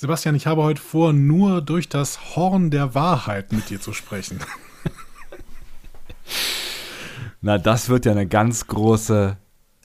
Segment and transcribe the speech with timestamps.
[0.00, 4.38] Sebastian, ich habe heute vor, nur durch das Horn der Wahrheit mit dir zu sprechen.
[7.40, 9.36] Na, das wird ja eine ganz große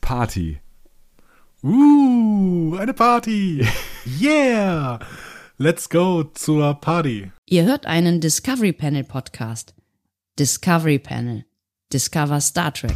[0.02, 0.60] Party.
[1.64, 3.68] Uh, eine Party.
[4.22, 5.00] Yeah.
[5.58, 7.32] Let's go zur Party.
[7.48, 9.74] Ihr hört einen Discovery Panel Podcast.
[10.38, 11.44] Discovery Panel.
[11.92, 12.94] Discover Star Trek.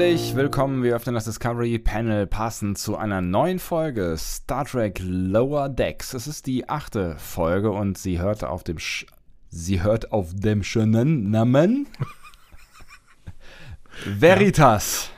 [0.00, 5.68] Herzlich willkommen, wir öffnen das Discovery Panel passend zu einer neuen Folge Star Trek Lower
[5.68, 6.14] Decks.
[6.14, 9.04] Es ist die achte Folge und sie hört auf dem Sch
[9.50, 11.86] sie hört auf dem schönen Namen
[14.06, 15.10] Veritas.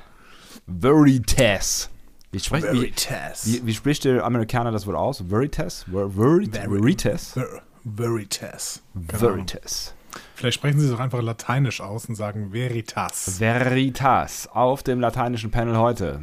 [0.66, 1.88] Veritas.
[2.32, 3.46] Wie spricht, Veritas.
[3.46, 5.30] Wie, wie, wie spricht der Amerikaner das wohl aus?
[5.30, 5.84] Veritas?
[5.84, 7.34] Ver, Verit, Veritas?
[7.34, 8.82] Ver Veritas.
[8.94, 9.20] Genau.
[9.20, 9.94] Veritas.
[10.34, 13.38] Vielleicht sprechen Sie es doch einfach lateinisch aus und sagen Veritas.
[13.38, 16.22] Veritas auf dem lateinischen Panel heute.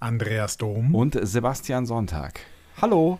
[0.00, 0.94] Andreas Dom.
[0.94, 2.40] Und Sebastian Sonntag.
[2.82, 3.18] Hallo.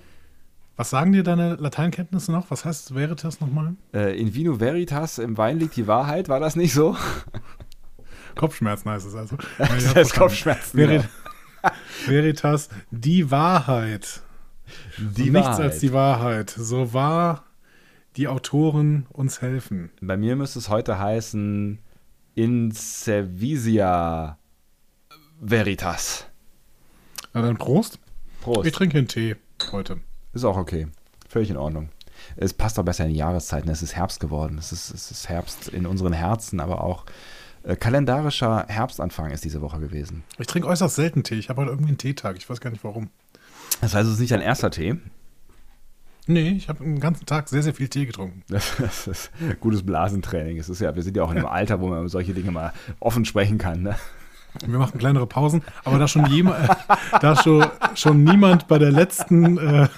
[0.77, 2.51] Was sagen dir deine Lateinkenntnisse noch?
[2.51, 3.77] Was heißt Veritas nochmal?
[3.95, 6.95] Äh, in Vino Veritas, im Wein liegt die Wahrheit, war das nicht so?
[8.35, 9.37] Kopfschmerzen heißt es also.
[9.59, 10.77] das heißt Kopfschmerzen.
[10.79, 11.01] Veri
[12.07, 14.21] Veritas, die Wahrheit.
[14.99, 15.61] Die Und nichts Wahrheit.
[15.65, 16.51] als die Wahrheit.
[16.51, 17.46] So wahr
[18.17, 19.91] die Autoren uns helfen.
[20.01, 21.79] Bei mir müsste es heute heißen
[22.35, 24.39] In Servisia
[25.41, 26.27] Veritas.
[27.35, 27.99] Na dann Prost.
[28.41, 28.67] Prost.
[28.67, 29.37] Ich trinke einen Tee
[29.71, 30.01] heute.
[30.33, 30.89] Ist auch okay.
[31.29, 31.91] Völlig in Ordnung.
[32.37, 33.69] Es passt doch besser in die Jahreszeiten.
[33.71, 34.57] Es ist Herbst geworden.
[34.59, 37.05] Es ist, es ist Herbst in unseren Herzen, aber auch
[37.65, 40.25] äh, kalendarischer Herbstanfang ist diese Woche gewesen.
[40.39, 41.35] Ich trinke äußerst selten Tee.
[41.35, 42.37] Ich habe heute irgendwie einen Teetag.
[42.39, 43.11] Ich weiß gar nicht warum.
[43.83, 44.97] Das heißt, es ist nicht dein erster Tee.
[46.29, 48.43] Nee, ich habe den ganzen Tag sehr, sehr viel Tee getrunken.
[48.49, 50.59] Das ist gutes Blasentraining.
[50.59, 52.51] Es ist ja, wir sind ja auch in einem Alter, wo man über solche Dinge
[52.51, 53.83] mal offen sprechen kann.
[53.83, 53.97] Ne?
[54.67, 56.69] Wir machen kleinere Pausen, aber da schon jemand,
[57.21, 59.89] da schon, schon niemand bei der letzten, äh,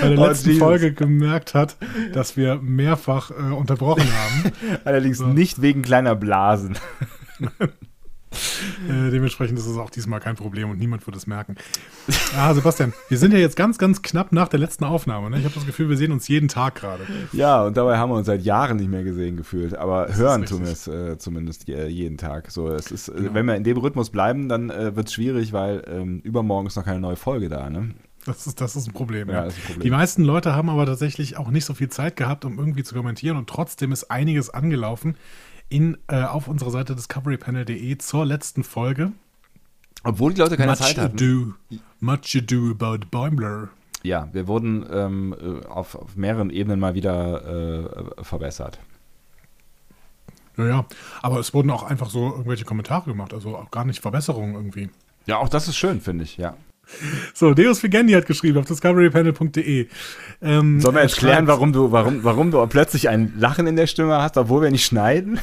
[0.00, 0.62] bei der Oh, letzten Jesus.
[0.62, 1.76] Folge gemerkt hat,
[2.12, 4.52] dass wir mehrfach äh, unterbrochen haben.
[4.84, 6.78] Allerdings nicht wegen kleiner Blasen.
[8.88, 11.54] Äh, dementsprechend ist es auch diesmal kein Problem und niemand wird es merken.
[12.36, 15.30] Ah, Sebastian, wir sind ja jetzt ganz, ganz knapp nach der letzten Aufnahme.
[15.30, 15.38] Ne?
[15.38, 17.04] Ich habe das Gefühl, wir sehen uns jeden Tag gerade.
[17.32, 19.74] Ja, und dabei haben wir uns seit Jahren nicht mehr gesehen gefühlt.
[19.76, 22.50] Aber hören ist tun wir es äh, zumindest je- jeden Tag.
[22.50, 23.34] So, es ist, äh, Genau.
[23.34, 26.76] Wenn wir in dem Rhythmus bleiben, dann äh, wird es schwierig, weil ähm, übermorgen ist
[26.76, 27.70] noch keine neue Folge da.
[27.70, 27.94] Ne?
[28.26, 29.28] Das ist, das ist ein Problem.
[29.28, 29.82] Ja, Ja, das ist ein Problem.
[29.84, 32.94] Die meisten Leute haben aber tatsächlich auch nicht so viel Zeit gehabt, um irgendwie zu
[32.94, 35.16] kommentieren und trotzdem ist einiges angelaufen
[35.68, 39.12] in, äh, auf unserer Seite discoverypanel.de zur letzten Folge.
[40.04, 41.16] Obwohl die Leute keine much Zeit hatten.
[41.16, 41.54] ado,
[42.00, 43.68] much ado about Bäumler.
[44.02, 48.78] Ja, wir wurden ähm, äh, auf, auf mehreren Ebenen mal wieder äh, verbessert.
[50.56, 50.86] Naja,
[51.22, 54.88] aber es wurden auch einfach so irgendwelche Kommentare gemacht, also auch gar nicht Verbesserungen irgendwie.
[55.26, 56.56] Ja, auch das ist schön, finde ich, ja.
[57.34, 59.88] So, Deus Vigendi hat geschrieben auf discoverypanel.de.
[60.42, 63.66] Ähm, Sollen wir er jetzt klären, schreibt- warum du, warum, warum du plötzlich ein Lachen
[63.66, 65.40] in der Stimme hast, obwohl wir nicht schneiden?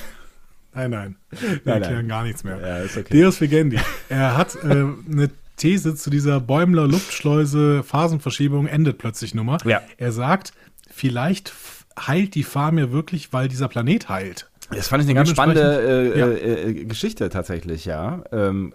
[0.73, 1.15] Nein, nein.
[1.29, 1.81] Wir nein.
[1.83, 2.57] erklären gar nichts mehr.
[2.59, 3.21] Ja, okay.
[3.21, 3.77] Deus Vigendi.
[4.09, 9.59] Er hat äh, eine These zu dieser Bäumler Luftschleuse Phasenverschiebung endet plötzlich Nummer.
[9.65, 9.81] Ja.
[9.97, 10.53] Er sagt,
[10.89, 11.53] vielleicht
[11.99, 14.49] heilt die Farmir wirklich, weil dieser Planet heilt.
[14.71, 16.27] Das fand ich eine ganz spannende äh, Ja.
[16.27, 18.23] äh, äh, Geschichte tatsächlich, ja.
[18.31, 18.73] Ähm,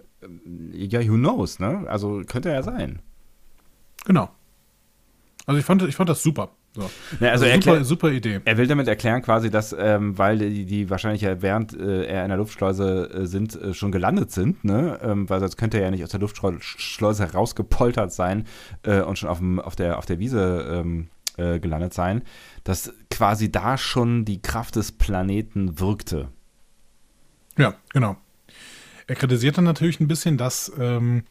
[0.73, 1.85] ja, who knows, ne?
[1.87, 2.99] Also könnte ja sein.
[4.05, 4.29] Genau.
[5.45, 6.51] Also ich fand, ich fand das super.
[6.75, 6.87] So.
[7.19, 8.41] Ja, also super, erklär- super Idee.
[8.45, 12.23] Er will damit erklären quasi, dass, ähm, weil die, die wahrscheinlich ja während äh, er
[12.23, 14.99] in der Luftschleuse äh, sind, äh, schon gelandet sind, ne?
[15.01, 18.45] Ähm, weil sonst könnte er ja nicht aus der Luftschleuse herausgepoltert sein
[18.83, 21.07] äh, und schon auf, dem, auf, der, auf der Wiese ähm,
[21.37, 22.21] äh, gelandet sein,
[22.63, 26.29] dass quasi da schon die Kraft des Planeten wirkte.
[27.57, 28.15] Ja, genau.
[29.09, 31.23] Er kritisiert dann natürlich ein bisschen, dass, ähm,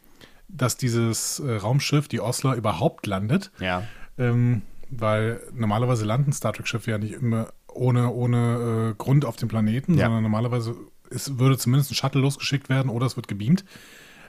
[0.49, 3.51] dass dieses äh, Raumschiff, die Osler, überhaupt landet.
[3.59, 3.83] Ja.
[4.17, 9.47] Ähm, weil normalerweise landen Star Trek-Schiffe ja nicht immer ohne, ohne äh, Grund auf dem
[9.47, 10.05] Planeten, Ja.
[10.05, 10.75] sondern normalerweise
[11.09, 13.63] ist, würde zumindest ein Shuttle losgeschickt werden oder es wird gebeamt.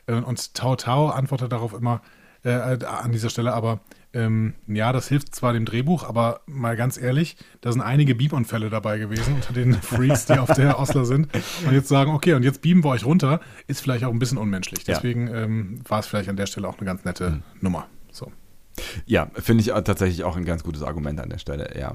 [0.07, 2.03] Äh, und Tao Tao antwortet darauf immer
[2.45, 3.81] äh, äh, an dieser Stelle, aber
[4.13, 8.71] ähm, ja, das hilft zwar dem Drehbuch, aber mal ganz ehrlich, da sind einige Beamunfälle
[8.71, 11.29] dabei gewesen unter den Freaks, die auf der Osler sind.
[11.67, 14.39] Und jetzt sagen, okay, und jetzt beamen wir euch runter, ist vielleicht auch ein bisschen
[14.39, 14.87] unmenschlich.
[14.87, 14.95] Ja.
[14.95, 17.87] Deswegen ähm, war es vielleicht an der Stelle auch eine ganz nette Nummer.
[18.11, 18.33] So.
[19.07, 21.95] Ja, finde ich tatsächlich auch ein ganz gutes Argument an der Stelle, ja.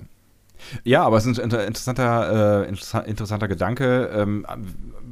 [0.83, 4.09] Ja, aber es ist ein interessanter, äh, interessanter Gedanke.
[4.13, 4.45] Ähm,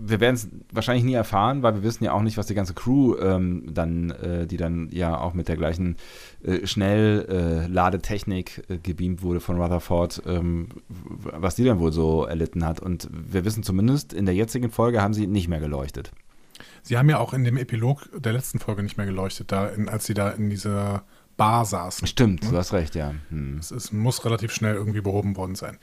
[0.06, 2.74] wir werden es wahrscheinlich nie erfahren, weil wir wissen ja auch nicht, was die ganze
[2.74, 5.96] Crew ähm, dann, äh, die dann ja auch mit der gleichen
[6.44, 12.80] äh, Schnellladetechnik äh, gebeamt wurde von Rutherford, ähm, was die dann wohl so erlitten hat.
[12.80, 16.12] Und wir wissen zumindest, in der jetzigen Folge haben sie nicht mehr geleuchtet.
[16.82, 19.88] Sie haben ja auch in dem Epilog der letzten Folge nicht mehr geleuchtet, da in,
[19.88, 21.04] als sie da in dieser
[21.38, 22.08] Bar saßen.
[22.08, 22.52] Stimmt, ne?
[22.52, 23.14] du hast recht, ja.
[23.30, 23.58] Hm.
[23.58, 25.78] Es, es, muss relativ schnell irgendwie behoben worden sein.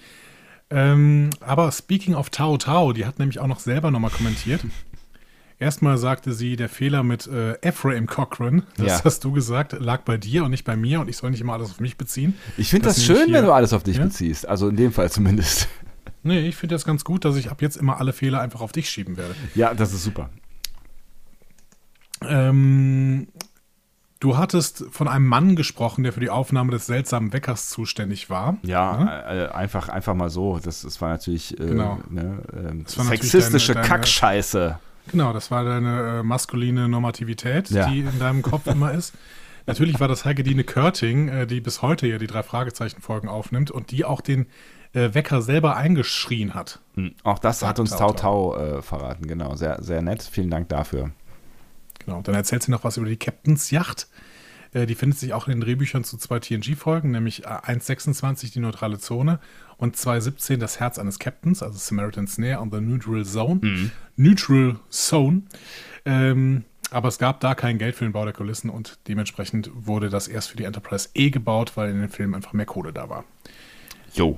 [0.70, 4.64] Ähm, aber speaking of Tao Tao, die hat nämlich auch noch selber nochmal kommentiert.
[5.58, 9.04] Erstmal sagte sie, der Fehler mit äh, Ephraim Cochran, das ja.
[9.04, 11.52] hast du gesagt, lag bei dir und nicht bei mir und ich soll nicht immer
[11.52, 12.34] alles auf mich beziehen.
[12.56, 14.04] Ich finde das, das schön, hier, wenn du alles auf dich ja?
[14.04, 14.48] beziehst.
[14.48, 15.68] Also in dem Fall zumindest.
[16.22, 18.72] Nee, ich finde das ganz gut, dass ich ab jetzt immer alle Fehler einfach auf
[18.72, 19.34] dich schieben werde.
[19.54, 20.28] Ja, das ist super.
[22.22, 23.28] Ähm,
[24.20, 28.58] Du hattest von einem Mann gesprochen, der für die Aufnahme des seltsamen Weckers zuständig war.
[28.62, 29.44] Ja, ja?
[29.46, 30.58] Äh, einfach, einfach mal so.
[30.62, 31.98] Das, das war natürlich äh, genau.
[32.10, 34.78] ne, äh, das war sexistische deine, deine, Kackscheiße.
[35.10, 37.88] Genau, das war deine äh, maskuline Normativität, ja.
[37.88, 39.14] die in deinem Kopf immer ist.
[39.66, 43.90] Natürlich war das Heike Körting, äh, die bis heute ja die drei Fragezeichen-Folgen aufnimmt und
[43.90, 44.46] die auch den
[44.92, 46.80] äh, Wecker selber eingeschrien hat.
[46.94, 49.56] Hm, auch das hat uns Tau Tau, Tau verraten, genau.
[49.56, 50.22] Sehr, sehr nett.
[50.22, 51.10] Vielen Dank dafür.
[52.10, 54.08] Genau, dann erzählt sie noch was über die Captain's Yacht.
[54.72, 58.98] Äh, die findet sich auch in den Drehbüchern zu zwei TNG-Folgen, nämlich 1.26 die neutrale
[58.98, 59.38] Zone
[59.76, 63.60] und 2.17 das Herz eines Captains, also Samaritan Snare on the Neutral Zone.
[63.62, 63.90] Mhm.
[64.16, 65.42] Neutral Zone.
[66.04, 70.08] Ähm, aber es gab da kein Geld für den Bau der Kulissen und dementsprechend wurde
[70.08, 73.08] das erst für die Enterprise E gebaut, weil in den Filmen einfach mehr Kohle da
[73.08, 73.24] war.
[74.14, 74.36] Jo.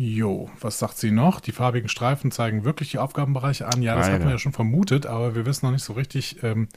[0.00, 1.40] Jo, was sagt sie noch?
[1.40, 3.82] Die farbigen Streifen zeigen wirklich die Aufgabenbereiche an.
[3.82, 4.14] Ja, das Alter.
[4.14, 6.68] hat man ja schon vermutet, aber wir wissen noch nicht so richtig, ähm,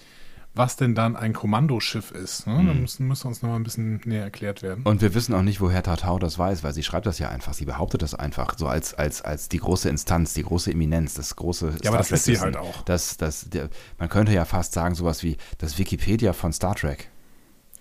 [0.56, 2.48] was denn dann ein Kommandoschiff ist.
[2.48, 2.56] Ne?
[2.56, 2.68] Mhm.
[2.68, 4.84] Da müssen, müssen uns noch mal ein bisschen näher erklärt werden.
[4.86, 7.54] Und wir wissen auch nicht, woher Tatau das weiß, weil sie schreibt das ja einfach.
[7.54, 11.36] Sie behauptet das einfach so als, als, als die große Instanz, die große Eminenz, das
[11.36, 11.76] große.
[11.84, 12.82] Ja, aber das ist sie halt auch.
[12.86, 13.70] Das, das, der,
[14.00, 17.12] man könnte ja fast sagen, sowas wie das Wikipedia von Star Trek.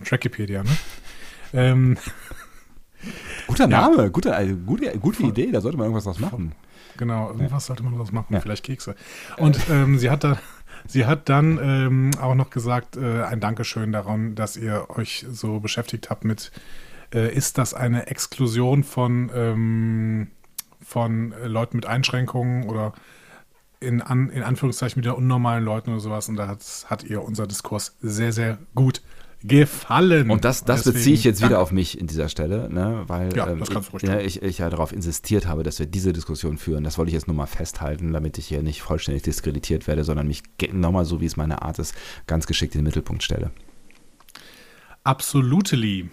[0.05, 0.77] Trackipedia, ne?
[1.55, 1.97] ähm.
[3.47, 4.08] Guter Name, ja.
[4.08, 6.52] gute, also gute, gute Idee, da sollte man irgendwas draus machen.
[6.97, 7.69] Genau, irgendwas ja.
[7.69, 8.41] sollte man draus machen, ja.
[8.41, 8.94] vielleicht Kekse.
[9.38, 10.38] Und ähm, sie hat da,
[10.87, 15.61] sie hat dann ähm, auch noch gesagt, äh, ein Dankeschön daran, dass ihr euch so
[15.61, 16.52] beschäftigt habt mit,
[17.14, 20.29] äh, ist das eine Exklusion von, ähm,
[20.82, 22.93] von Leuten mit Einschränkungen oder
[23.81, 26.29] in, an, in Anführungszeichen wieder unnormalen Leuten oder sowas.
[26.29, 29.00] Und da hat, hat ihr unser Diskurs sehr, sehr gut
[29.43, 30.31] gefallen.
[30.31, 33.05] Und das, das beziehe ich jetzt wieder auf mich in dieser Stelle, ne?
[33.07, 36.59] weil ja, ähm, ich, ja, ich, ich, ja darauf insistiert habe, dass wir diese Diskussion
[36.59, 36.85] führen.
[36.85, 40.27] Das wollte ich jetzt nur mal festhalten, damit ich hier nicht vollständig diskreditiert werde, sondern
[40.27, 40.43] mich
[40.73, 41.95] nochmal so, wie es meine Art ist,
[42.27, 43.51] ganz geschickt in den Mittelpunkt stelle.
[45.05, 46.11] Absolutely.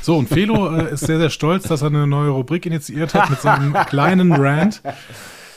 [0.00, 3.30] So, und Felo äh, ist sehr, sehr stolz, dass er eine neue Rubrik initiiert hat
[3.30, 4.82] mit so einem kleinen Rant.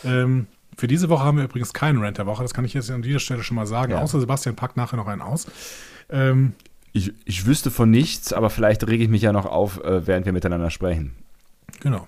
[0.04, 2.92] Ähm, für diese Woche haben wir übrigens keinen Rant der Woche, das kann ich jetzt
[2.92, 4.01] an dieser Stelle schon mal sagen, ja.
[4.01, 5.48] außer Sebastian packt nachher noch einen aus.
[6.09, 6.54] Ähm,
[6.97, 10.25] ich, ich wüsste von nichts, aber vielleicht rege ich mich ja noch auf, äh, während
[10.25, 11.15] wir miteinander sprechen.
[11.79, 12.07] Genau.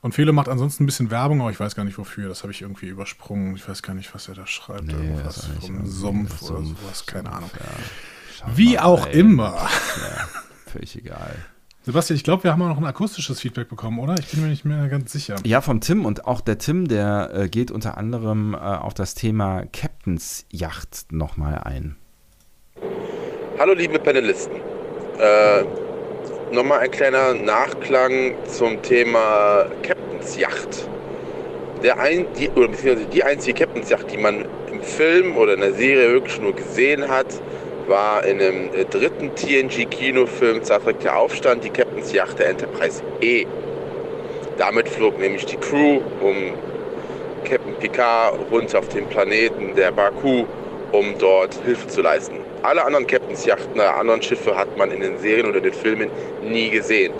[0.00, 2.28] Und Felo macht ansonsten ein bisschen Werbung, aber ich weiß gar nicht wofür.
[2.28, 3.54] Das habe ich irgendwie übersprungen.
[3.54, 4.88] Ich weiß gar nicht, was er da schreibt.
[4.88, 7.50] Nee, Irgendwas vom Sumpf oder sowas, keine Ahnung.
[7.54, 8.56] Ja.
[8.56, 9.20] Wie auch ey.
[9.20, 9.54] immer.
[9.54, 10.28] Ja,
[10.66, 11.36] völlig egal.
[11.84, 14.16] Sebastian, ich glaube, wir haben auch noch ein akustisches Feedback bekommen, oder?
[14.18, 15.36] Ich bin mir nicht mehr ganz sicher.
[15.44, 19.14] Ja, vom Tim und auch der Tim, der äh, geht unter anderem äh, auf das
[19.14, 21.96] Thema Captain's Yacht nochmal ein.
[23.62, 24.56] Hallo liebe Panelisten.
[25.20, 25.62] Äh,
[26.52, 30.88] Nochmal ein kleiner Nachklang zum Thema Captain's Yacht.
[31.80, 35.60] Der ein, die, oder beziehungsweise die einzige Captain's Yacht, die man im Film oder in
[35.60, 37.28] der Serie wirklich nur gesehen hat,
[37.86, 43.00] war in dem äh, dritten TNG-Kinofilm Star Trek der Aufstand die Captain's Yacht der Enterprise
[43.20, 43.46] E.
[44.58, 46.54] Damit flog nämlich die Crew um
[47.48, 50.46] Captain Picard runter auf den Planeten der Baku,
[50.90, 52.41] um dort Hilfe zu leisten.
[52.62, 56.10] Alle anderen Captains Yachten der anderen Schiffe hat man in den Serien oder den Filmen
[56.42, 57.12] nie gesehen.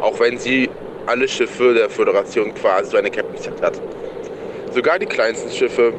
[0.00, 0.68] Auch wenn sie
[1.06, 3.80] alle Schiffe der Föderation quasi so eine Captain's Yacht hat.
[4.72, 5.92] Sogar die kleinsten Schiffe,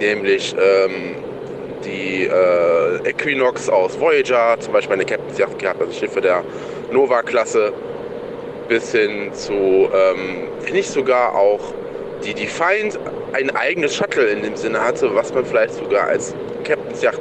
[0.00, 1.16] nämlich ähm,
[1.84, 6.42] die äh, Equinox aus Voyager, zum Beispiel eine Captain's Yacht gehabt, also Schiffe der
[6.90, 7.72] Nova-Klasse,
[8.66, 11.74] bis hin zu, ähm, wenn nicht sogar auch
[12.24, 12.98] die Defiant
[13.34, 17.20] ein eigenes Shuttle in dem Sinne hatte, was man vielleicht sogar als Captain's Yacht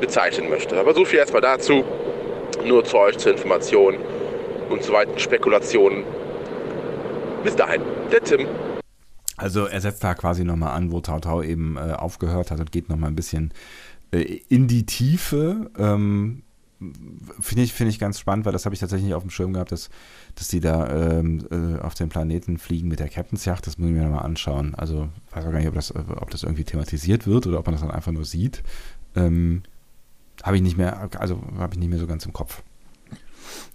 [0.00, 0.78] bezeichnen möchte.
[0.78, 1.84] Aber so viel erstmal dazu.
[2.64, 3.96] Nur zu euch zur Information
[4.68, 6.04] und zu weiteren Spekulationen.
[7.44, 8.46] Bis dahin, der Tim.
[9.36, 12.72] Also er setzt da quasi nochmal an, wo Tau Tau eben äh, aufgehört hat und
[12.72, 13.52] geht nochmal ein bisschen
[14.10, 15.70] äh, in die Tiefe.
[15.78, 16.42] Ähm,
[17.40, 19.52] finde ich, find ich ganz spannend, weil das habe ich tatsächlich nicht auf dem Schirm
[19.52, 19.90] gehabt, dass,
[20.34, 23.66] dass die da ähm, äh, auf den Planeten fliegen mit der Captain's Yacht.
[23.66, 24.74] Das muss ich mir nochmal anschauen.
[24.74, 27.74] Also weiß auch gar nicht, ob das, ob das irgendwie thematisiert wird oder ob man
[27.74, 28.62] das dann einfach nur sieht.
[29.16, 29.62] Ähm,
[30.42, 32.62] habe ich nicht mehr, also habe ich nicht mehr so ganz im Kopf.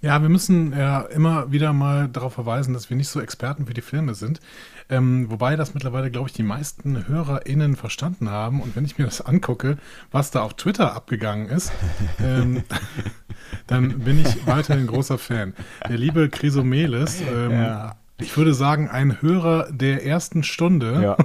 [0.01, 3.73] Ja, wir müssen ja immer wieder mal darauf verweisen, dass wir nicht so Experten für
[3.73, 4.41] die Filme sind.
[4.89, 8.61] Ähm, wobei das mittlerweile, glaube ich, die meisten HörerInnen verstanden haben.
[8.61, 9.77] Und wenn ich mir das angucke,
[10.11, 11.71] was da auf Twitter abgegangen ist,
[12.23, 12.63] ähm,
[13.67, 15.53] dann bin ich weiterhin großer Fan.
[15.87, 17.95] Der liebe Chrysomelis, ähm, ja.
[18.19, 21.01] ich würde sagen, ein Hörer der ersten Stunde.
[21.01, 21.17] Ja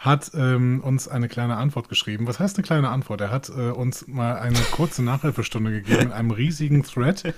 [0.00, 2.26] hat ähm, uns eine kleine Antwort geschrieben.
[2.26, 3.20] Was heißt eine kleine Antwort?
[3.20, 7.34] Er hat äh, uns mal eine kurze Nachhilfestunde gegeben in einem riesigen Thread.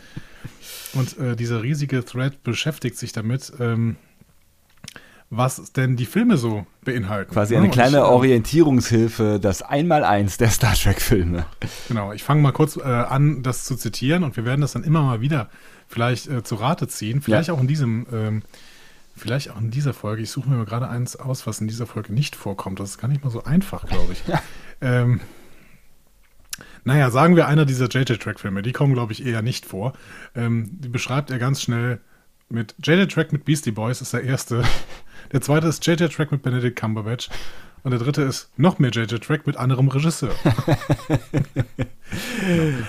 [0.95, 3.97] Und äh, dieser riesige Thread beschäftigt sich damit, ähm,
[5.28, 7.33] was denn die Filme so beinhalten.
[7.33, 11.47] Quasi eine kleine ich, äh, Orientierungshilfe, das Einmaleins der Star Trek-Filme.
[11.88, 14.85] Genau, ich fange mal kurz äh, an, das zu zitieren und wir werden das dann
[14.85, 15.50] immer mal wieder
[15.88, 17.23] vielleicht äh, zu Rate ziehen.
[17.23, 17.54] Vielleicht ja.
[17.54, 18.42] auch in diesem, ähm,
[19.14, 20.23] vielleicht auch in dieser Folge.
[20.23, 22.81] Ich suche mir mal gerade eins aus, was in dieser Folge nicht vorkommt.
[22.81, 24.23] Das ist gar nicht mal so einfach, glaube ich.
[24.33, 24.40] Ja.
[24.81, 25.21] Ähm,
[26.85, 29.92] naja, sagen wir einer dieser JJ-Track-Filme, die kommen, glaube ich, eher nicht vor.
[30.35, 32.00] Ähm, die beschreibt er ganz schnell
[32.49, 34.64] mit JJ-Track mit Beastie Boys ist der erste.
[35.33, 37.31] Der zweite ist JJ-Track mit Benedict Cumberbatch.
[37.85, 40.33] Und der dritte ist noch mehr JJ-Track mit anderem Regisseur.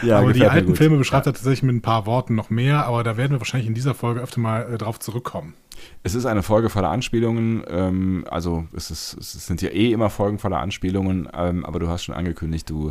[0.03, 3.03] ja, aber die alten Filme beschreibt er tatsächlich mit ein paar Worten noch mehr, aber
[3.03, 5.55] da werden wir wahrscheinlich in dieser Folge öfter mal äh, drauf zurückkommen.
[6.03, 10.09] Es ist eine Folge voller Anspielungen, ähm, also es, ist, es sind ja eh immer
[10.09, 12.89] Folgen voller Anspielungen, ähm, aber du hast schon angekündigt, du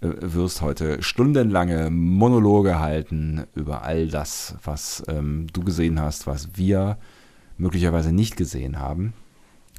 [0.00, 6.50] äh, wirst heute stundenlange Monologe halten über all das, was ähm, du gesehen hast, was
[6.56, 6.98] wir
[7.56, 9.14] möglicherweise nicht gesehen haben.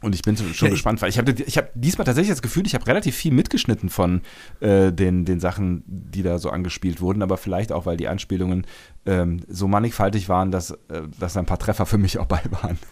[0.03, 2.65] Und ich bin schon ja, gespannt, weil ich habe ich hab diesmal tatsächlich das Gefühl,
[2.65, 4.21] ich habe relativ viel mitgeschnitten von
[4.59, 8.67] äh, den, den Sachen, die da so angespielt wurden, aber vielleicht auch, weil die Anspielungen
[9.05, 12.77] ähm, so mannigfaltig waren, dass, äh, dass ein paar Treffer für mich auch bei waren.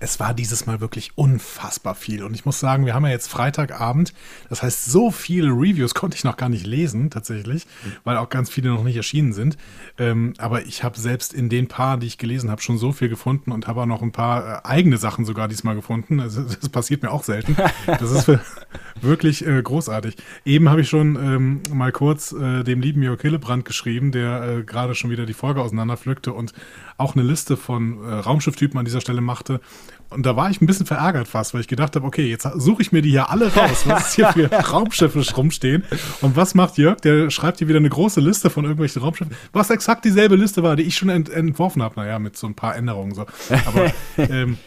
[0.00, 2.22] Es war dieses Mal wirklich unfassbar viel.
[2.22, 4.12] Und ich muss sagen, wir haben ja jetzt Freitagabend.
[4.48, 7.66] Das heißt, so viele Reviews konnte ich noch gar nicht lesen, tatsächlich,
[8.04, 9.56] weil auch ganz viele noch nicht erschienen sind.
[9.98, 13.08] Ähm, aber ich habe selbst in den paar, die ich gelesen habe, schon so viel
[13.08, 16.20] gefunden und habe auch noch ein paar äh, eigene Sachen sogar diesmal gefunden.
[16.20, 17.56] Also, das passiert mir auch selten.
[17.86, 18.30] Das ist
[19.00, 20.16] wirklich äh, großartig.
[20.44, 24.62] Eben habe ich schon ähm, mal kurz äh, dem lieben Jörg Hillebrand geschrieben, der äh,
[24.62, 26.52] gerade schon wieder die Folge auseinanderpflückte und
[26.98, 29.60] auch eine Liste von äh, Raumschifftypen an dieser Stelle machte.
[30.10, 32.82] Und da war ich ein bisschen verärgert fast, weil ich gedacht habe, okay, jetzt suche
[32.82, 35.84] ich mir die hier alle raus, was hier für Raumschiffe rumstehen.
[36.22, 37.00] Und was macht Jörg?
[37.00, 40.76] Der schreibt hier wieder eine große Liste von irgendwelchen Raumschiffen, was exakt dieselbe Liste war,
[40.76, 42.00] die ich schon ent entworfen habe.
[42.00, 43.26] Naja, mit so ein paar Änderungen so.
[43.66, 44.58] Aber ähm,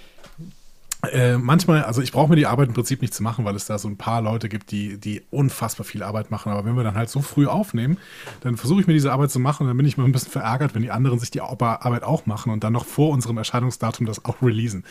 [1.12, 3.66] äh, manchmal, also ich brauche mir die Arbeit im Prinzip nicht zu machen, weil es
[3.66, 6.52] da so ein paar Leute gibt, die, die unfassbar viel Arbeit machen.
[6.52, 7.98] Aber wenn wir dann halt so früh aufnehmen,
[8.42, 10.32] dann versuche ich mir diese Arbeit zu machen und dann bin ich mal ein bisschen
[10.32, 14.06] verärgert, wenn die anderen sich die Arbeit auch machen und dann noch vor unserem Erscheinungsdatum
[14.06, 14.84] das auch releasen.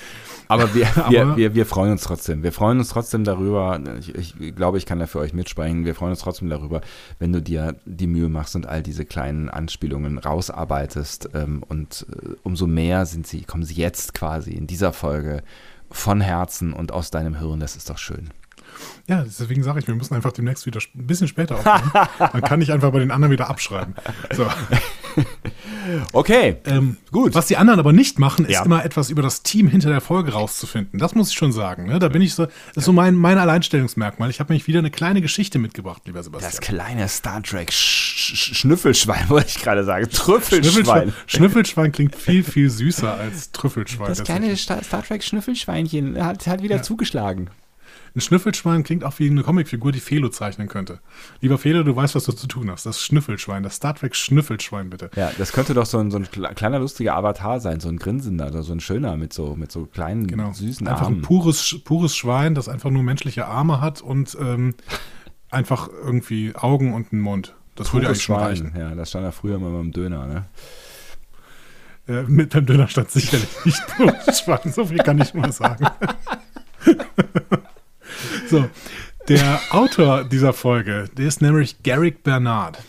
[0.48, 2.42] Aber wir, Aber, wir, wir, wir, freuen uns trotzdem.
[2.42, 3.80] Wir freuen uns trotzdem darüber.
[4.00, 5.84] Ich, ich, glaube, ich kann da für euch mitsprechen.
[5.84, 6.80] Wir freuen uns trotzdem darüber,
[7.20, 11.30] wenn du dir die Mühe machst und all diese kleinen Anspielungen rausarbeitest.
[11.34, 15.44] Ähm, und äh, umso mehr sind sie, kommen sie jetzt quasi in dieser Folge
[15.90, 17.60] von Herzen und aus deinem Hirn.
[17.60, 18.30] Das ist doch schön.
[19.06, 22.08] Ja, deswegen sage ich, wir müssen einfach demnächst wieder ein bisschen später aufnehmen.
[22.18, 23.94] Dann kann ich einfach bei den anderen wieder abschreiben.
[24.32, 24.46] So.
[26.12, 27.34] Okay, ähm, gut.
[27.34, 28.64] Was die anderen aber nicht machen, ist ja.
[28.64, 30.98] immer etwas über das Team hinter der Folge rauszufinden.
[30.98, 31.86] Das muss ich schon sagen.
[31.86, 31.98] Ne?
[31.98, 34.30] Da bin ich so, das ist so mein, mein Alleinstellungsmerkmal.
[34.30, 36.50] Ich habe nämlich wieder eine kleine Geschichte mitgebracht, lieber Sebastian.
[36.50, 38.10] Das kleine Star Trek Sch
[38.56, 40.08] Schnüffelschwein, wollte ich gerade sagen.
[40.10, 40.62] Trüffelschwein.
[40.62, 41.12] Schnüffelschwein.
[41.26, 44.08] Schnüffelschwein klingt viel, viel süßer als Trüffelschwein.
[44.08, 46.82] Das kleine Star, Star Trek Schnüffelschweinchen hat, hat wieder ja.
[46.82, 47.50] zugeschlagen.
[48.14, 51.00] Ein Schnüffelschwein klingt auch wie eine Comicfigur, die Felo zeichnen könnte.
[51.40, 52.86] Lieber Felo, du weißt, was du zu tun hast.
[52.86, 55.10] Das Schnüffelschwein, das Star Trek Schnüffelschwein, bitte.
[55.14, 58.46] Ja, das könnte doch so ein, so ein kleiner, lustiger Avatar sein, so ein grinsender,
[58.46, 60.52] also so ein schöner mit so, mit so kleinen, genau.
[60.52, 61.18] süßen einfach Armen.
[61.18, 64.74] Einfach ein pures, pures Schwein, das einfach nur menschliche Arme hat und ähm,
[65.50, 67.54] einfach irgendwie Augen und einen Mund.
[67.76, 68.72] Das pures würde eigentlich schon reichen.
[68.76, 70.44] Ja, das stand ja früher immer beim Döner, ne?
[72.08, 75.86] Äh, mit dem Döner stand sicherlich nicht pures Schwein, so viel kann ich mal sagen.
[78.50, 78.68] So,
[79.28, 82.82] der Autor dieser Folge, der ist nämlich Garrick Bernard.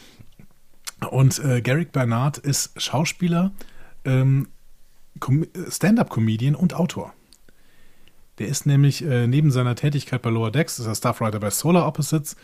[1.11, 3.51] Und äh, Garrick Bernard ist Schauspieler,
[4.03, 4.47] ähm,
[5.69, 7.13] Stand-up-Comedian und Autor.
[8.39, 11.85] Der ist nämlich äh, neben seiner Tätigkeit bei Lower Decks, ist er Staffwriter bei Solar
[11.87, 12.35] Opposites,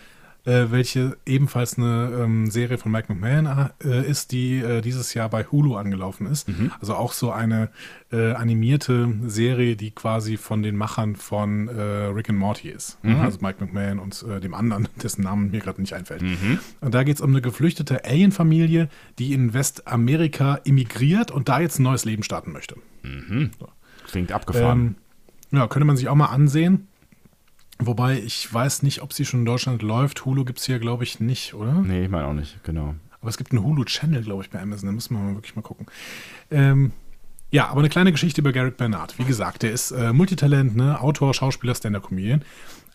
[0.48, 5.30] äh, welche ebenfalls eine ähm, Serie von Mike McMahon äh, ist, die äh, dieses Jahr
[5.30, 6.48] bei Hulu angelaufen ist.
[6.48, 6.72] Mhm.
[6.80, 7.70] Also auch so eine
[8.14, 12.98] äh, animierte Serie, die quasi von den Machern von äh, Rick and Morty ist.
[13.04, 13.20] Mhm.
[13.20, 16.22] Also Mike McMahon und äh, dem anderen, dessen Namen mir gerade nicht einfällt.
[16.22, 16.60] Mhm.
[16.80, 18.88] Und da geht es um eine geflüchtete Alien-Familie,
[19.20, 22.78] die in Westamerika emigriert und da jetzt ein neues Leben starten möchte.
[24.08, 24.96] Klingt abgefahren.
[25.52, 26.88] Ähm, ja, könnte man sich auch mal ansehen.
[27.80, 30.26] Wobei ich weiß nicht, ob sie schon in Deutschland läuft.
[30.26, 31.74] Hulu gibt es hier, glaube ich, nicht, oder?
[31.74, 32.96] nee, ich meine auch nicht, genau.
[33.22, 34.88] Aber es gibt einen Hulu-Channel, glaube ich, bei Amazon.
[34.88, 35.88] Da müssen wir mal wirklich mal gucken.
[36.50, 36.92] Ähm,
[37.52, 39.18] ja, aber eine kleine Geschichte über Garrett Bernard.
[39.20, 41.00] Wie gesagt, der ist äh, Multitalent, ne?
[41.02, 42.44] Autor, Schauspieler, Stand-Up-Comedian.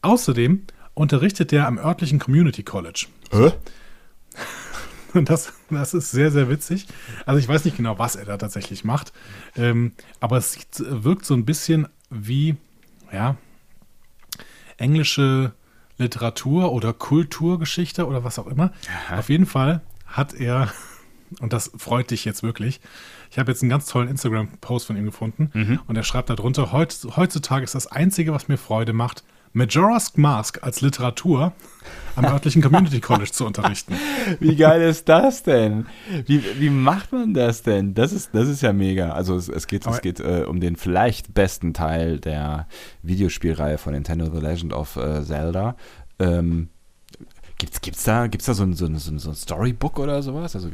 [0.03, 0.63] Außerdem
[0.95, 3.07] unterrichtet er am örtlichen Community College.
[3.31, 3.53] Hä?
[5.15, 6.87] Und das, das ist sehr, sehr witzig.
[7.27, 9.13] Also ich weiß nicht genau, was er da tatsächlich macht.
[9.57, 12.57] Ähm, aber es wirkt so ein bisschen wie,
[13.13, 13.37] ja,
[14.77, 15.53] englische
[15.99, 18.73] Literatur oder Kulturgeschichte oder was auch immer.
[19.11, 20.69] Auf jeden Fall hat er,
[21.41, 22.81] und das freut dich jetzt wirklich,
[23.31, 25.51] ich habe jetzt einen ganz tollen Instagram-Post von ihm gefunden
[25.87, 30.63] und er schreibt darunter, heut, heutzutage ist das Einzige, was mir Freude macht, Majora's Mask
[30.63, 31.53] als Literatur
[32.17, 33.95] am örtlichen Community College zu unterrichten.
[34.41, 35.87] Wie geil ist das denn?
[36.27, 37.95] Wie, wie macht man das denn?
[37.95, 39.13] Das ist, das ist ja mega.
[39.13, 42.67] Also es, es geht, es geht äh, um den vielleicht besten Teil der
[43.03, 45.77] Videospielreihe von Nintendo The Legend of äh, Zelda.
[46.19, 46.69] Ähm,
[47.63, 50.57] gibt's, gibt's da, gibt's da so ein, so, ein, so ein Storybook oder sowas?
[50.57, 50.69] Also,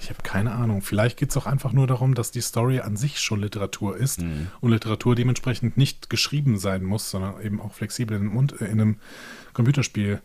[0.00, 0.80] Ich habe keine Ahnung.
[0.80, 4.22] Vielleicht geht es auch einfach nur darum, dass die Story an sich schon Literatur ist
[4.60, 8.96] und Literatur dementsprechend nicht geschrieben sein muss, sondern eben auch flexibel in äh, in einem
[9.54, 10.22] Computerspiel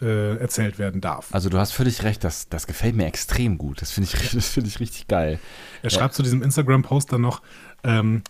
[0.00, 1.34] äh, erzählt werden darf.
[1.34, 3.82] also du hast völlig recht, das, das gefällt mir extrem gut.
[3.82, 5.40] Das finde ich, das finde ich richtig geil.
[5.82, 7.42] Er schreibt zu diesem Instagram-Post dann noch,
[7.82, 8.22] ähm,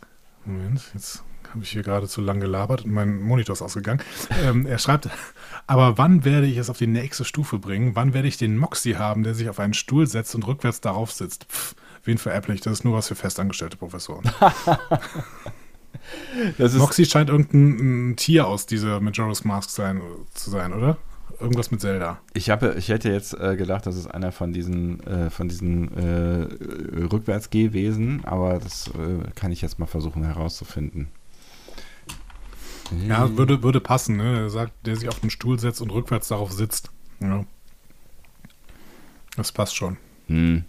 [0.47, 4.01] Moment, jetzt habe ich hier gerade zu lang gelabert und mein Monitor ist ausgegangen.
[4.43, 5.09] Ähm, er schreibt,
[5.67, 7.95] aber wann werde ich es auf die nächste Stufe bringen?
[7.95, 11.13] Wann werde ich den Moxie haben, der sich auf einen Stuhl setzt und rückwärts darauf
[11.13, 11.45] sitzt?
[11.45, 12.61] Pff, wen veräpple ich?
[12.61, 14.25] Das ist nur was für festangestellte Professoren.
[16.59, 20.01] Das Moxie scheint irgendein ein Tier aus dieser Majora's Mask sein,
[20.35, 20.97] zu sein, oder?
[21.41, 22.19] Irgendwas mit Zelda.
[22.35, 25.97] Ich, habe, ich hätte jetzt äh, gedacht, das ist einer von diesen, äh, von diesen
[25.97, 31.09] äh, Rückwärtsgehwesen, aber das äh, kann ich jetzt mal versuchen herauszufinden.
[33.09, 34.41] Ja, würde, würde passen, ne?
[34.41, 36.91] Er sagt, der sich auf den Stuhl setzt und rückwärts darauf sitzt.
[37.21, 37.45] Ja.
[39.37, 39.97] Das passt schon.
[40.27, 40.65] Hm.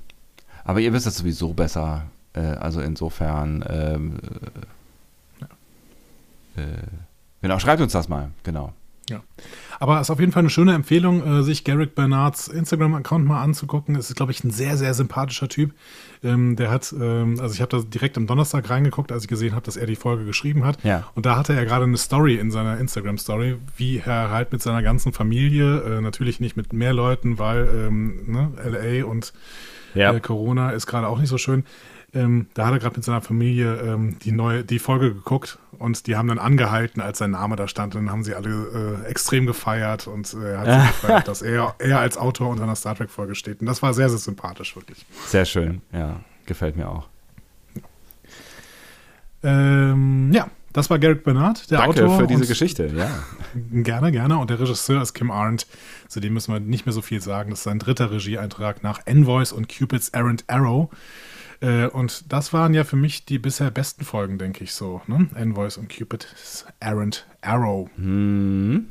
[0.64, 2.06] Aber ihr wisst das sowieso besser.
[2.34, 3.64] Äh, also insofern.
[3.68, 4.20] Ähm,
[6.56, 6.84] äh, äh,
[7.42, 8.32] genau, schreibt uns das mal.
[8.44, 8.74] Genau.
[9.10, 9.22] Ja.
[9.84, 13.42] Aber es ist auf jeden Fall eine schöne Empfehlung, äh, sich Garrick Bernards Instagram-Account mal
[13.42, 13.98] anzugucken.
[13.98, 15.74] Es ist, glaube ich, ein sehr, sehr sympathischer Typ.
[16.24, 19.52] Ähm, der hat, ähm, also ich habe da direkt am Donnerstag reingeguckt, als ich gesehen
[19.56, 20.82] habe, dass er die Folge geschrieben hat.
[20.86, 21.04] Ja.
[21.16, 24.82] Und da hatte er gerade eine Story in seiner Instagram-Story, wie er halt mit seiner
[24.84, 29.34] ganzen Familie, äh, natürlich nicht mit mehr Leuten, weil ähm, ne, LA und
[29.96, 30.14] Ja.
[30.14, 31.66] äh, Corona ist gerade auch nicht so schön.
[32.16, 36.06] Ähm, da hat er gerade mit seiner Familie ähm, die neue, die Folge geguckt und
[36.06, 37.96] die haben dann angehalten, als sein Name da stand.
[37.96, 41.42] Und dann haben sie alle äh, extrem gefeiert und äh, er hat sich gefeiert, dass
[41.42, 43.62] er, er als Autor unter einer Star Trek-Folge steht.
[43.62, 45.06] Und das war sehr, sehr sympathisch, wirklich.
[45.26, 45.82] Sehr schön.
[45.92, 47.08] Ja, gefällt mir auch.
[49.42, 52.20] Ähm, ja, das war Garrick Bernard, der Danke Autor.
[52.20, 52.88] für diese Geschichte.
[52.96, 53.10] Ja.
[53.72, 54.38] Gerne, gerne.
[54.38, 55.68] Und der Regisseur ist Kim Arndt.
[56.08, 57.50] Zu dem müssen wir nicht mehr so viel sagen.
[57.50, 60.90] Das ist sein dritter Regieeintrag nach Envoys und Cupid's Errant Arrow.
[61.64, 65.02] Äh, Und das waren ja für mich die bisher besten Folgen, denke ich so.
[65.08, 65.30] Ne?
[65.36, 67.90] Envoys und Cupid's Errant Arrow.
[67.96, 68.88] Hm.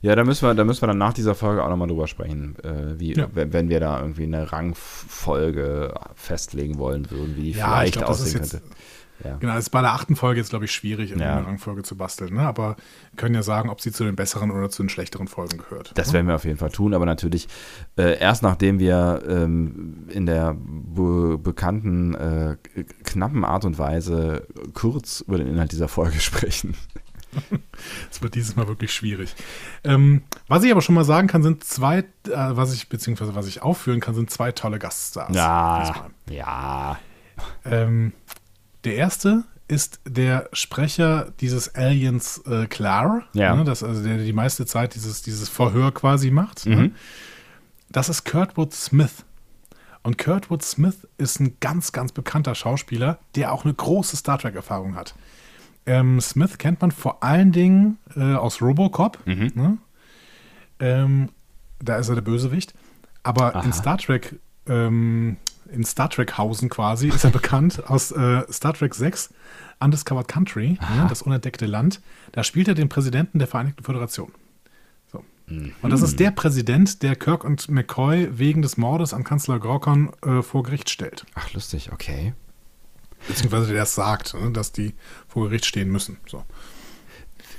[0.00, 2.56] Ja, da müssen wir, da müssen wir dann nach dieser Folge auch nochmal drüber sprechen,
[2.64, 3.28] äh, wie, Ja.
[3.34, 8.02] wenn, wir da irgendwie eine Rangfolge festlegen wollen würden, wie die Ja, ich vielleicht ist
[8.04, 8.62] aussehen jetzt.
[9.22, 9.36] Ja.
[9.36, 11.36] Genau, das ist bei der achten Folge jetzt, glaube ich, schwierig, Ja.
[11.36, 12.34] eine Rangfolge zu basteln.
[12.34, 12.40] Ne?
[12.40, 12.76] Aber
[13.12, 15.92] wir können ja sagen, ob sie zu den besseren oder zu den schlechteren Folgen gehört.
[15.94, 16.14] Das ne?
[16.14, 17.48] werden wir auf jeden Fall tun, aber natürlich
[17.96, 22.56] äh, erst nachdem wir ähm, in der be bekannten, äh,
[23.04, 26.74] knappen Art und Weise kurz über den Inhalt dieser Folge sprechen.
[28.10, 29.34] Es wird dieses Mal wirklich schwierig.
[29.82, 33.48] Ähm, was ich aber schon mal sagen kann, sind zwei, äh, was ich, beziehungsweise was
[33.48, 35.28] ich aufführen kann, sind zwei tolle Gaststars.
[35.28, 36.10] diesmal.
[36.30, 36.98] ja.
[37.64, 38.12] Ähm,
[38.84, 43.54] der erste ist der Sprecher dieses Aliens äh, Clar, Ja.
[43.56, 46.66] ne, das, also der die meiste Zeit dieses, dieses Verhör quasi macht.
[46.66, 46.76] Ne?
[46.76, 46.94] Mhm.
[47.90, 49.24] Das ist Kurtwood Smith.
[50.02, 54.96] Und Kurtwood Smith ist ein ganz, ganz bekannter Schauspieler, der auch eine große Star Trek-Erfahrung
[54.96, 55.14] hat.
[55.86, 59.18] Ähm, Smith kennt man vor allen Dingen äh, aus Robocop.
[59.26, 59.52] Mhm.
[59.54, 59.78] Ne?
[60.78, 61.28] Ähm,
[61.78, 62.74] da ist er der Bösewicht.
[63.22, 63.64] Aber Aha.
[63.64, 65.36] in Star Trek, ähm,
[65.74, 69.30] in Star Trek Hausen quasi, ist er bekannt aus äh, Star Trek 6,
[69.80, 72.00] Undiscovered Country, ne, das unentdeckte Land.
[72.32, 74.32] Da spielt er den Präsidenten der Vereinigten Föderation.
[75.10, 75.24] So.
[75.48, 80.12] Und das ist der Präsident, der Kirk und McCoy wegen des Mordes an Kanzler Gorkon
[80.22, 81.26] äh, vor Gericht stellt.
[81.34, 82.32] Ach, lustig, okay.
[83.28, 84.94] Beziehungsweise der es sagt, ne, dass die
[85.28, 86.18] vor Gericht stehen müssen.
[86.26, 86.44] So.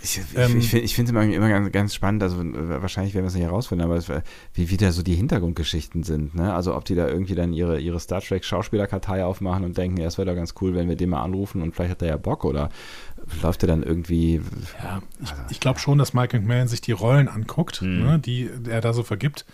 [0.06, 3.26] Ich, ich, Ähm, ich, finde es immer, immer ganz, ganz spannend, also äh, wahrscheinlich werden
[3.26, 4.22] wir es nicht herausfinden, aber es, war-
[4.54, 6.54] wie wieder so die Hintergrundgeschichten sind, ne?
[6.54, 10.08] Also ob die da irgendwie dann ihre, ihre Star Trek Schauspielerkartei aufmachen und denken, ja,
[10.08, 12.18] es wäre doch ganz cool, wenn wir den mal anrufen und vielleicht hat er ja
[12.18, 12.70] Bock oder
[13.41, 14.41] läuft der dann irgendwie.
[14.84, 18.82] Ja, ich, ich glaube schon, dass Mike McMahon sich die Rollen anguckt, ne, die er
[18.82, 19.46] da so vergibt.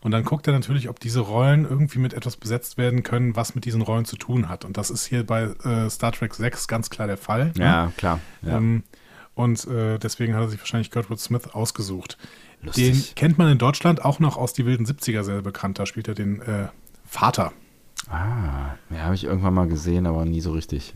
[0.00, 3.56] Und dann guckt er natürlich, ob diese Rollen irgendwie mit etwas besetzt werden können, was
[3.56, 4.64] mit diesen Rollen zu tun hat.
[4.64, 7.46] Und das ist hier bei äh, Star Trek 6 ganz klar der Fall.
[7.56, 7.64] ne?
[7.64, 8.20] Ja, klar.
[8.42, 8.58] Ja.
[8.58, 8.84] Ähm,
[9.38, 12.18] und äh, deswegen hat er sich wahrscheinlich Gertrude Smith ausgesucht.
[12.60, 13.06] Lustig.
[13.06, 15.78] Den kennt man in Deutschland auch noch aus die wilden 70er sehr bekannt.
[15.78, 16.66] Da spielt er den äh,
[17.06, 17.52] Vater.
[18.10, 20.92] ah, ja, habe ich irgendwann mal gesehen, aber nie so richtig.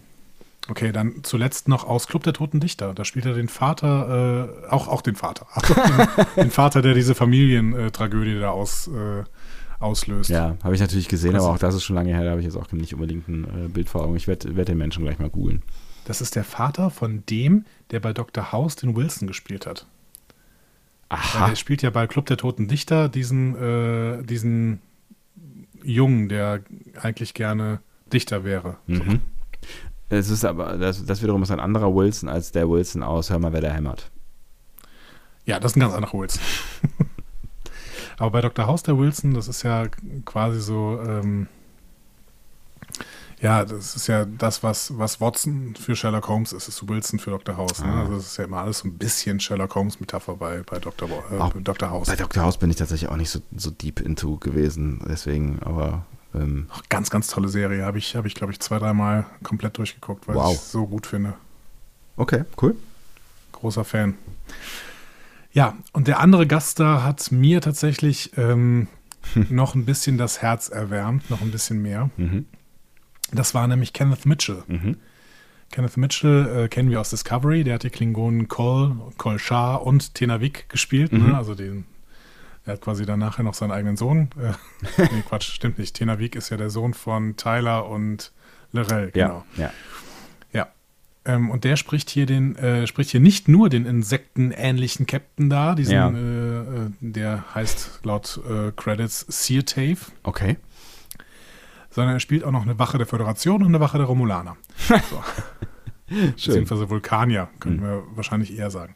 [0.68, 2.94] Okay, dann zuletzt noch aus Club der Toten Dichter.
[2.94, 5.46] Da spielt er den Vater, äh, auch, auch den Vater.
[5.54, 9.22] Also den, den Vater, der diese Familientragödie da aus, äh,
[9.78, 10.30] auslöst.
[10.30, 12.46] Ja, habe ich natürlich gesehen, aber auch das ist schon lange her, da habe ich
[12.46, 14.16] jetzt auch nicht unbedingt ein äh, Bild vor Augen.
[14.16, 15.62] Ich werde werd den Menschen gleich mal googeln.
[16.04, 18.52] Das ist der Vater von dem, der bei Dr.
[18.52, 19.86] House den Wilson gespielt hat.
[21.08, 21.50] Aha.
[21.50, 24.80] er spielt ja bei Club der Toten Dichter diesen, äh, diesen
[25.84, 26.60] Jungen, der
[27.00, 28.78] eigentlich gerne Dichter wäre.
[28.86, 29.20] Mhm.
[30.08, 33.38] Es ist aber, das, das wiederum ist ein anderer Wilson als der Wilson aus Hör
[33.38, 34.10] mal, wer da hämmert.
[35.44, 36.42] Ja, das ist ein ganz anderer Wilson.
[38.18, 38.66] Aber bei Dr.
[38.66, 39.88] House der Wilson, das ist ja
[40.24, 41.48] quasi so, ähm,
[43.42, 47.30] ja, das ist ja das, was, was Watson für Sherlock Holmes ist, ist Wilson für
[47.30, 47.56] Dr.
[47.56, 47.80] House.
[47.80, 47.86] Ne?
[47.92, 48.00] Ah.
[48.02, 51.08] Also das ist ja immer alles so ein bisschen Sherlock Holmes-Metapher bei, bei Dr.
[51.30, 51.90] Äh, Auch Dr.
[51.90, 52.06] House.
[52.06, 52.42] Bei Dr.
[52.44, 57.10] House bin ich tatsächlich auch nicht so, so deep into gewesen, deswegen, aber ähm, ganz,
[57.10, 57.84] ganz tolle Serie.
[57.84, 60.52] Habe ich, hab ich glaube ich, zwei, dreimal komplett durchgeguckt, weil Wow.
[60.52, 61.34] ich es so gut finde.
[62.16, 62.76] okay, cool.
[63.50, 64.14] Großer Fan.
[65.52, 68.86] Ja, und der andere Gast da hat mir tatsächlich ähm,
[69.50, 72.08] noch ein bisschen das Herz erwärmt, noch ein bisschen mehr.
[72.16, 72.46] Mhm.
[73.30, 74.62] Das war nämlich Kenneth Mitchell.
[74.66, 74.96] Mhm.
[75.70, 77.64] Kenneth Mitchell äh, kennen wir aus Discovery.
[77.64, 81.12] Der hat die Klingonen Kol, Kol Shah und Tenavik gespielt.
[81.12, 81.28] Mhm.
[81.28, 81.36] Ne?
[81.36, 81.84] Also den,
[82.66, 84.28] er hat quasi dann nachher noch seinen eigenen Sohn.
[84.38, 84.52] Äh,
[85.12, 85.96] nee, Quatsch, stimmt nicht.
[85.96, 88.32] Tenavik ist ja der Sohn von Tyler und
[88.72, 89.44] Lorel, genau.
[89.56, 89.70] Ja, ja.
[90.52, 90.68] Ja.
[91.24, 95.74] Ähm, und der spricht hier den, äh, spricht hier nicht nur den insektenähnlichen Captain da,
[95.74, 96.10] diesen, Ja.
[96.10, 100.56] äh, äh, der heißt laut äh, Credits Seartave, Okay.
[101.92, 104.56] Sondern er spielt auch noch eine Wache der Föderation und eine Wache der Romulaner.
[105.10, 105.22] So.
[106.26, 108.92] Beziehungsweise Vulkanier, könnten wir wahrscheinlich eher sagen.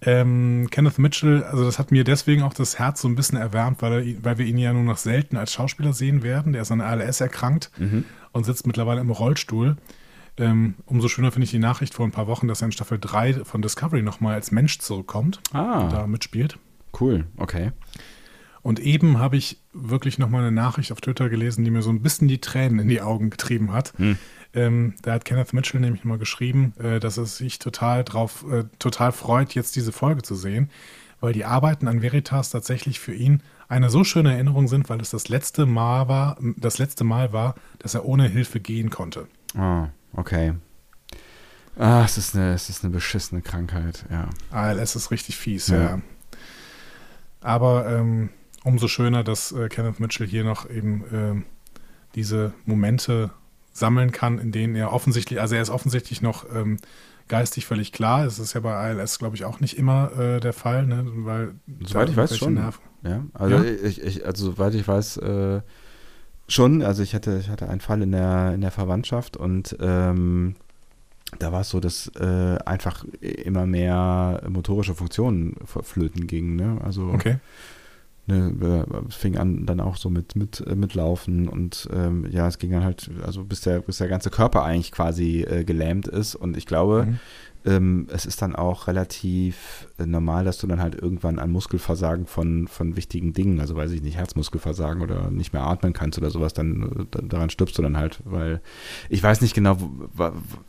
[0.00, 3.82] Ähm, Kenneth Mitchell, also das hat mir deswegen auch das Herz so ein bisschen erwärmt,
[3.82, 6.52] weil, er, weil wir ihn ja nur noch selten als Schauspieler sehen werden.
[6.54, 7.70] Der ist an ALS erkrankt
[8.32, 9.76] und sitzt mittlerweile im Rollstuhl.
[10.38, 12.98] Ähm, umso schöner finde ich die Nachricht vor ein paar Wochen, dass er in Staffel
[12.98, 15.80] 3 von Discovery nochmal als Mensch zurückkommt Ah.
[15.80, 16.58] und da mitspielt.
[16.98, 17.72] Cool, okay.
[18.68, 22.02] Und eben habe ich wirklich nochmal eine Nachricht auf Twitter gelesen, die mir so ein
[22.02, 23.94] bisschen die Tränen in die Augen getrieben hat.
[24.52, 28.64] Ähm, da hat Kenneth Mitchell nämlich mal geschrieben, äh, dass er sich total drauf, äh,
[28.78, 30.68] total freut, jetzt diese Folge zu sehen,
[31.20, 35.08] weil die Arbeiten an Veritas tatsächlich für ihn eine so schöne Erinnerung sind, weil es
[35.08, 39.28] das letzte Mal war, das letzte Mal war, dass er ohne Hilfe gehen konnte.
[39.56, 40.52] Ah, okay.
[41.78, 44.28] Ah, es ist eine, es ist eine beschissene Krankheit, ja.
[44.50, 45.80] ALS ist richtig fies, Ja.
[45.80, 46.00] ja.
[47.40, 48.28] Aber ähm,
[48.64, 51.44] umso schöner, dass äh, Kenneth Mitchell hier noch eben ähm,
[52.14, 53.30] diese Momente
[53.72, 56.78] sammeln kann, in denen er offensichtlich, also er ist offensichtlich noch ähm,
[57.28, 58.24] geistig völlig klar.
[58.24, 61.04] Es ist ja bei ALS, glaube ich, auch nicht immer äh, der Fall, ne?
[61.06, 62.54] weil Soweit ich weiß schon.
[62.54, 63.64] Nerven- Ja, also Ja?
[63.64, 65.60] Ich, ich, also soweit ich weiß, äh,
[66.48, 66.82] schon.
[66.82, 70.56] Also ich hatte, ich hatte einen Fall in der, in der Verwandtschaft und ähm,
[71.38, 76.56] da war es so, dass äh, einfach immer mehr motorische Funktionen flöten gingen.
[76.56, 76.78] Ne?
[76.82, 77.36] Also Okay.
[78.28, 82.58] Ne, fing an dann auch so mit, mit, äh, mit Laufen und ähm, ja, es
[82.58, 86.34] ging dann halt, also bis der, bis der ganze Körper eigentlich quasi äh, gelähmt ist
[86.34, 87.18] und ich glaube, Mhm.
[87.68, 92.26] Ähm, es ist dann auch relativ äh, normal, dass du dann halt irgendwann an Muskelversagen
[92.26, 96.30] von, von wichtigen Dingen, also weiß ich nicht, Herzmuskelversagen oder nicht mehr atmen kannst oder
[96.30, 98.60] sowas, dann äh, da- daran stirbst du dann halt, weil
[99.08, 99.76] ich weiß nicht genau,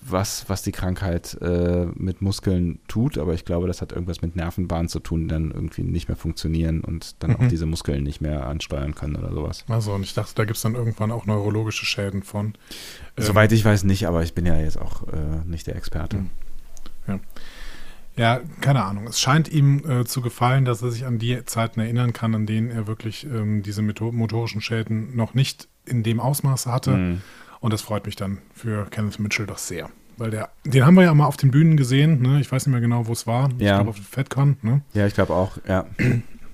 [0.02, 4.36] was, was die Krankheit äh, mit Muskeln tut, aber ich glaube, das hat irgendwas mit
[4.36, 7.50] Nervenbahnen zu tun, die dann irgendwie nicht mehr funktionieren und dann auch Mhm.
[7.50, 9.64] diese Muskeln nicht mehr ansteuern können oder sowas.
[9.70, 12.48] Also, und ich dachte, da gibt es dann irgendwann auch neurologische Schäden von.
[13.18, 16.18] Ähm, Soweit ich weiß nicht, aber ich bin ja jetzt auch äh, nicht der Experte.
[16.18, 16.30] Mhm.
[18.18, 19.08] Ja, keine Ahnung.
[19.08, 22.46] Es scheint ihm äh, zu gefallen, dass er sich an die Zeiten erinnern kann, an
[22.46, 26.92] denen er wirklich ähm, diese motorischen Schäden noch nicht in dem Ausmaß hatte.
[26.92, 27.22] Mhm.
[27.62, 29.90] Und das freut mich dann für Kenneth Mitchell doch sehr.
[30.18, 32.42] Weil der, den haben wir ja mal auf den Bühnen gesehen, ne?
[32.42, 33.50] Ich weiß nicht mehr genau, wo es war.
[33.58, 33.76] Ich Ja.
[33.76, 34.82] glaube auf der FedCon, ne?
[34.94, 35.86] Ja, ich glaube auch, ja.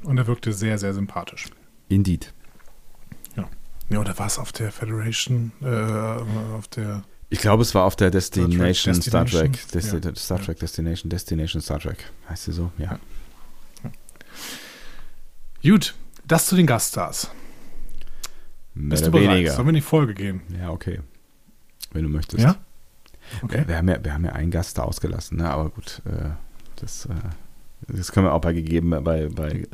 [0.04, 1.46] Und er wirkte sehr, sehr sympathisch.
[1.90, 2.32] Indeed.
[3.36, 3.46] Ja.
[3.90, 5.68] Ja, oder war es auf der Federation, äh,
[6.56, 7.04] auf der.
[7.36, 9.52] Ich glaube, es war auf der Destination Star Trek.
[9.52, 10.00] Destination?
[10.00, 10.16] Desti Ja.
[10.16, 11.98] Star Trek Destination, Destination Star Trek.
[12.30, 12.72] Heißt sie so?
[12.78, 12.98] Ja.
[15.62, 15.96] Gut,
[16.26, 17.30] das zu den Gaststars.
[18.74, 19.32] Mehr Bist du bereit?
[19.32, 19.52] weniger.
[19.52, 20.44] Sollen wir in die Folge gehen?
[20.58, 21.02] Ja, okay.
[21.92, 22.42] Wenn du möchtest.
[22.42, 22.56] Ja?
[23.42, 23.66] Okay.
[23.68, 25.50] Wir, haben ja, wir haben ja einen Gast da ausgelassen, ne?
[25.50, 26.30] aber gut, äh,
[26.78, 27.16] das, äh,
[27.88, 29.66] das können wir auch bei gegeben, bei, bei äh,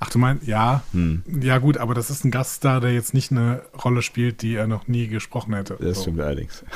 [0.00, 0.82] Ach, du meinst, ja.
[0.92, 4.54] hm, Ja, gut, aber das ist ein Gaststar, der jetzt nicht eine Rolle spielt, die
[4.54, 5.76] er noch nie gesprochen hätte.
[5.80, 6.64] das So, stimmt allerdings.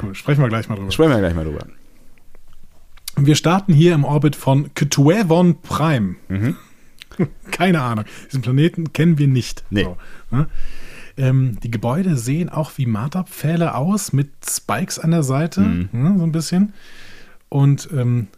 [0.00, 0.14] Cool.
[0.14, 0.90] Sprechen wir gleich mal drüber.
[0.92, 1.66] Sprechen wir gleich mal drüber.
[3.16, 6.14] Wir starten hier im Orbit von Ketuevon Prime.
[6.28, 6.56] Mhm.
[7.50, 8.04] Keine Ahnung.
[8.28, 9.64] Diesen Planeten kennen wir nicht.
[9.70, 9.82] Nee.
[9.84, 9.96] So,
[10.30, 10.46] ne?
[11.16, 15.88] ähm, die Gebäude sehen auch wie Marterpfähle aus, mit Spikes an der Seite, Mhm.
[15.92, 16.72] ne, so ein bisschen.
[17.48, 18.28] Und ähm,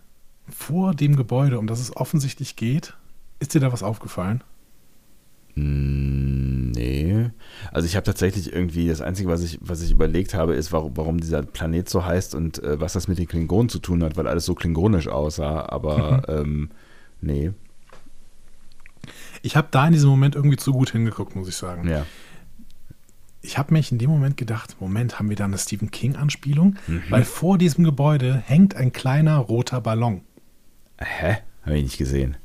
[0.55, 2.95] vor dem Gebäude, um das es offensichtlich geht,
[3.41, 4.43] ist dir da was aufgefallen?
[5.55, 7.31] Mm, Nee.
[7.71, 10.97] Also ich habe tatsächlich irgendwie, das Einzige, was ich, was ich überlegt habe, ist, warum,
[10.97, 14.17] warum dieser Planet so heißt und äh, was das mit den Klingonen zu tun hat,
[14.17, 16.71] weil alles so klingonisch aussah, aber ähm,
[17.21, 17.53] nee.
[19.43, 21.89] Ich habe da in diesem Moment irgendwie zu gut hingeguckt, muss ich sagen.
[21.89, 22.07] Ja.
[23.41, 26.77] Ich habe mich in dem Moment gedacht, Moment, haben wir da eine Stephen King-Anspielung?
[26.87, 27.03] Mhm.
[27.11, 30.23] Weil vor diesem Gebäude hängt ein kleiner roter Ballon.
[31.05, 31.39] Hä?
[31.65, 32.37] Habe ich nicht gesehen.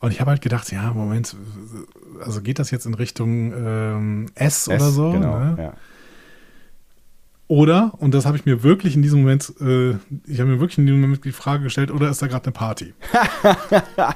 [0.00, 1.34] Und ich habe halt gedacht, ja, Moment,
[2.20, 5.12] also geht das jetzt in Richtung ähm, S, oder S, so?
[5.12, 5.38] Genau.
[5.38, 5.56] Ne?
[5.58, 5.72] Ja.
[7.46, 9.90] Oder, und das habe ich mir wirklich in diesem Moment, äh,
[10.26, 12.52] ich habe mir wirklich in diesem Moment die Frage gestellt, oder ist da gerade eine
[12.52, 12.94] Party?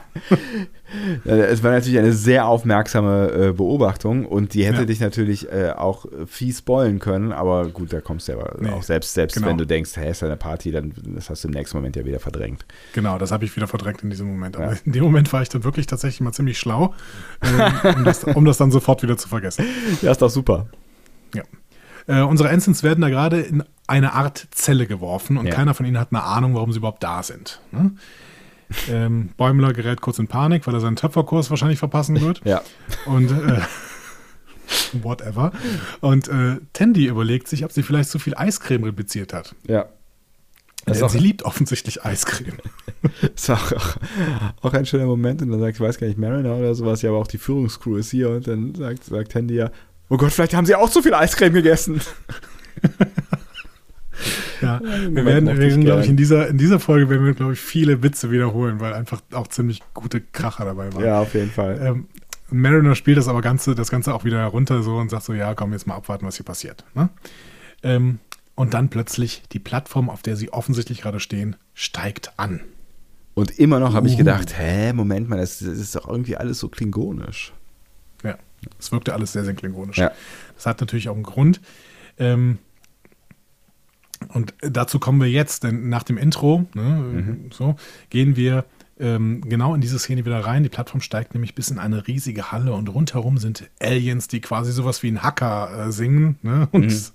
[1.26, 4.84] Es war natürlich eine sehr aufmerksame äh, Beobachtung und die hätte Ja.
[4.86, 8.70] dich natürlich äh, auch äh, fies spoilen können, aber gut, da kommst du ja Nee,
[8.70, 9.48] auch selbst, selbst genau.
[9.48, 11.96] wenn du denkst, hä, ist ja eine Party, dann das hast du im nächsten Moment
[11.96, 12.64] ja wieder verdrängt.
[12.94, 14.56] Genau, das habe ich wieder verdrängt in diesem Moment.
[14.56, 14.78] Aber Ja.
[14.82, 16.94] in dem Moment war ich dann wirklich tatsächlich mal ziemlich schlau,
[17.42, 19.66] ähm, um, das, um das dann sofort wieder zu vergessen.
[20.00, 20.68] Ja, ist doch super.
[21.34, 21.42] Ja.
[22.08, 25.54] Äh, unsere Ensigns werden da gerade in eine Art Zelle geworfen und Ja.
[25.54, 27.60] keiner von ihnen hat eine Ahnung, warum sie überhaupt da sind.
[27.70, 27.92] Ne?
[28.90, 32.42] ähm, Bäumler gerät kurz in Panik, weil er seinen Töpferkurs wahrscheinlich verpassen wird.
[32.44, 32.60] Ja.
[33.06, 33.60] Und äh,
[35.02, 35.52] whatever.
[36.00, 39.54] Und äh, Tandy überlegt sich, ob sie vielleicht zu viel Eiscreme repliziert hat.
[39.66, 39.86] Ja.
[40.84, 42.56] Das auch, sie liebt offensichtlich Eiscreme.
[43.34, 43.96] ist auch, auch,
[44.62, 47.10] auch ein schöner Moment und dann sagt, ich weiß gar nicht, Mariner oder sowas, ja,
[47.10, 49.70] aber auch die Führungscrew ist hier und dann sagt, sagt Handy ja,
[50.08, 52.00] oh Gott, vielleicht haben sie auch zu viel Eiscreme gegessen.
[54.60, 57.24] Ja, den wir Moment werden, wir werden glaube ich, in dieser, in dieser Folge werden
[57.24, 61.04] wir, glaube ich, viele Witze wiederholen, weil einfach auch ziemlich gute Kracher dabei waren.
[61.04, 61.80] Ja, auf jeden Fall.
[61.80, 62.08] Ähm,
[62.50, 65.54] Mariner spielt das aber Ganze, das Ganze auch wieder runter so und sagt so, ja,
[65.54, 66.84] komm, jetzt mal abwarten, was hier passiert.
[66.94, 67.10] Ne?
[67.82, 68.18] Ähm,
[68.54, 72.60] und dann plötzlich die Plattform, auf der sie offensichtlich gerade stehen, steigt an.
[73.34, 74.18] Und immer noch habe ich Uhu.
[74.18, 77.52] gedacht, hä, Moment mal, das, das ist doch irgendwie alles so klingonisch.
[78.78, 79.98] Es wirkte alles sehr, sehr klingonisch.
[79.98, 80.12] Ja.
[80.54, 81.60] Das hat natürlich auch einen Grund.
[82.18, 82.58] Ähm,
[84.28, 87.50] und dazu kommen wir jetzt, denn nach dem Intro, ne, Mhm.
[87.52, 87.76] so,
[88.10, 88.64] gehen wir
[89.00, 90.64] ähm, genau in diese Szene wieder rein.
[90.64, 94.72] Die Plattform steigt nämlich bis in eine riesige Halle und rundherum sind Aliens, die quasi
[94.72, 97.12] sowas wie ein Hacker äh, singen ne, und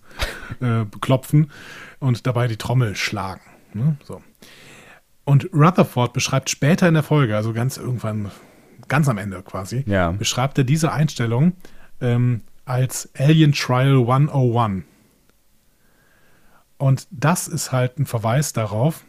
[0.61, 1.51] äh, klopfen
[1.99, 3.41] und dabei die Trommel schlagen.
[3.73, 4.21] Ne, so.
[5.25, 8.31] Und Rutherford beschreibt später in der Folge, also ganz irgendwann,
[8.87, 10.11] ganz am Ende quasi, Ja.
[10.11, 11.53] beschreibt er diese Einstellung
[12.01, 14.83] ähm, als Alien Trial 101.
[16.77, 19.03] Und das ist halt ein Verweis darauf,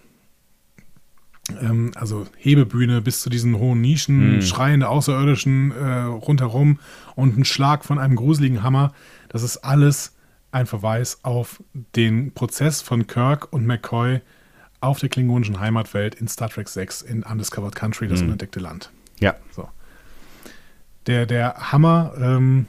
[1.61, 4.43] ähm, also Hebebühne bis zu diesen hohen Nischen, Mhm.
[4.43, 6.79] schreiende Außerirdischen äh, rundherum
[7.17, 8.93] und ein Schlag von einem gruseligen Hammer.
[9.29, 10.13] Das ist alles
[10.53, 11.63] ein Verweis auf
[11.97, 14.21] den Prozess von Kirk und McCoy
[14.81, 18.27] auf der klingonischen Heimatwelt in Star Trek 6 in Undiscovered Country, das Mhm.
[18.27, 18.93] unentdeckte Land.
[19.21, 19.35] Ja.
[19.51, 19.69] So.
[21.07, 22.67] Der, der Hammer ähm,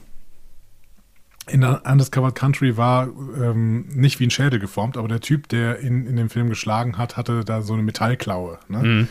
[1.48, 6.06] in Undiscovered Country war ähm, nicht wie ein Schädel geformt, aber der Typ, der in,
[6.06, 8.58] in dem Film geschlagen hat, hatte da so eine Metallklaue.
[8.68, 8.78] Ne?
[8.78, 9.08] Mhm.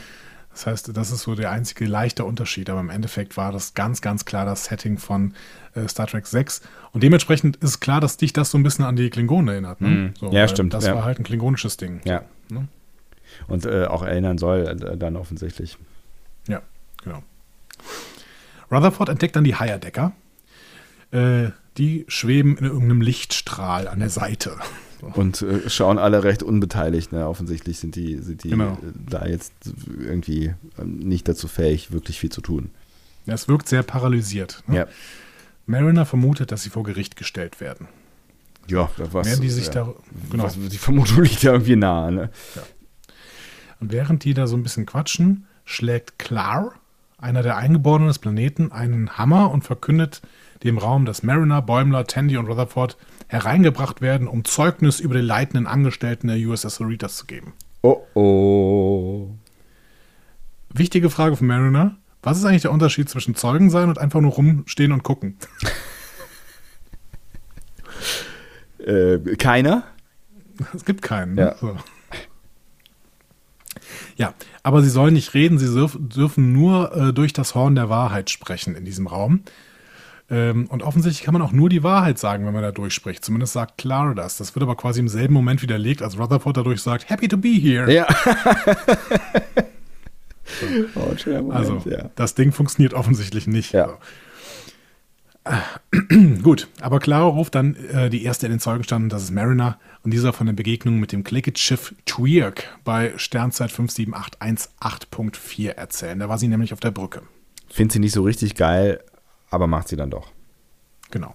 [0.52, 4.02] Das heißt, das ist so der einzige leichte Unterschied, aber im Endeffekt war das ganz,
[4.02, 5.34] ganz klar das Setting von
[5.74, 6.62] äh, Star Trek 6.
[6.94, 9.82] Und dementsprechend ist klar, dass dich das so ein bisschen an die Klingonen erinnert.
[9.82, 9.88] Ne?
[9.90, 10.14] Mhm.
[10.18, 10.96] So, Ja, stimmt, Das ja.
[10.96, 12.00] war halt ein klingonisches Ding.
[12.06, 12.22] Ja.
[12.50, 12.68] Ne?
[13.48, 15.78] Und äh, auch erinnern soll äh, dann offensichtlich.
[16.48, 16.62] Ja,
[17.06, 17.24] genau.
[18.70, 20.12] Rutherford entdeckt dann die Higher-Decker.
[21.12, 24.58] Äh, die schweben in irgendeinem Lichtstrahl an der Seite.
[25.02, 27.12] Und äh, schauen alle recht unbeteiligt.
[27.12, 27.28] Ne?
[27.28, 28.74] Offensichtlich sind die, sind die Genau.
[28.74, 28.78] äh,
[29.10, 29.54] da jetzt
[30.00, 32.72] irgendwie ähm, nicht dazu fähig, wirklich viel zu tun.
[33.28, 34.64] Es wirkt sehr paralysiert.
[34.68, 34.78] Ne?
[34.78, 34.88] Ja.
[35.66, 37.88] Mariner vermutet, dass sie vor Gericht gestellt werden.
[38.68, 39.28] Ja, da was.
[39.28, 39.72] Während die sich ja.
[39.74, 39.94] da,
[40.32, 42.12] genau, Was, die Vermutung liegt ja irgendwie nahe.
[42.12, 42.30] Ne?
[43.80, 46.74] und während die da so ein bisschen quatschen, schlägt Clar
[47.26, 50.22] einer der Eingeborenen des Planeten, einen Hammer und verkündet
[50.64, 55.66] dem Raum, dass Mariner, Bäumler, Tandy und Rutherford hereingebracht werden, um Zeugnis über die leitenden
[55.66, 57.54] Angestellten der USS Cerritos zu geben.
[57.82, 59.30] Oh oh.
[60.70, 61.98] Wichtige Frage von Mariner.
[62.22, 65.38] Was ist eigentlich der Unterschied zwischen Zeugen sein und einfach nur rumstehen und gucken?
[68.80, 69.84] Äh, keiner?
[70.74, 71.36] Es gibt keinen.
[71.36, 71.42] Ne?
[71.42, 71.56] Ja.
[71.58, 71.76] So.
[74.16, 77.90] Ja, aber sie sollen nicht reden, sie dürf, dürfen nur äh, durch das Horn der
[77.90, 79.42] Wahrheit sprechen in diesem Raum.
[80.30, 83.24] Ähm, und offensichtlich kann man auch nur die Wahrheit sagen, wenn man da durchspricht.
[83.24, 84.38] Zumindest sagt Clara das.
[84.38, 87.50] Das wird aber quasi im selben Moment widerlegt, als Rutherford dadurch sagt, happy to be
[87.50, 87.92] here.
[87.92, 88.08] Ja.
[90.96, 92.10] oh, ein schöner Moment, Also, ja.
[92.16, 93.74] das Ding funktioniert offensichtlich nicht.
[93.74, 93.88] Ja.
[93.88, 93.98] So.
[96.42, 99.78] Gut, aber Clara ruft dann äh, die erste in den Zeugenstand, und das ist Mariner,
[100.06, 106.20] und dieser von der Begegnung mit dem Clickett-Schiff Twerk bei Sternzeit 57818.4 erzählen.
[106.20, 107.24] Da war sie nämlich auf der Brücke.
[107.68, 109.04] Finde sie nicht so richtig geil,
[109.50, 110.32] aber macht sie dann doch.
[111.10, 111.34] Genau.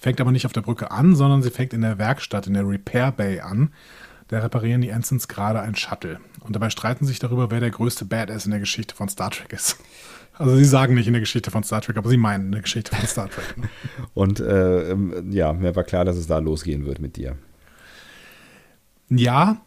[0.00, 2.66] Fängt aber nicht auf der Brücke an, sondern sie fängt in der Werkstatt, in der
[2.66, 3.72] Repair Bay an.
[4.28, 6.20] Da reparieren die Ensigns gerade ein Shuttle.
[6.38, 9.52] Und dabei streiten sich darüber, wer der größte Badass in der Geschichte von Star Trek
[9.52, 9.78] ist.
[10.34, 12.62] Also sie sagen nicht in der Geschichte von Star Trek, aber sie meinen in der
[12.62, 13.58] Geschichte von Star Trek.
[13.58, 13.68] Ne?
[14.14, 17.36] Und äh, ähm, ja, mir war klar, dass es da losgehen wird mit dir.
[19.10, 19.60] Ja,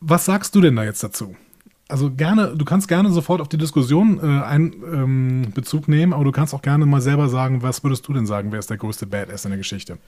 [0.00, 1.34] was sagst du denn da jetzt dazu?
[1.88, 6.24] Also gerne, du kannst gerne sofort auf die Diskussion äh, einen ähm, Bezug nehmen, aber
[6.24, 8.76] du kannst auch gerne mal selber sagen, was würdest du denn sagen, wer ist der
[8.76, 9.98] größte Badass in der Geschichte?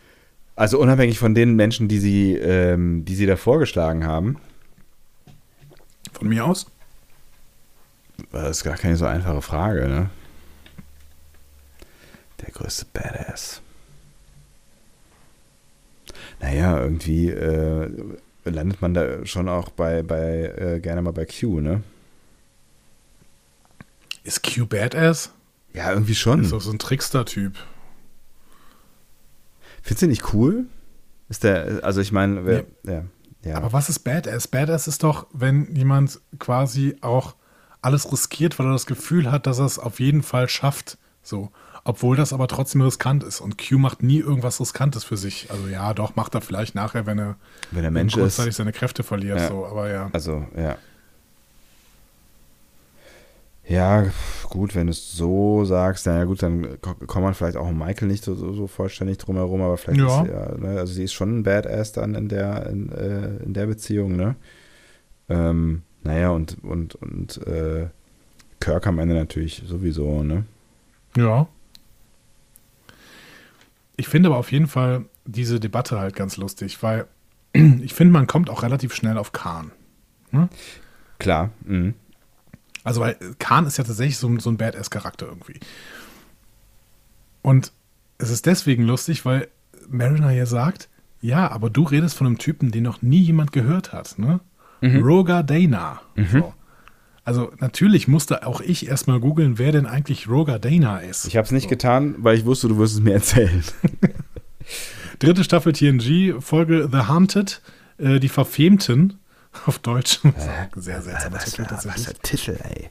[0.56, 4.38] Also unabhängig von den Menschen, die sie, ähm, die sie da vorgeschlagen haben,
[6.12, 6.66] Von mir aus?
[8.32, 10.10] das ist gar keine so einfache Frage, ne?
[12.40, 13.62] Der größte Badass.
[16.40, 17.90] Naja, irgendwie äh,
[18.44, 21.82] landet man da schon auch bei, bei äh, gerne mal bei Q, ne?
[24.24, 25.32] Ist Q Badass?
[25.74, 26.42] Ja, irgendwie schon.
[26.42, 27.54] Ist doch so ein Trickster-Typ.
[29.82, 30.66] Findest du nicht cool?
[31.28, 33.04] Ist der, also ich meine, wer- ja,
[33.44, 33.56] ja.
[33.56, 34.48] Aber was ist Badass?
[34.48, 37.34] Badass ist doch, wenn jemand quasi auch
[37.80, 40.98] alles riskiert, weil er das Gefühl hat, dass er es auf jeden Fall schafft.
[41.22, 41.50] So.
[41.84, 43.40] Obwohl das aber trotzdem riskant ist.
[43.40, 45.50] Und Q macht nie irgendwas Riskantes für sich.
[45.50, 47.36] Also ja, doch, macht er vielleicht nachher, wenn er,
[47.70, 48.20] wenn er Mensch ist.
[48.20, 49.38] kurzzeitig seine Kräfte verliert.
[49.38, 49.48] Ja.
[49.48, 49.66] So.
[49.66, 50.10] Aber ja.
[50.12, 50.76] Also, ja.
[53.66, 54.06] Ja,
[54.48, 57.70] gut, wenn du es so sagst, na ja gut, dann ko- kommt man vielleicht auch
[57.70, 60.22] Michael nicht so, so, so vollständig drumherum, aber vielleicht Ja.
[60.22, 63.52] ist ja, ne, also sie ist schon ein Badass dann in der, in, äh, in
[63.52, 64.36] der Beziehung, ne?
[65.28, 67.88] Ähm, naja, und, und, und äh,
[68.60, 70.44] Kirk am Ende natürlich sowieso, ne?
[71.14, 71.46] Ja.
[73.98, 77.06] Ich finde aber auf jeden Fall diese Debatte halt ganz lustig, weil
[77.52, 79.72] ich finde, man kommt auch relativ schnell auf Khan.
[81.18, 81.94] Klar, mhm.
[82.84, 85.60] Also, weil Khan ist ja tatsächlich so, so ein Badass-Charakter irgendwie.
[87.42, 87.72] Und
[88.18, 89.48] es ist deswegen lustig, weil
[89.88, 90.88] Mariner ja sagt,
[91.20, 94.40] ja, aber du redest von einem Typen, den noch nie jemand gehört hat, ne?
[95.02, 96.00] Roger Dana.
[96.30, 96.54] So.
[97.28, 101.26] Also natürlich musste auch ich erstmal googeln, wer denn eigentlich Roger Dana ist.
[101.26, 103.62] Ich habe es nicht getan, weil ich wusste, du wirst es mir erzählen.
[105.18, 107.60] Dritte Staffel TNG, Folge The Haunted,
[107.98, 109.18] äh, die Verfemten
[109.66, 110.24] auf Deutsch.
[110.24, 112.18] Ist auch ein sehr seltsamer Titel tatsächlich.
[112.22, 112.88] Titel, ey.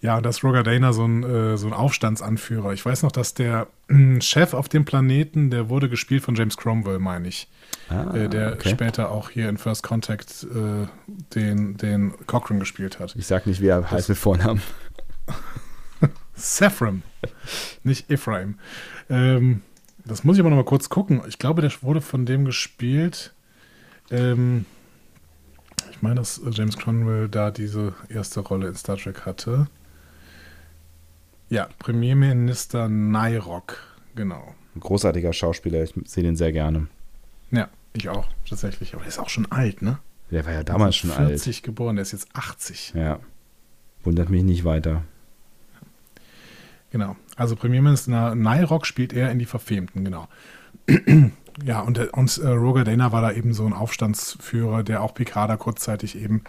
[0.00, 2.72] Ja, und das Roger Dana so ein, äh, so ein Aufstandsanführer.
[2.72, 6.56] Ich weiß noch, dass der äh, Chef auf dem Planeten, der wurde gespielt von James
[6.56, 7.48] Cromwell, meine ich.
[7.88, 8.70] Ah, äh, der okay.
[8.70, 10.86] später auch hier in First Contact äh,
[11.34, 13.16] den, den Cochrane gespielt hat.
[13.16, 14.62] Ich sag nicht, wie er heißt mit Vornamen.
[16.34, 17.02] Saffron,
[17.82, 18.58] nicht Ephraim.
[19.10, 19.62] Ähm,
[20.04, 21.22] das muss ich aber noch mal kurz gucken.
[21.28, 23.34] Ich glaube, der wurde von dem gespielt.
[24.10, 24.64] Ähm,
[25.90, 29.66] ich meine, dass James Cromwell da diese erste Rolle in Star Trek hatte.
[31.50, 33.78] Ja, Premierminister Nairok,
[34.14, 34.54] genau.
[34.74, 36.88] Ein großartiger Schauspieler, ich sehe den sehr gerne.
[37.50, 38.94] Ja, ich auch, tatsächlich.
[38.94, 39.98] Aber der ist auch schon alt, ne?
[40.30, 41.28] Der war ja damals schon alt.
[41.28, 42.92] 40 geboren, der ist jetzt 80.
[42.94, 43.18] Ja.
[44.04, 45.02] Wundert mich nicht weiter.
[46.90, 47.16] Genau.
[47.36, 50.28] Also Premierminister Nairok spielt er in die Verfemten, genau.
[51.64, 55.14] ja, und, der- und äh, Roger Dana war da eben so ein Aufstandsführer, der auch
[55.14, 56.44] Picard kurzzeitig eben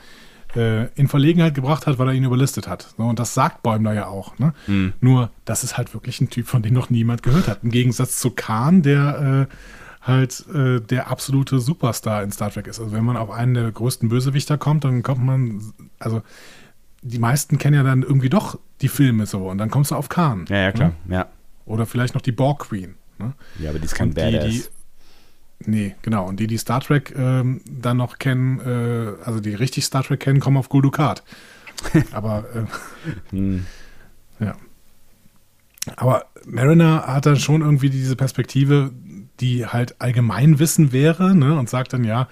[0.55, 2.93] äh, in Verlegenheit gebracht hat, weil er ihn überlistet hat.
[2.97, 4.37] So, und das sagt Bäumler ja auch.
[4.39, 4.53] Ne?
[4.99, 7.59] Nur, das ist halt wirklich ein Typ, von dem noch niemand gehört hat.
[7.63, 9.55] Im Gegensatz zu Khan, der äh,
[10.01, 12.79] halt äh, der absolute Superstar in Star Trek ist.
[12.79, 15.61] Also wenn man auf einen der größten Bösewichter kommt, dann kommt man,
[15.99, 16.21] also
[17.01, 20.09] die meisten kennen ja dann irgendwie doch die Filme so und dann kommst du auf
[20.09, 20.45] Khan.
[20.49, 20.93] Ja, ja, klar.
[21.05, 21.15] Ne?
[21.15, 21.27] Ja.
[21.65, 22.95] Oder vielleicht noch die Borg Queen.
[23.19, 23.33] Ne?
[23.59, 24.49] Ja, aber die ist kein Und die, Badass.
[24.49, 24.63] die,
[25.65, 26.27] nee, genau.
[26.27, 30.19] Und die, die Star Trek ähm, dann noch kennen, äh, also die richtig Star Trek
[30.19, 31.23] kennen, kommen auf Gul Dukat.
[32.11, 33.65] Aber äh, Hm.
[34.39, 34.55] Ja.
[35.95, 38.91] Aber Mariner hat dann schon irgendwie diese Perspektive,
[39.39, 41.57] die halt Allgemeinwissen wäre, ne?
[41.57, 42.27] Und sagt dann, ja,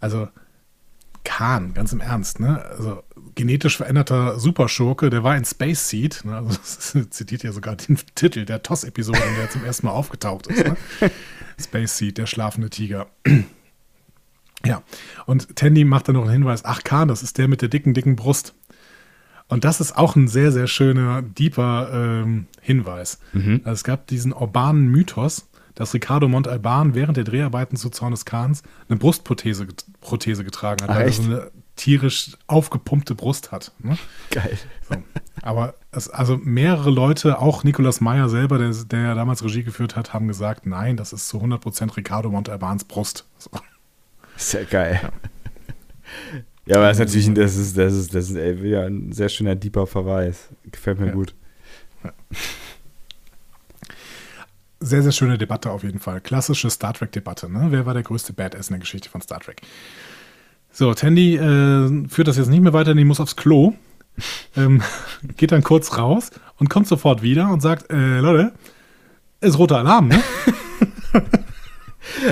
[0.00, 0.28] also
[1.24, 2.64] Khan, ganz im Ernst, ne?
[2.64, 3.02] Also
[3.34, 6.36] genetisch veränderter Superschurke, der war in Space Seed, ne?
[6.36, 9.92] Also das zitiert ja sogar den Titel der TOS-Episode, in der er zum ersten Mal
[9.92, 10.76] aufgetaucht ist, ne?
[11.60, 13.06] Space Seed, der schlafende Tiger.
[14.64, 14.82] ja.
[15.26, 17.94] Und Tandy macht dann noch einen Hinweis, ach Khan, das ist der mit der dicken,
[17.94, 18.54] dicken Brust.
[19.48, 23.18] Und das ist auch ein sehr, sehr schöner, deeper ähm, Hinweis.
[23.34, 28.24] Also es gab diesen urbanen Mythos, dass Ricardo Montalban während der Dreharbeiten zu Zorn des
[28.24, 29.66] Kahns eine Brustprothese
[30.00, 33.72] Prothese getragen hat, weil er so eine tierisch aufgepumpte Brust hat.
[33.78, 33.96] Ne?
[34.30, 34.58] Geil.
[34.88, 34.96] So.
[35.42, 39.96] Aber es, also mehrere Leute, auch Nicolas Meyer selber, der, der ja damals Regie geführt
[39.96, 43.26] hat, haben gesagt, nein, das ist zu 100% Ricardo Montalbans Brust.
[43.38, 43.50] So.
[44.36, 45.00] Sehr geil.
[46.64, 49.10] Ja, aber das ist natürlich, ein- das ist, das ist, das ist ey, wieder ein
[49.10, 50.48] sehr schöner, deeper Verweis.
[50.70, 51.12] Gefällt mir Ja.
[51.12, 51.34] gut.
[54.78, 56.20] Sehr, sehr schöne Debatte auf jeden Fall.
[56.20, 57.48] Klassische Star Trek-Debatte.
[57.48, 57.66] Ne?
[57.70, 59.62] Wer war der größte Badass in der Geschichte von Star Trek?
[60.72, 63.74] So, Tandy äh, führt das jetzt nicht mehr weiter, die muss aufs Klo.
[64.56, 64.82] ähm,
[65.36, 68.52] geht dann kurz raus und kommt sofort wieder und sagt, äh, Leute,
[69.40, 70.22] ist roter Alarm, ne?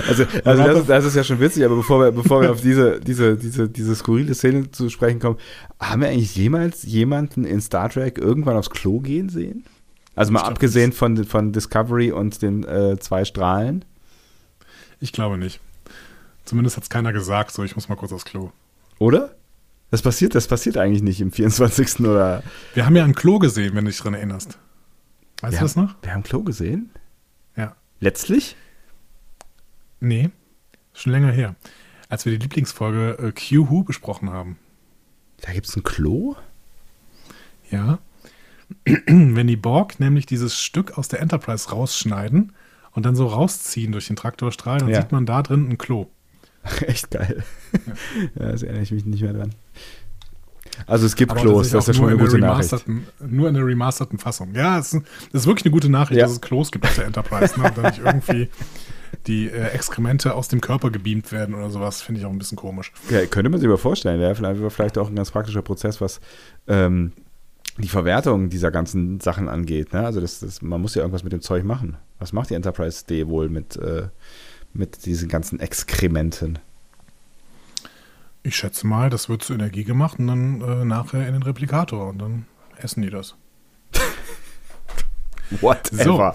[0.08, 2.60] Also, also das, ist, das ist ja schon witzig, aber bevor wir, bevor wir auf
[2.60, 5.38] diese, diese, diese, diese skurrile Szene zu sprechen kommen,
[5.80, 9.64] haben wir eigentlich jemals jemanden in Star Trek irgendwann aufs Klo gehen sehen?
[10.14, 13.84] Also mal glaub abgesehen von, von Discovery und den äh, zwei Strahlen.
[15.00, 15.60] Ich glaube nicht.
[16.50, 18.50] Zumindest hat es keiner gesagt, so ich muss mal kurz aufs Klo.
[18.98, 19.36] Oder?
[19.92, 22.00] Das passiert, das passiert eigentlich nicht im 24.
[22.00, 22.42] oder.
[22.74, 24.58] Wir haben ja ein Klo gesehen, wenn du dich dran erinnerst.
[25.42, 25.94] Weißt wir du das haben, noch?
[26.02, 26.90] Wir haben Klo gesehen?
[27.56, 27.76] Ja.
[28.00, 28.56] Letztlich?
[30.00, 30.30] Nee,
[30.92, 31.54] schon länger her.
[32.08, 34.58] Als wir die Lieblingsfolge äh, Q-Who besprochen haben.
[35.42, 36.34] Da gibt es ein Klo?
[37.70, 38.00] Ja.
[39.06, 42.54] Wenn die Borg nämlich dieses Stück aus der Enterprise rausschneiden
[42.90, 45.00] und dann so rausziehen durch den Traktorstrahl, dann Ja.
[45.00, 46.08] sieht man da drin ein Klo.
[46.86, 47.42] Echt geil.
[48.38, 48.52] Ja.
[48.52, 49.54] das erinnere ich mich nicht mehr dran.
[50.86, 52.84] Also es gibt Aber Klos, das ist ja schon eine gute Nachricht.
[53.20, 54.54] Nur in der remasterten Fassung.
[54.54, 56.24] Ja, es ist, das ist wirklich eine gute Nachricht, Ja.
[56.24, 57.58] dass es Klos gibt auf der Enterprise.
[57.58, 57.66] Ne?
[57.66, 58.48] Und dann nicht irgendwie
[59.26, 62.56] die äh, Exkremente aus dem Körper gebeamt werden oder sowas, finde ich auch ein bisschen
[62.56, 62.92] komisch.
[63.10, 64.20] Ja, könnte man sich aber vorstellen.
[64.20, 66.20] Wäre vielleicht, wäre vielleicht auch ein ganz praktischer Prozess, was
[66.68, 67.12] ähm,
[67.78, 69.92] die Verwertung dieser ganzen Sachen angeht.
[69.92, 70.04] Ne?
[70.04, 71.96] Also das, das, man muss ja irgendwas mit dem Zeug machen.
[72.18, 74.08] Was macht die Enterprise D wohl mit, äh,
[74.72, 76.58] mit diesen ganzen Exkrementen?
[78.42, 82.08] Ich schätze mal, das wird zu Energie gemacht und dann äh, nachher in den Replikator
[82.08, 82.46] und dann
[82.78, 83.34] essen die das.
[85.60, 86.34] Whatever.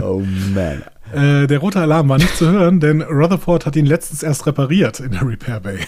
[0.00, 0.22] Oh
[0.54, 0.82] man.
[1.12, 4.98] Äh, der rote Alarm war nicht zu hören, denn Rutherford hat ihn letztens erst repariert
[4.98, 5.78] in der Repair Bay.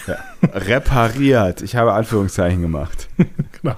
[0.43, 1.63] Repariert.
[1.63, 3.09] Ich habe Anführungszeichen gemacht.
[3.61, 3.75] genau.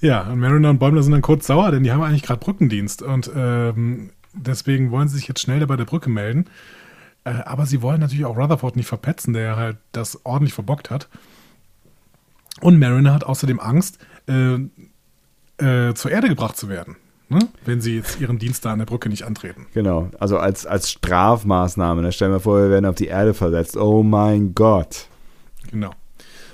[0.00, 3.02] Ja, und Mariner und Bäumler sind dann kurz sauer, denn die haben eigentlich gerade Brückendienst
[3.02, 6.46] und ähm, deswegen wollen sie sich jetzt schnell da bei der Brücke melden.
[7.24, 11.08] Äh, aber sie wollen natürlich auch Rutherford nicht verpetzen, der halt das ordentlich verbockt hat.
[12.60, 14.58] Und Mariner hat außerdem Angst, äh,
[15.58, 16.96] äh, zur Erde gebracht zu werden,
[17.28, 17.40] ne?
[17.64, 19.66] wenn sie jetzt ihren Dienst da an der Brücke nicht antreten.
[19.74, 20.10] Genau.
[20.18, 22.02] Also als, als Strafmaßnahme.
[22.02, 23.76] Da stellen wir vor, wir werden auf die Erde versetzt.
[23.76, 25.08] Oh mein Gott.
[25.70, 25.90] Genau.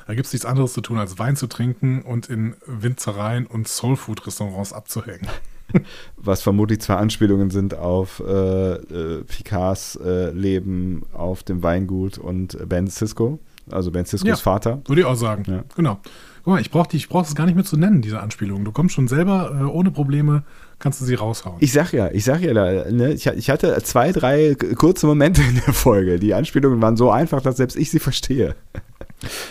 [0.06, 3.68] Da gibt es nichts anderes zu tun, als Wein zu trinken und in Winzereien und
[3.68, 5.28] Soulfood-Restaurants abzuhängen.
[6.16, 12.56] was vermutlich zwei Anspielungen sind auf äh, äh, Picards äh, Leben auf dem Weingut und
[12.68, 13.38] Ben Cisco,
[13.70, 14.36] also Ben Ciscos Ja.
[14.36, 14.82] Vater.
[14.86, 15.44] Würde ich auch sagen.
[15.46, 15.64] Ja.
[15.76, 15.98] Genau.
[16.44, 18.64] Guck mal, ich brauche ich brauch es gar nicht mehr zu nennen, diese Anspielungen.
[18.64, 20.42] Du kommst schon selber äh, ohne Probleme,
[20.80, 21.58] kannst du sie raushauen.
[21.60, 25.40] Ich sag ja, ich sag ja, da, ne, ich, ich hatte zwei, drei kurze Momente
[25.42, 26.18] in der Folge.
[26.18, 28.56] Die Anspielungen waren so einfach, dass selbst ich sie verstehe.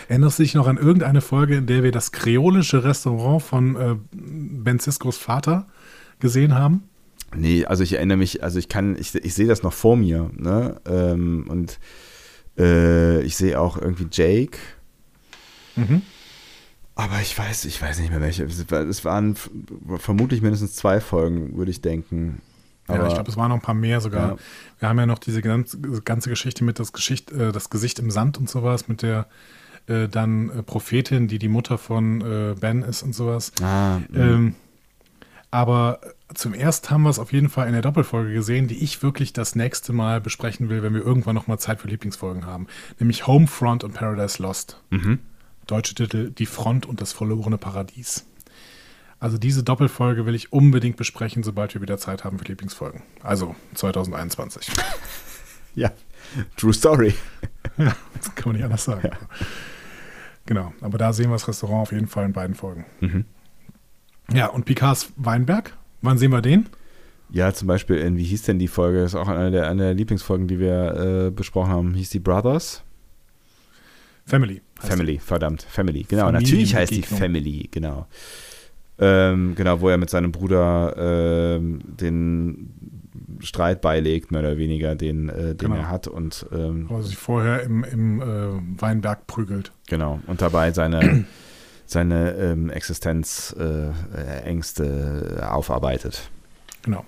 [0.09, 3.95] Erinnerst du dich noch an irgendeine Folge, in der wir das kreolische Restaurant von äh,
[4.11, 5.67] Ben Ciscos Vater
[6.21, 6.83] gesehen haben?
[7.35, 10.29] Nee, also ich erinnere mich, also ich kann, ich, ich sehe das noch vor mir,
[10.35, 10.79] ne?
[10.85, 11.79] Ähm, und
[12.57, 14.57] äh, ich sehe auch irgendwie Jake.
[15.75, 16.01] Mhm.
[16.95, 18.43] Aber ich weiß, ich weiß nicht mehr welche.
[18.43, 19.35] Es war- Es waren
[19.97, 22.41] vermutlich mindestens zwei Folgen, würde ich denken.
[22.89, 24.31] ja, Aber ich glaube, es waren noch ein paar mehr sogar.
[24.31, 24.37] Ja.
[24.79, 25.79] Wir haben ja noch diese ganze,
[26.29, 29.27] Geschichte mit das, Geschicht, äh, das Gesicht im Sand und sowas, mit der
[29.87, 33.53] äh, dann äh, Prophetin, die die Mutter von äh, Ben ist und sowas.
[33.63, 34.19] ah, mh.
[34.19, 34.55] Ähm,
[35.51, 35.99] aber
[36.33, 39.33] zum ersten haben wir es auf jeden Fall in der Doppelfolge gesehen, die ich wirklich
[39.33, 42.67] das nächste Mal besprechen will, wenn wir irgendwann nochmal Zeit für Lieblingsfolgen haben.
[42.99, 44.81] Nämlich Homefront und Paradise Lost.
[44.89, 45.19] mhm.
[45.67, 48.25] Deutsche Titel Die Front und das verlorene Paradies.
[49.19, 53.03] Also diese Doppelfolge will ich unbedingt besprechen, sobald wir wieder Zeit haben für Lieblingsfolgen.
[53.21, 54.67] Also 2021.
[55.75, 55.91] ja,
[56.57, 57.13] True Story.
[57.77, 59.09] Ja, das kann man nicht anders sagen.
[60.45, 62.85] Genau, aber da sehen wir das Restaurant auf jeden Fall in beiden Folgen.
[62.99, 63.25] Mhm.
[64.33, 66.67] Ja, und Picards Weinberg, wann sehen wir den?
[67.31, 69.01] Ja, zum Beispiel in, wie hieß denn die Folge?
[69.01, 71.93] Das ist auch eine der, eine der Lieblingsfolgen, die wir äh, besprochen haben.
[71.93, 72.83] Hieß die Brothers?
[74.25, 74.61] Family.
[74.79, 76.03] Family, verdammt, Family.
[76.03, 76.59] Genau, Familienbegegnung.
[76.61, 78.07] natürlich heißt die Family, genau.
[78.99, 82.71] Ähm, genau, wo er mit seinem Bruder ähm, den
[83.39, 85.75] Streit beilegt, mehr oder weniger, den, äh, den Genau.
[85.75, 88.25] er hat und ähm, die, Wo er sich vorher im, im äh,
[88.81, 89.71] Weinberg prügelt.
[89.87, 91.25] genau, und dabei seine,
[91.91, 96.29] seine ähm, Existenzängste äh, aufarbeitet.
[96.81, 97.05] Genau.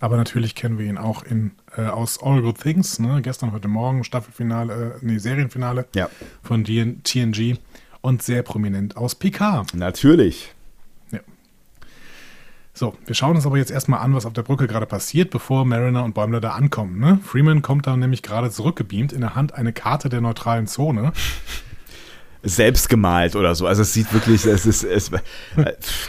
[0.00, 3.20] Aber natürlich kennen wir ihn auch in, äh, aus All Good Things, ne?
[3.22, 6.08] gestern, heute Morgen, Staffelfinale, äh, nee, Serienfinale Ja,
[6.42, 7.56] von TNG
[8.00, 9.74] und sehr prominent aus Picard.
[9.74, 10.54] natürlich.
[12.74, 15.64] So, wir schauen uns aber jetzt erstmal an, was auf der Brücke gerade passiert, bevor
[15.64, 17.00] Mariner und Bäumler da ankommen.
[17.00, 17.18] Ne?
[17.24, 21.12] Freeman kommt da nämlich gerade zurückgebeamt, in der Hand eine Karte der neutralen Zone.
[22.42, 23.66] Selbst gemalt oder so.
[23.66, 25.20] Also es sieht wirklich, es ist, es, äh,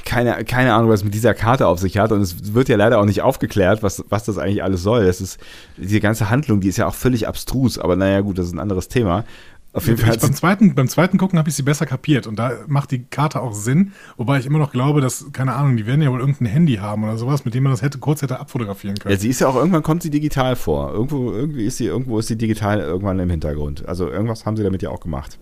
[0.05, 2.11] keine, keine Ahnung, was es mit dieser Karte auf sich hat.
[2.11, 5.05] Und es wird ja leider auch nicht aufgeklärt, was, was das eigentlich alles soll.
[5.05, 5.39] Das ist,
[5.77, 8.59] diese ganze Handlung, die ist ja auch völlig abstrus, aber naja, gut, das ist ein
[8.59, 9.25] anderes Thema.
[9.71, 10.17] Auf jeden Fall.
[10.17, 13.39] Beim, zweiten, beim zweiten Gucken habe ich sie besser kapiert und da macht die Karte
[13.39, 16.47] auch Sinn, wobei ich immer noch glaube, dass, keine Ahnung, die werden ja wohl irgendein
[16.47, 19.13] Handy haben oder sowas, mit dem man das hätte kurz hätte abfotografieren können.
[19.13, 20.91] Ja, sie ist ja auch irgendwann kommt sie digital vor.
[20.91, 23.87] Irgendwo, irgendwie ist sie, irgendwo ist sie digital irgendwann im Hintergrund.
[23.87, 25.37] Also irgendwas haben sie damit ja auch gemacht.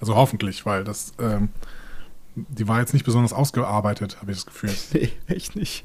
[0.00, 1.50] Also hoffentlich, weil das, ähm,
[2.34, 4.70] die war jetzt nicht besonders ausgearbeitet, habe ich das Gefühl.
[4.92, 5.84] Nee, echt nicht.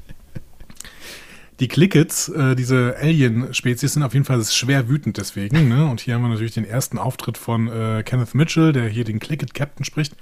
[1.60, 5.68] Die Clickets, äh, diese Alien-Spezies, sind auf jeden Fall schwer wütend deswegen.
[5.68, 5.86] Ne?
[5.86, 9.20] Und hier haben wir natürlich den ersten Auftritt von äh, Kenneth Mitchell, der hier den
[9.20, 10.16] Clicket-Captain spricht.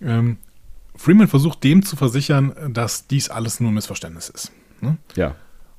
[0.00, 0.38] Ähm,
[0.96, 4.52] Freeman versucht dem zu versichern, dass dies alles nur ein Missverständnis ist.
[4.80, 4.96] Ne?
[5.16, 5.34] Ja.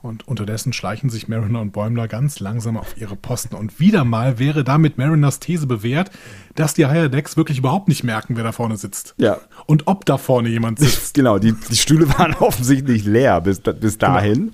[0.06, 3.56] Und unterdessen schleichen sich Mariner und Bäumler ganz langsam auf ihre Posten.
[3.56, 6.12] Und wieder mal wäre damit Mariners These bewährt,
[6.53, 9.16] dass die Higher Decks wirklich überhaupt nicht merken, wer da vorne sitzt.
[9.18, 9.39] Ja.
[9.66, 11.16] Und ob da vorne jemand sitzt.
[11.16, 14.51] Genau, die, die Stühle waren offensichtlich leer bis, bis dahin.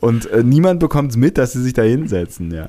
[0.00, 2.66] Und äh, niemand bekommt mit, dass sie sich da hinsetzen, ja.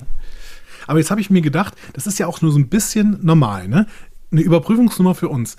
[0.85, 3.67] Aber jetzt habe ich mir gedacht, das ist ja auch nur so ein bisschen normal,
[3.69, 3.87] ne?
[4.31, 5.55] Eine Überprüfungsnummer für uns.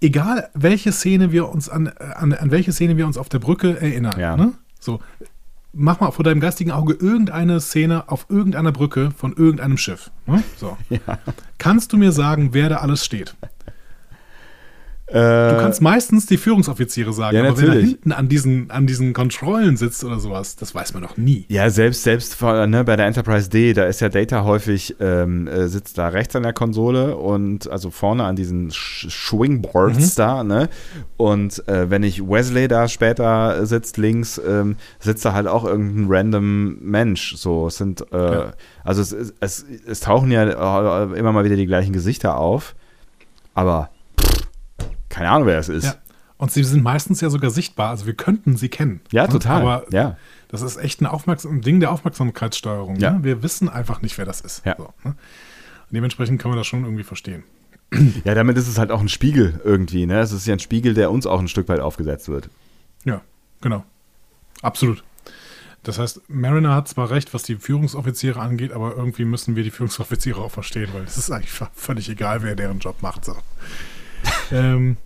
[0.00, 3.40] Egal, welche Szene wir uns an, äh, an, an welche Szene wir uns auf der
[3.40, 4.18] Brücke erinnern.
[4.18, 4.36] Ja.
[4.36, 4.52] Ne?
[4.78, 5.00] So,
[5.72, 10.10] mach mal vor deinem geistigen Auge irgendeine Szene auf irgendeiner Brücke von irgendeinem Schiff.
[10.26, 10.42] Ne?
[10.56, 10.76] So.
[11.58, 13.34] Kannst du mir sagen, wer da alles steht?
[15.12, 17.40] Du kannst meistens die Führungsoffiziere sagen, Äh.
[17.42, 17.90] Ja, aber wer da natürlich.
[17.90, 21.44] hinten an diesen, an diesen Kontrollen sitzt oder sowas, das weiß man doch nie.
[21.48, 25.46] Ja, selbst, selbst vor- ne, bei der Enterprise D, da ist ja Data häufig, ähm,
[25.48, 30.42] äh, sitzt da rechts an der Konsole und also vorne an diesen Sch Swingboards da,
[30.44, 30.68] ne?
[31.16, 36.06] Und äh, wenn ich Wesley da später sitzt, links, ähm, sitzt da halt auch irgendein
[36.08, 37.34] random Mensch.
[37.36, 38.52] So, es sind, äh, Ja.
[38.84, 40.44] also es, es, es, es tauchen ja
[41.04, 42.74] äh, immer mal wieder die gleichen Gesichter auf,
[43.54, 43.90] aber
[45.12, 45.84] keine Ahnung, wer es ist.
[45.84, 45.94] Ja.
[46.38, 49.00] Und sie sind meistens ja sogar sichtbar, also wir könnten sie kennen.
[49.12, 49.60] Ja, total.
[49.60, 50.16] Aber ja.
[50.48, 52.96] das ist echt ein, Aufmerksam Ding der Aufmerksamkeitssteuerung.
[52.96, 53.12] Ja.
[53.12, 53.22] Ne?
[53.22, 54.66] Wir wissen einfach nicht, wer das ist.
[54.66, 54.74] Ja.
[54.76, 55.10] So, ne?
[55.10, 55.16] Und
[55.92, 57.44] dementsprechend können wir das schon irgendwie verstehen.
[58.24, 60.18] ja, damit ist es halt auch ein Spiegel irgendwie, ne?
[60.18, 62.48] Es ist ja ein Spiegel, der uns auch ein Stück weit aufgesetzt wird.
[63.04, 63.20] Ja,
[63.60, 63.84] genau.
[64.62, 65.04] Absolut.
[65.82, 69.70] Das heißt, Mariner hat zwar recht, was die Führungsoffiziere angeht, aber irgendwie müssen wir die
[69.70, 73.24] Führungsoffiziere auch verstehen, weil es ist eigentlich völlig egal, wer deren Job macht.
[73.24, 73.36] So.
[74.52, 74.96] Ähm,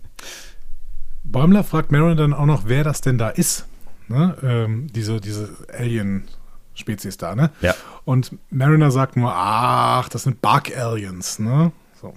[1.23, 3.67] Bäumler fragt Mariner dann auch noch, wer das denn da ist.
[4.07, 4.37] Ne?
[4.41, 7.51] Ähm, diese diese Alien-Spezies da, ne?
[7.61, 7.75] Ja.
[8.05, 11.71] Und Mariner sagt nur, ach, das sind Bug-Aliens, ne?
[11.99, 12.13] So.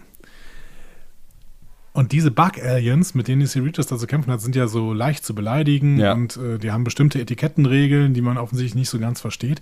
[1.93, 5.24] Und diese Bug-Aliens, mit denen die Cerritos da zu kämpfen hat, sind ja so leicht
[5.24, 6.12] zu beleidigen Ja.
[6.12, 9.61] und äh, die haben bestimmte Etikettenregeln, die man offensichtlich nicht so ganz versteht.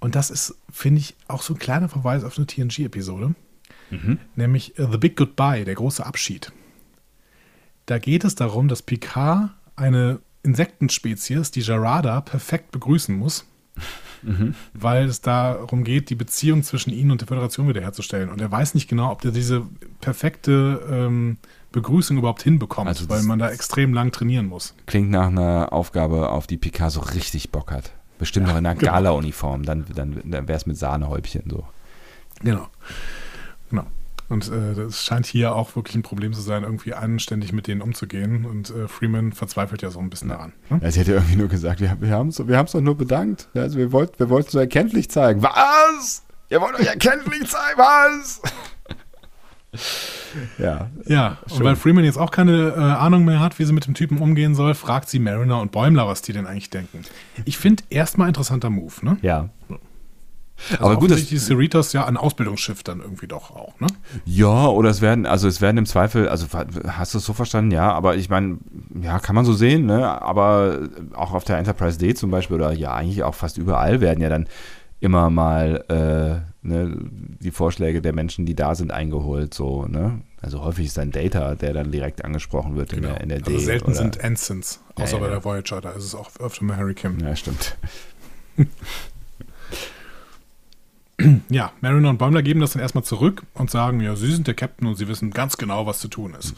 [0.00, 3.34] Und das ist, finde ich, auch so ein kleiner Verweis auf eine TNG-Episode,
[4.36, 6.52] nämlich äh, The Big Goodbye, der große Abschied.
[7.86, 13.46] Da geht es darum, dass Picard eine Insektenspezies, die Jarada, perfekt begrüßen muss,
[14.72, 18.28] weil es darum geht, die Beziehung zwischen ihnen und der Föderation wiederherzustellen.
[18.28, 19.66] Und er weiß nicht genau, ob der diese
[20.00, 21.38] perfekte ähm,
[21.72, 24.74] Begrüßung überhaupt hinbekommt, Also weil man da extrem lang trainieren muss.
[24.86, 27.92] Klingt nach einer Aufgabe, auf die Picard so richtig Bock hat.
[28.18, 28.92] Bestimmt noch in einer genau.
[28.92, 31.64] Gala-Uniform, dann, dann, dann wäre es mit Sahnehäubchen so.
[32.42, 32.68] Genau.
[34.28, 37.82] Und äh, das scheint hier auch wirklich ein Problem zu sein, irgendwie anständig mit denen
[37.82, 38.46] umzugehen.
[38.46, 40.52] Und äh, Freeman verzweifelt ja so ein bisschen daran.
[40.70, 40.80] Ne?
[40.82, 43.48] Ja, sie hätte irgendwie nur gesagt, wir, wir haben es wir haben's doch nur bedankt.
[43.54, 45.42] Also wir wollten wir wollten es nur erkenntlich zeigen.
[45.42, 46.22] Was?
[46.50, 48.40] Ihr wollt euch erkenntlich zeigen, was?
[50.58, 51.64] ja, Ja, und Schon.
[51.64, 54.54] weil Freeman jetzt auch keine äh, Ahnung mehr hat, wie sie mit dem Typen umgehen
[54.54, 57.02] soll, fragt sie Mariner und Bäumler, was die denn eigentlich denken.
[57.44, 59.16] Ich finde erstmal interessanter Move, ne?
[59.22, 59.48] ja.
[60.72, 63.86] Also Aber gut, das, ist Cerritos ja ein Ausbildungsschiff dann irgendwie doch auch, ne?
[64.24, 66.46] Ja, oder es werden, also es werden im Zweifel, also
[66.88, 67.70] hast du es so verstanden?
[67.70, 68.58] Ja, aber ich meine,
[69.00, 70.20] ja, kann man so sehen, ne?
[70.22, 70.80] Aber
[71.14, 74.28] auch auf der Enterprise D zum Beispiel oder ja, eigentlich auch fast überall werden ja
[74.28, 74.46] dann
[75.00, 76.96] immer mal äh, ne,
[77.40, 80.22] die Vorschläge der Menschen, die da sind, eingeholt, so, ne?
[80.40, 83.54] Also häufig ist dann Data, der dann direkt angesprochen wird in, der, in der D.
[83.54, 85.32] Also selten oder, sind Ensigns, außer Ja, bei ja.
[85.32, 87.18] der Voyager, da ist es auch öfter mal Harry Kim.
[87.20, 87.76] Ja, stimmt.
[91.48, 94.54] Ja, Mariner und Bäumler geben das dann erstmal zurück und sagen, ja, sie sind der
[94.54, 96.54] Captain und sie wissen ganz genau, was zu tun ist.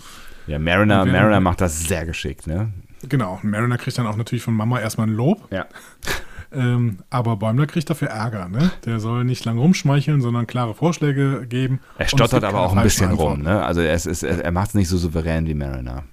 [0.46, 2.72] Ja, Mariner, Mariner macht das sehr geschickt, ne?
[3.08, 5.66] Genau, Mariner kriegt dann auch natürlich von Mama erstmal ein Lob, Ja.
[6.52, 8.70] ähm, aber Bäumler kriegt dafür Ärger, ne?
[8.84, 11.80] Der soll nicht lang rumschmeicheln, sondern klare Vorschläge geben.
[11.98, 13.64] Er es stottert aber auch ein bisschen rum, ne?
[13.64, 16.04] Also er, ist, er, er macht es nicht so souverän wie Mariner.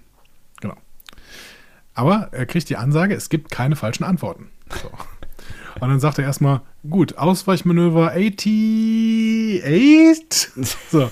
[0.60, 0.76] Genau.
[1.94, 4.50] Aber er kriegt die Ansage, es gibt keine falschen Antworten.
[4.82, 4.90] So.
[5.80, 10.52] Und dann sagt er erstmal, gut, Ausweichmanöver 88.
[10.90, 11.10] So.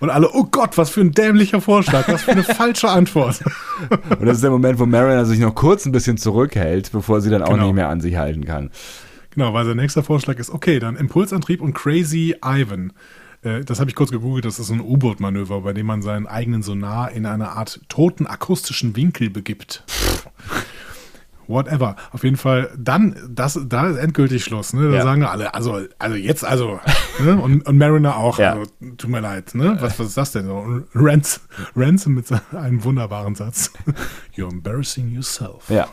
[0.00, 3.40] Und alle, oh Gott, was für ein dämlicher Vorschlag, was für eine falsche Antwort.
[4.18, 7.30] Und das ist der Moment, wo Mariner sich noch kurz ein bisschen zurückhält, bevor sie
[7.30, 7.66] dann auch Genau.
[7.66, 8.70] nicht mehr an sich halten kann.
[9.30, 12.92] Genau, weil sein nächster Vorschlag ist, okay, dann Impulsantrieb und Crazy Ivan.
[13.42, 16.26] Äh, Das habe ich kurz gegoogelt, das ist so ein U-Boot-Manöver, bei dem man seinen
[16.26, 19.84] eigenen Sonar in eine Art toten akustischen Winkel begibt.
[21.46, 21.96] Whatever.
[22.12, 24.72] Auf jeden Fall, dann, das, da ist endgültig Schluss.
[24.72, 24.90] Ne?
[24.90, 25.02] Da Ja.
[25.02, 26.80] sagen alle, also, also jetzt, also,
[27.18, 27.36] ne?
[27.40, 28.52] und, und Mariner auch, Ja.
[28.54, 29.76] also, tut mir leid, ne?
[29.80, 30.46] Was, was ist das denn?
[30.46, 30.56] so?
[30.56, 31.40] Und Rance,
[31.76, 33.72] Ransom mit einem wunderbaren Satz.
[34.36, 35.68] You're embarrassing yourself.
[35.70, 35.88] Ja.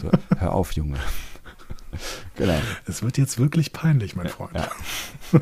[0.00, 0.96] So, hör auf, Junge.
[2.36, 2.58] Genau.
[2.86, 4.52] Es wird jetzt wirklich peinlich, mein Freund.
[4.54, 4.68] Ja.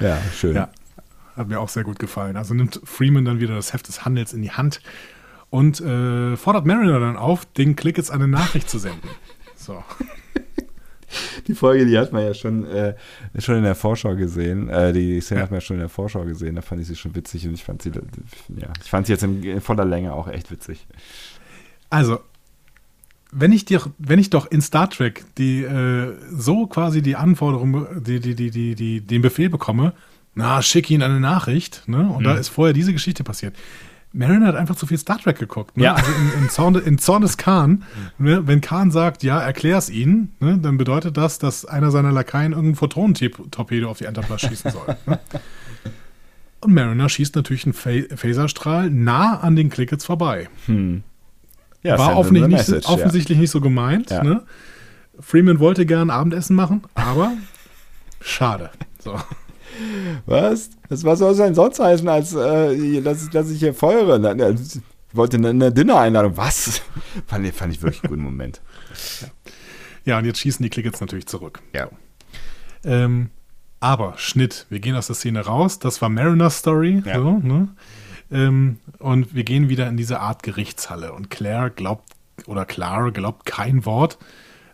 [0.00, 0.56] Ja, schön.
[0.56, 0.68] Ja,
[1.36, 2.36] hat mir auch sehr gut gefallen.
[2.36, 4.80] Also nimmt Freeman dann wieder das Heft des Handels in die Hand
[5.52, 9.08] und äh, fordert Mariner dann auf, den Klick jetzt eine Nachricht zu senden.
[9.54, 9.84] So.
[11.46, 12.94] Die Folge, die hat man ja schon, äh,
[13.38, 14.70] schon in der Vorschau gesehen.
[14.70, 16.54] Äh, die Szene hat man ja schon in der Vorschau gesehen.
[16.56, 17.90] Da fand ich sie schon witzig und ich fand sie,
[18.56, 20.86] ja, ich fand sie jetzt in, in voller Länge auch echt witzig.
[21.90, 22.20] Also,
[23.30, 27.86] wenn ich dir, wenn ich doch in Star Trek die äh, so quasi die Anforderung,
[28.02, 29.92] die, die, die, die, die, den Befehl bekomme,
[30.34, 32.08] na, schick ihn eine Nachricht, ne?
[32.08, 32.24] Und Mhm.
[32.24, 33.54] da ist vorher diese Geschichte passiert.
[34.14, 35.76] Mariner hat einfach zu viel Star Trek geguckt.
[35.76, 35.84] Ne?
[35.84, 35.94] Ja.
[35.94, 37.84] Also in, in, Zorn, in Zorn des Khan,
[38.18, 38.46] ne?
[38.46, 40.58] wenn Khan sagt, ja, erklär's ihn, ne?
[40.58, 44.96] dann bedeutet das, dass einer seiner Lakaien irgendein Photonentorpedo auf die Enterprise schießen soll.
[45.06, 45.18] Ne?
[46.60, 50.48] Und Mariner schießt natürlich einen Pha- Phaserstrahl nah an den Clickets vorbei.
[51.82, 54.10] Ja, War offensichtlich, a nicht, message, offensichtlich nicht so gemeint.
[54.10, 54.22] Ja.
[54.22, 54.42] Ne?
[55.18, 57.32] Freeman wollte gern Abendessen machen, aber
[58.20, 58.70] schade.
[59.00, 59.18] So.
[60.26, 60.50] Ja.
[60.50, 60.70] Was?
[60.88, 64.18] Das, was soll es denn sonst heißen, als äh, dass, ich, dass ich hier feuere?
[64.56, 64.80] Ich
[65.16, 66.36] wollte eine, eine Dinner-Einladung.
[66.36, 66.82] Was?
[67.26, 68.60] Fand, ich- fand ich wirklich einen guten Moment.
[70.04, 71.60] Ja, und jetzt schießen die Clickets natürlich zurück.
[71.72, 71.88] Ja.
[72.84, 73.30] Ähm,
[73.78, 75.78] aber Schnitt, wir gehen aus der Szene raus.
[75.78, 77.02] Das war Mariners Story.
[77.06, 77.20] Ja.
[77.20, 77.68] So, ne?
[78.32, 81.12] ähm, und wir gehen wieder in diese Art Gerichtshalle.
[81.12, 82.10] Und Claire glaubt,
[82.46, 84.18] oder Clara glaubt kein Wort,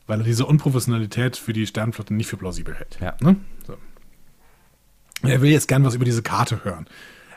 [0.07, 2.97] weil er diese Unprofessionalität für die Sternflotte nicht für plausibel hält.
[2.99, 3.15] Ja.
[3.21, 3.37] Ne?
[5.23, 6.87] Er will jetzt gern was über diese Karte hören.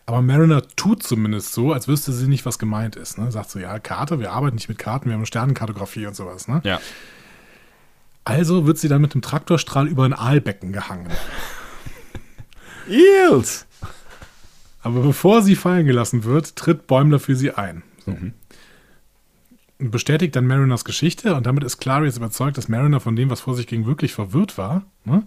[0.05, 3.17] Aber Mariner tut zumindest so, als wüsste sie nicht, was gemeint ist.
[3.17, 3.31] Ne?
[3.31, 6.47] Sagt so, ja, Karte, wir arbeiten nicht mit Karten, wir haben Sternenkartografie und sowas.
[6.47, 6.61] Ne?
[6.63, 6.79] Ja.
[8.23, 11.07] Also wird sie dann mit dem Traktorstrahl über ein Aalbecken gehangen.
[12.89, 13.65] Eels!
[14.83, 17.83] Aber bevor sie fallen gelassen wird, tritt Bäumler für sie ein.
[18.03, 18.11] So.
[18.11, 23.29] Und bestätigt dann Mariners Geschichte und damit ist Clara jetzt überzeugt, dass Mariner von dem,
[23.29, 24.85] was vor sich ging, wirklich verwirrt war.
[25.05, 25.23] Ne?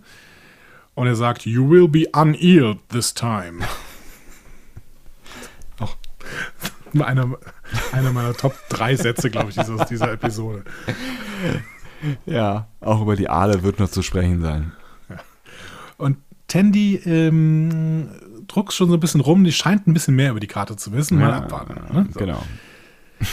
[0.95, 3.65] Und er sagt, You will be uneeled this time.
[5.81, 5.97] Auch
[6.99, 7.37] einer,
[7.93, 10.65] einer meiner Top 3 Sätze, glaube ich, dieser, dieser Episode.
[12.27, 14.73] Ja, auch über die Aale wird noch zu sprechen sein.
[15.97, 16.19] Und
[16.49, 18.09] Tandy ähm,
[18.47, 20.93] druckt schon so ein bisschen rum, die scheint ein bisschen mehr über die Karte zu
[20.93, 21.19] wissen.
[21.19, 21.75] Mal abwarten.
[21.93, 22.09] Ne?
[22.13, 22.21] So.
[22.21, 22.43] Genau.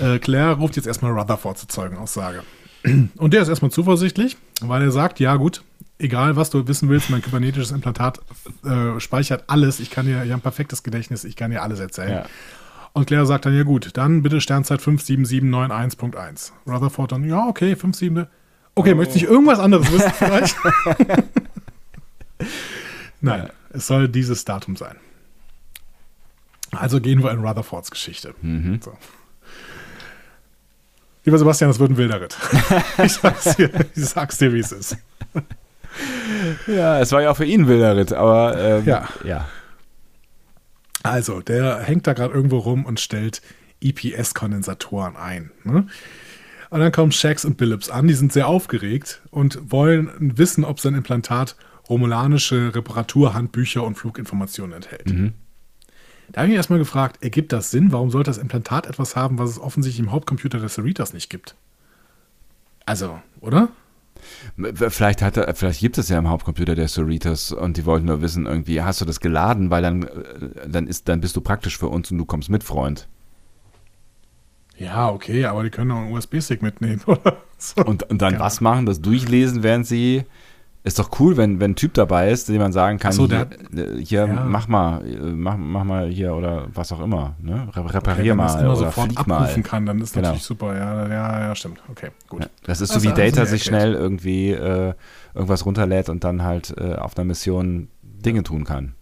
[0.00, 2.42] Äh, Claire ruft jetzt erstmal Rutherford zur Zeugenaussage.
[3.16, 5.62] Und der ist erstmal zuversichtlich, weil er sagt, ja gut,
[6.02, 8.20] egal was du wissen willst, mein kybernetisches Implantat
[8.64, 9.80] äh, speichert alles.
[9.80, 12.10] Ich kann dir, ich habe ein perfektes Gedächtnis, ich kann dir alles erzählen.
[12.10, 12.26] Ja.
[12.92, 16.52] Und Claire sagt dann, ja gut, dann bitte Sternzeit 57791.1.
[16.66, 18.26] Rutherford dann, ja okay, 57.
[18.74, 20.56] Okay, möchtest du nicht irgendwas anderes wissen vielleicht?
[23.20, 24.96] Nein, es soll dieses Datum sein.
[26.72, 28.34] Also gehen wir in Rutherfords Geschichte.
[28.80, 28.96] So.
[31.24, 32.36] Lieber Sebastian, das wird ein wilder Ritt.
[33.04, 34.96] ich, sag's dir, ich sag's dir, wie es ist.
[36.66, 39.08] Ja, es war ja auch für ihn ein wilder Ritt, aber ähm, Ja.
[39.24, 39.48] ja.
[41.02, 43.42] Also, der hängt da gerade irgendwo rum und stellt
[43.80, 45.50] EPS-Kondensatoren ein.
[45.64, 45.86] Ne?
[46.70, 50.80] Und dann kommen Shax und Billups an, die sind sehr aufgeregt und wollen wissen, ob
[50.80, 51.56] sein Implantat
[51.88, 55.10] romulanische Reparaturhandbücher und Fluginformationen enthält.
[56.30, 57.92] Da habe ich mich erstmal gefragt, ergibt das Sinn?
[57.92, 61.56] Warum sollte das Implantat etwas haben, was es offensichtlich im Hauptcomputer des Cerritas nicht gibt?
[62.86, 63.68] Also, oder?
[64.88, 68.22] Vielleicht, hat er, vielleicht gibt es ja im Hauptcomputer der Cerritos und die wollten nur
[68.22, 70.08] wissen, irgendwie, hast du das geladen, weil dann, äh,
[70.68, 73.08] dann, ist, dann bist du praktisch für uns und du kommst mit, Freund.
[74.78, 77.36] Ja, okay, aber die können auch einen USB-Stick mitnehmen, oder?
[77.58, 77.84] So.
[77.84, 78.40] Und, und dann Ja.
[78.40, 78.86] was machen?
[78.86, 80.24] Das durchlesen, während sie.
[80.84, 83.44] Ist doch cool, wenn, wenn ein Typ dabei ist, dem man sagen kann, so, hier,
[83.70, 84.44] der äh, hier ja.
[84.44, 87.36] mach mal, äh, mach, mach mal hier oder was auch immer.
[87.40, 87.68] Ne?
[87.72, 89.36] Re- Okay, Reparier es mal immer oder sofort flieg mal.
[89.42, 90.26] abrufen kann, dann ist Genau.
[90.28, 90.76] natürlich super.
[90.76, 91.80] Ja, ja, ja, stimmt.
[91.88, 92.40] Okay, gut.
[92.42, 93.82] Ja, das ist so wie hast du Data mir sich erklärt.
[93.82, 94.94] schnell irgendwie äh,
[95.34, 98.94] irgendwas runterlädt und dann halt äh, auf einer Mission Dinge tun kann.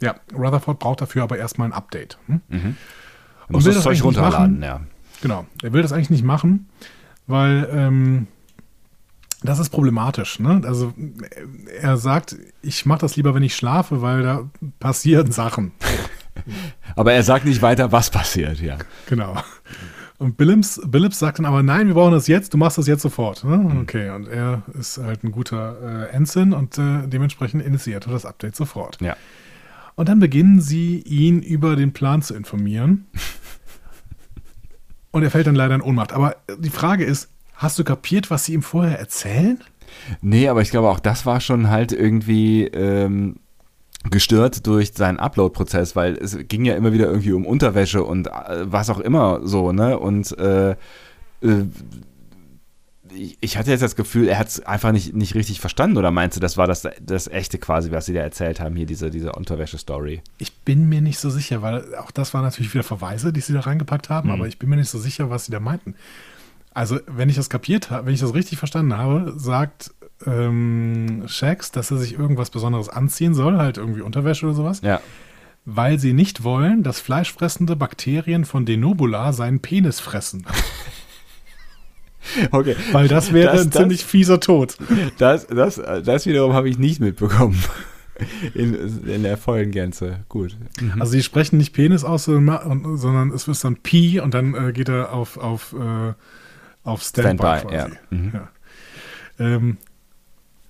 [0.00, 2.18] Ja, Rutherford braucht dafür aber erstmal ein Update.
[2.26, 2.40] Hm?
[2.48, 4.62] Du Und will das das Zeug runterladen, machen?
[4.62, 4.80] ja.
[5.22, 5.46] Genau.
[5.62, 6.68] Er will das eigentlich nicht machen,
[7.26, 8.26] weil ähm,
[9.46, 10.38] das ist problematisch.
[10.38, 10.62] Ne?
[10.64, 10.92] Also
[11.80, 15.72] er sagt, ich mache das lieber, wenn ich schlafe, weil da passieren Sachen.
[16.96, 18.76] Aber er sagt nicht weiter, was passiert, ja.
[19.08, 19.36] Genau.
[20.18, 23.02] Und Billups, Billups sagt dann aber, nein, wir brauchen das jetzt, du machst das jetzt
[23.02, 23.44] sofort.
[23.44, 23.56] Ne?
[23.58, 23.80] Mhm.
[23.82, 28.24] Okay, und er ist halt ein guter äh, Ensign und äh, dementsprechend initiiert er das
[28.24, 28.98] Update sofort.
[29.02, 29.14] Ja.
[29.94, 33.06] Und dann beginnen sie, ihn über den Plan zu informieren.
[35.10, 36.12] Und er fällt dann leider in Ohnmacht.
[36.12, 39.60] Aber die Frage ist, hast du kapiert, was sie ihm vorher erzählen?
[40.20, 43.36] Nee, aber ich glaube auch das war schon halt irgendwie ähm,
[44.10, 48.32] gestört durch seinen Upload-Prozess, weil es ging ja immer wieder irgendwie um Unterwäsche und äh,
[48.70, 49.98] was auch immer so, ne?
[49.98, 50.76] Und äh, äh,
[53.40, 56.36] ich- hatte jetzt das Gefühl, er hat es einfach nicht, nicht richtig verstanden oder meinst
[56.36, 59.32] du, das war das, das echte quasi, was sie da erzählt haben, hier diese, diese
[59.32, 60.20] Unterwäsche-Story?
[60.38, 63.54] Ich bin mir nicht so sicher, weil auch das waren natürlich wieder Verweise, die sie
[63.54, 65.94] da reingepackt haben, aber ich bin mir nicht so sicher, was sie da meinten.
[66.76, 69.92] Also, wenn ich das kapiert habe, wenn ich das richtig verstanden habe, sagt
[70.26, 75.00] ähm, Shax, dass er sich irgendwas Besonderes anziehen soll, halt irgendwie Unterwäsche oder sowas, Ja.
[75.64, 80.44] weil sie nicht wollen, dass fleischfressende Bakterien von Denobula seinen Penis fressen.
[82.50, 82.74] Okay.
[82.92, 84.76] Weil das wäre Das- ein das- ziemlich fieser Tod.
[85.18, 87.62] Das, das, das wiederum habe ich nicht mitbekommen.
[88.54, 88.74] In,
[89.06, 90.24] in der vollen Gänze.
[90.30, 90.56] Gut.
[90.98, 94.72] Also sie sprechen nicht Penis aus, sondern sondern es ist dann Pi und dann äh,
[94.72, 96.14] geht er auf, auf, äh,
[96.86, 97.76] auf Standby, Standby, quasi.
[97.76, 98.16] ja.
[98.16, 98.32] Mhm.
[98.34, 98.48] Ja.
[99.38, 99.76] Ähm,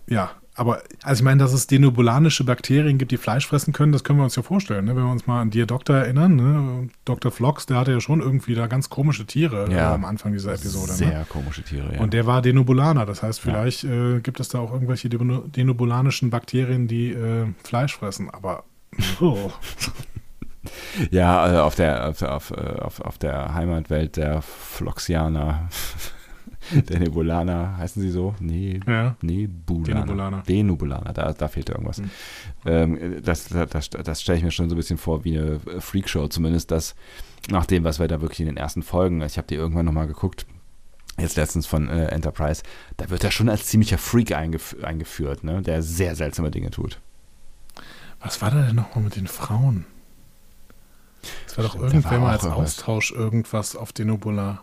[0.09, 4.05] ja, aber also ich meine, dass es denobulanische Bakterien gibt, die Fleisch fressen können, das
[4.05, 4.87] können wir uns ja vorstellen.
[4.87, 4.97] Ne?
[4.97, 6.89] Wenn wir uns mal an Dear Doctor erinnern, ne?
[7.05, 7.31] Dr.
[7.31, 9.91] Flox, der hatte ja schon irgendwie da ganz komische Tiere Ja.
[9.91, 10.93] äh, am Anfang dieser Episode.
[10.93, 10.97] Ne?
[10.97, 12.01] Sehr komische Tiere, ja.
[12.01, 16.31] Und der war Denobulaner, das heißt, vielleicht äh, gibt es da auch irgendwelche deno- denobulanischen
[16.31, 18.65] Bakterien, die äh, Fleisch fressen, aber
[19.21, 19.53] oh.
[21.11, 25.69] Ja, also auf der, auf, auf, äh, auf, auf der Heimatwelt der Floxianer,
[26.73, 28.35] der Nebulaner, heißen sie so?
[28.41, 29.17] Nee, ja.
[29.23, 30.43] Nebulaner.
[30.49, 31.99] Denobulaner, da, da fehlt irgendwas.
[31.99, 32.11] Hm.
[32.65, 35.61] Ähm, das das, das, das stelle ich mir schon so ein bisschen vor wie eine
[35.81, 36.95] Freakshow, zumindest das,
[37.51, 40.07] nach dem, was wir da wirklich in den ersten Folgen, ich habe die irgendwann nochmal
[40.07, 40.47] geguckt,
[41.19, 42.63] jetzt letztens von äh, Enterprise,
[42.97, 45.63] da wird er schon als ziemlicher Freak eingef eingeführt, ne?
[45.63, 47.01] der sehr seltsame Dinge tut.
[48.21, 49.87] Was war da denn nochmal mit den Frauen?
[51.47, 52.45] Es war doch irgendwer mal als.
[52.45, 54.61] Austausch irgendwas auf Denobula.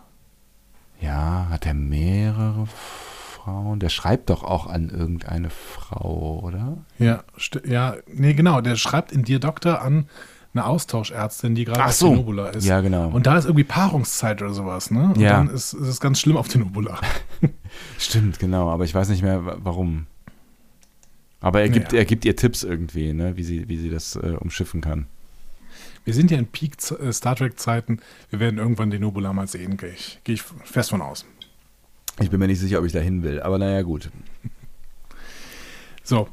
[1.00, 3.78] Ja, hat er mehrere Frauen?
[3.80, 6.78] Der schreibt doch auch an irgendeine Frau, oder?
[6.98, 7.24] Ja,
[7.66, 8.60] ja, nee, genau.
[8.60, 10.08] Der schreibt in Dear Doctor an
[10.54, 12.10] eine Austauschärztin, die gerade Ach auf so.
[12.10, 12.64] Denobula ist.
[12.64, 13.08] Ja, genau.
[13.08, 15.06] Und da ist irgendwie Paarungszeit oder sowas, ne?
[15.14, 15.32] Und Ja.
[15.32, 16.98] dann ist, ist es ganz schlimm auf Denobula.
[17.98, 20.06] Stimmt, genau, aber ich weiß nicht mehr, wa- warum.
[21.40, 21.98] Aber er gibt, Naja.
[21.98, 25.06] er gibt ihr Tipps irgendwie, ne, wie sie, wie sie das äh, umschiffen kann.
[26.04, 28.00] Wir sind ja in Peak äh, Star Trek Zeiten.
[28.30, 31.24] Wir werden irgendwann Denobula mal sehen, gehe ich, gehe ich fest von aus.
[32.20, 34.10] Ich bin mir nicht sicher, ob ich da hin will, aber naja, gut.
[36.04, 36.28] So,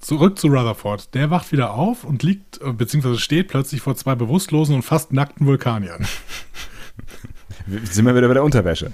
[0.00, 1.14] zurück zu Rutherford.
[1.14, 5.12] Der wacht wieder auf und liegt, äh, beziehungsweise steht plötzlich vor zwei bewusstlosen und fast
[5.12, 6.06] nackten Vulkaniern.
[7.66, 8.92] Sind wir wieder bei der Unterwäsche.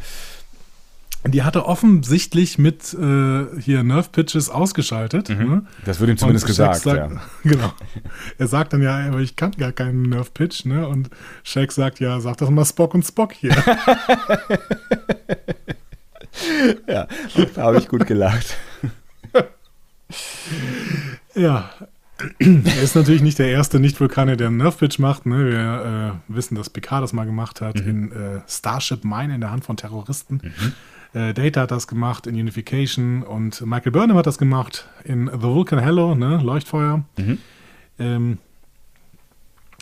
[1.26, 5.30] Die hat er offensichtlich mit äh, hier Nerve Pitches ausgeschaltet.
[5.30, 5.64] Ne?
[5.86, 6.18] Das wird ihm Mhm.
[6.18, 7.20] zumindest gesagt, sagt, ja.
[7.42, 7.72] Genau.
[8.38, 10.86] Er sagt dann ja, aber ich kann gar keinen Nerve Pitch, ne?
[10.86, 11.08] Und
[11.42, 13.54] Shaq sagt ja, sag doch mal Spock und Spock hier.
[16.88, 17.06] Ja,
[17.54, 18.56] da habe ich gut gelacht.
[21.34, 21.70] ja.
[22.38, 25.26] Er ist natürlich nicht der erste Nicht-Vulkanier, der einen Nerve Pitch macht.
[25.26, 25.50] Ne?
[25.50, 27.88] Wir äh, wissen, dass Picard das mal gemacht hat Mhm.
[27.88, 30.40] in äh, Starship Mine in der Hand von Terroristen.
[31.14, 35.42] Äh, Data hat das gemacht in Unification und Michael Burnham hat das gemacht in The
[35.42, 36.38] Vulcan Hello, ne?
[36.42, 37.04] Leuchtfeuer.
[37.16, 37.38] Mhm.
[37.98, 38.38] Ähm,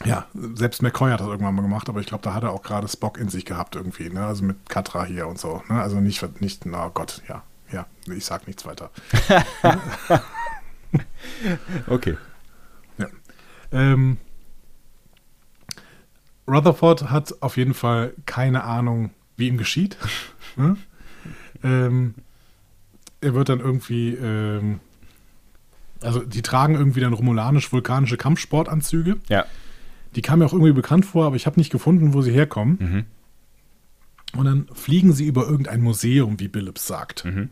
[0.04, 2.62] Ja, selbst McCoy hat das irgendwann mal gemacht, aber ich glaube, da hat er auch
[2.62, 4.26] gerade Spock in sich gehabt irgendwie, ne?
[4.26, 5.62] Also mit Katra hier und so.
[5.68, 5.80] Ne?
[5.80, 8.90] Also nicht, nicht, na Gott, ja, ja, ich sag nichts weiter.
[11.86, 12.18] Okay.
[12.98, 13.06] Ja.
[13.72, 14.18] Ähm,
[16.46, 19.96] Rutherford hat auf jeden Fall keine Ahnung, wie ihm geschieht.
[20.56, 20.76] ne?
[21.62, 22.14] Ähm,
[23.20, 24.80] er wird dann irgendwie, ähm,
[26.00, 29.16] also die tragen irgendwie dann romulanisch-vulkanische Kampfsportanzüge.
[29.28, 29.46] Ja.
[30.14, 32.78] Die kamen mir auch irgendwie bekannt vor, aber ich habe nicht gefunden, wo sie herkommen.
[32.80, 34.38] Mhm.
[34.38, 37.24] Und dann fliegen sie über irgendein Museum, wie Billups sagt.
[37.24, 37.50] Mhm.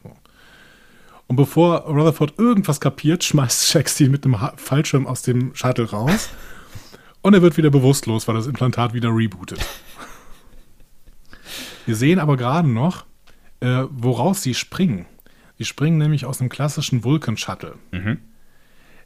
[1.26, 6.30] Und bevor Rutherford irgendwas kapiert, schmeißt ihn mit einem Fallschirm aus dem Shuttle raus.
[7.22, 9.60] Und er wird wieder bewusstlos, weil das Implantat wieder rebootet.
[11.84, 13.04] Wir sehen aber gerade noch,
[13.60, 15.06] äh, woraus sie springen.
[15.58, 17.76] Sie springen nämlich aus einem klassischen Vulcan-Shuttle.
[17.92, 18.18] Mhm.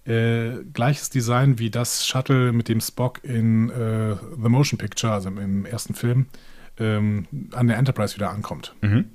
[0.07, 5.29] Äh, gleiches Design wie das Shuttle, mit dem Spock in äh, The Motion Picture, also
[5.31, 6.27] im ersten Film,
[6.79, 8.75] ähm, an der Enterprise wieder ankommt.
[8.83, 9.07] Mhm.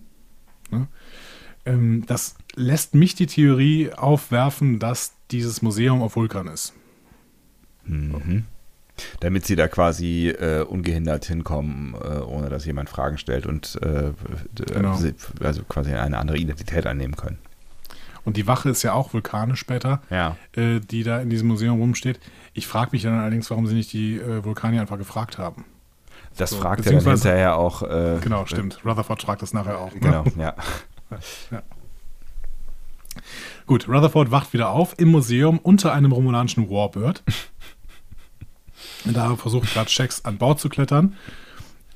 [1.65, 6.73] Ähm, das lässt mich die Theorie aufwerfen, dass dieses Museum auf Vulkan ist.
[7.85, 8.45] Mhm.
[9.19, 14.11] Damit sie da quasi äh, ungehindert hinkommen, äh, ohne dass jemand Fragen stellt und äh,
[14.55, 14.95] Genau.
[14.95, 17.37] sie- also quasi eine andere Identität annehmen können.
[18.25, 20.35] Und die Wache ist ja auch vulkanisch später, Ja.
[20.55, 22.19] äh, die da in diesem Museum rumsteht.
[22.53, 25.65] Ich frage mich dann allerdings, warum sie nicht die äh, Vulkanier einfach gefragt haben.
[26.37, 27.81] Das So, fragt er dann hinterher auch.
[27.81, 28.79] Äh, Genau, stimmt.
[28.85, 29.93] Rutherford fragt das nachher auch.
[29.93, 29.99] ne?
[29.99, 30.53] Genau, ja.
[33.65, 37.23] Gut, Rutherford wacht wieder auf im Museum unter einem romulanischen Warbird.
[39.05, 41.15] da versucht gerade Shax an Bord zu klettern.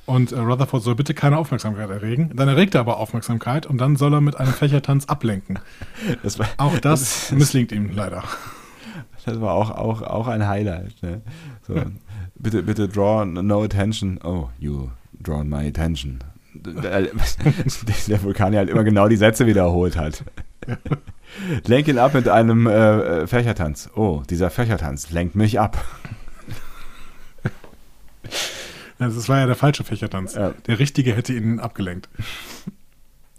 [0.06, 2.32] Und äh, Rutherford soll bitte keine Aufmerksamkeit erregen.
[2.36, 5.60] Dann erregt er aber Aufmerksamkeit und dann soll er mit einem Fächertanz ablenken.
[6.24, 8.24] Das war, Auch das misslingt ihm leider.
[9.26, 11.02] das war auch, auch, auch ein Highlight.
[11.02, 11.22] Ne?
[11.66, 11.76] So,
[12.36, 14.20] bitte, bitte draw no attention.
[14.24, 14.90] Oh, you
[15.22, 16.20] draw my attention.
[16.56, 20.24] Der, der Vulkanier halt immer genau die Sätze wiederholt hat.
[21.66, 23.90] Lenk ihn ab mit einem äh, Fächertanz.
[23.96, 25.84] Oh, dieser Fächertanz lenkt mich ab.
[29.00, 30.36] Das war ja der falsche Fächertanz.
[30.36, 30.54] Ja.
[30.68, 32.10] Der richtige hätte ihn abgelenkt.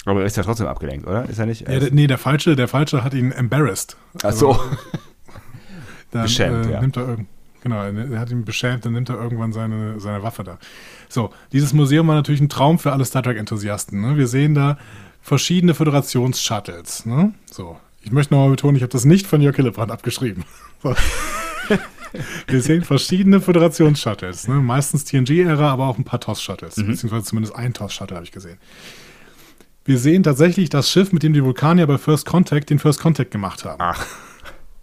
[0.05, 1.29] Aber er ist ja trotzdem abgelenkt, oder?
[1.29, 1.63] Ist er nicht?
[1.63, 3.97] Ja, der, nee, der falsche, der falsche hat ihn embarrassed.
[4.23, 4.59] Ach so.
[6.11, 6.81] Dann, Beschämt, äh, ja.
[6.81, 7.17] Nimmt er
[7.65, 10.59] genau, er hat ihn beschämt, dann nimmt er irgendwann seine, seine Waffe da.
[11.09, 14.01] So, dieses Museum war natürlich ein Traum für alle Star Trek-Enthusiasten.
[14.01, 14.17] Ne?
[14.17, 14.79] Wir sehen da
[15.21, 17.07] verschiedene Föderations-Shuttles.
[17.07, 17.33] Ne?
[17.51, 20.45] So, ich möchte nochmal betonen, ich habe das nicht von Jörg Hillebrand abgeschrieben.
[20.83, 20.95] So.
[22.47, 24.49] Wir sehen verschiedene Föderations-Shuttles.
[24.49, 24.55] Ne?
[24.55, 26.77] Meistens TNG-Ära, aber auch ein paar TOS-Shuttles.
[26.77, 26.89] Mhm.
[26.89, 28.59] Beziehungsweise zumindest ein TOS-Shuttle habe ich gesehen.
[29.85, 33.31] Wir sehen tatsächlich das Schiff, mit dem die Vulkanier bei First Contact den First Contact
[33.31, 33.81] gemacht haben.
[33.81, 34.07] Ach.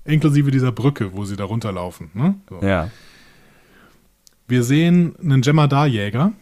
[0.05, 2.11] Inklusive dieser Brücke, wo sie da runterlaufen.
[2.13, 2.35] Ne?
[2.49, 2.61] So.
[2.61, 2.89] Ja.
[4.47, 6.33] Wir sehen einen Jemadar-Jäger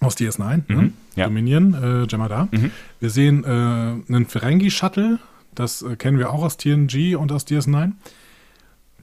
[0.00, 0.76] aus DS9, ne?
[0.76, 1.24] Mhm, ja.
[1.24, 2.48] Dominion, äh, Jemadar.
[2.50, 2.70] Mhm.
[3.00, 5.18] Wir sehen äh, einen Ferengi-Shuttle,
[5.54, 7.92] das äh, kennen wir auch aus TNG und aus DS9.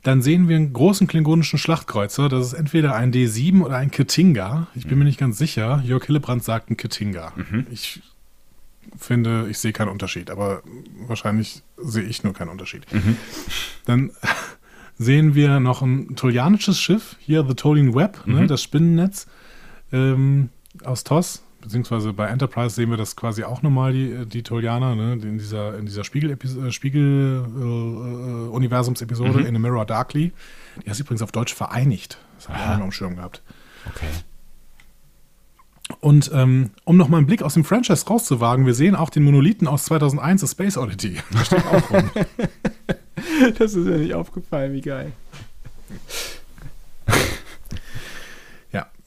[0.04, 4.68] Dann sehen wir einen großen klingonischen Schlachtkreuzer, das ist entweder ein D7 oder ein Ketinga.
[4.74, 5.82] Ich bin mir nicht ganz sicher.
[5.86, 7.34] Jörg Hillebrand sagt ein Ketinga.
[7.36, 7.68] Mhm.
[7.70, 8.02] Ich
[8.97, 10.64] finde, ich sehe keinen Unterschied, aber
[11.08, 12.91] wahrscheinlich sehe ich nur keinen Unterschied.
[12.91, 13.16] Mhm.
[13.86, 14.12] Dann
[14.97, 18.47] sehen wir noch ein tolianisches Schiff, hier The Tolian Web, ne, Mhm.
[18.47, 19.28] das Spinnennetz
[19.91, 20.49] ähm,
[20.84, 25.14] aus TOS, beziehungsweise bei Enterprise sehen wir das quasi auch nochmal, die, die Tolianer, ne,
[25.14, 27.45] in dieser, in dieser Spiegel-Universums-Episode Spiegel,
[29.38, 29.45] äh, äh, Mhm.
[29.47, 30.32] in A Mirror Darkly.
[30.86, 32.18] Die heißt übrigens auf Deutsch vereinigt.
[32.38, 33.41] Das habe ich auch noch im Schirm gehabt.
[33.93, 34.07] Okay.
[35.99, 39.68] Und ähm, um nochmal einen Blick aus dem Franchise rauszuwagen, wir sehen auch den Monolithen
[39.68, 41.18] aus 2001, A Space Oddity.
[41.34, 42.09] Der steht auch rum.
[43.59, 45.12] Das ist mir nicht aufgefallen, wie geil.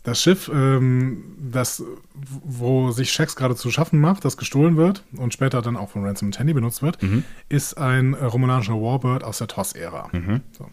[0.04, 1.82] Das Schiff, ähm, das,
[2.12, 6.04] wo sich Shax gerade zu schaffen macht, das gestohlen wird und später dann auch von
[6.04, 7.24] Ransom Tandy benutzt wird, Mhm.
[7.48, 10.10] ist ein äh, romulanischer Warbird aus der TOS-Ära.
[10.12, 10.42] Mhm.
[10.52, 10.70] So.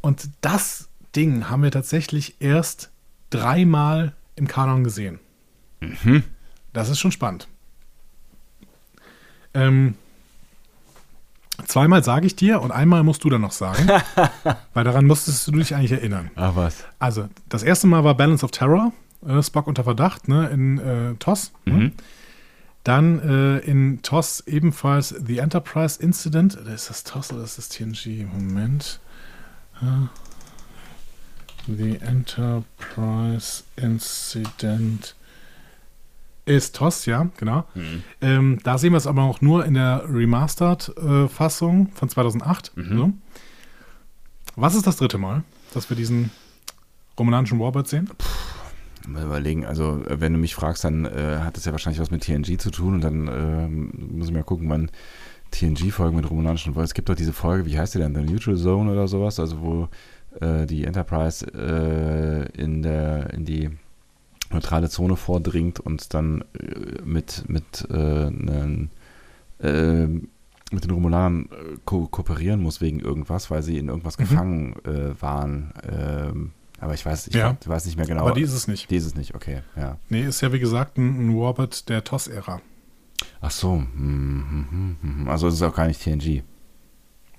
[0.00, 2.90] Und das Ding haben wir tatsächlich erst
[3.30, 5.20] dreimal im Kanon gesehen.
[5.80, 6.24] Mhm.
[6.72, 7.48] Das ist schon spannend.
[9.54, 9.94] Ähm,
[11.66, 13.88] zweimal sage ich dir und einmal musst du dann noch sagen,
[14.74, 16.30] weil daran musstest du dich eigentlich erinnern.
[16.36, 16.84] Ach was.
[16.98, 18.92] Also, das erste Mal war Balance of Terror,
[19.26, 21.52] äh, Spock unter Verdacht, ne, in äh, TOS.
[21.64, 21.72] Ne?
[21.72, 21.92] Mhm.
[22.84, 26.56] Dann äh, in TOS ebenfalls The Enterprise Incident.
[26.58, 28.26] Oder Ist das TOS oder ist das TNG?
[28.32, 29.00] Moment.
[29.82, 30.08] Ja.
[31.66, 35.14] The Enterprise Incident
[36.48, 37.64] ist TOS, ja, genau.
[37.74, 38.02] Mhm.
[38.20, 42.72] Ähm, da sehen wir es aber auch nur in der Remastered-Fassung von 2008.
[42.76, 42.96] Mhm.
[42.96, 43.12] So.
[44.56, 45.44] Was ist das dritte Mal,
[45.74, 46.30] dass wir diesen
[47.18, 48.10] romanischen Warbird sehen?
[49.06, 52.10] Mal überlegen, also äh, wenn du mich fragst, dann äh, hat das ja wahrscheinlich was
[52.10, 54.90] mit TNG zu tun und dann ähm, muss ich mal gucken, wann
[55.50, 56.88] TNG-Folgen mit romanischen Warbird.
[56.88, 58.14] Es gibt doch diese Folge, wie heißt die denn?
[58.14, 59.88] The Neutral Zone oder sowas, also wo
[60.40, 63.70] äh, die Enterprise äh, in der in die
[64.50, 68.90] neutrale Zone vordringt und dann äh, mit mit äh, einen,
[69.60, 74.22] äh, mit den Romulanern äh, ko kooperieren muss wegen irgendwas, weil sie in irgendwas Mhm.
[74.22, 75.72] gefangen äh, waren.
[75.90, 77.56] Ähm, aber ich weiß, ich Ja.
[77.64, 78.20] weiß nicht mehr genau.
[78.22, 78.90] Aber die ist es nicht.
[78.90, 79.98] Die ist es nicht, okay, ja.
[80.08, 82.60] Nee, ist ja wie gesagt ein, ein Warbird der TOS-Ära.
[83.40, 86.42] Ach so, hm, hm, hm, also es ist auch gar nicht TNG.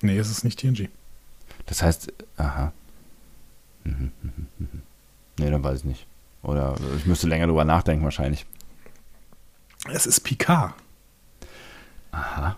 [0.01, 0.89] Nee, es ist nicht TNG.
[1.68, 2.74] Das heißt, aha.
[3.86, 4.82] Mhm, mhm, mhm.
[5.39, 6.05] Nee, dann weiß ich nicht.
[6.42, 8.46] Oder ich müsste länger drüber nachdenken wahrscheinlich.
[9.92, 10.74] Es ist Picard
[12.12, 12.58] Aha.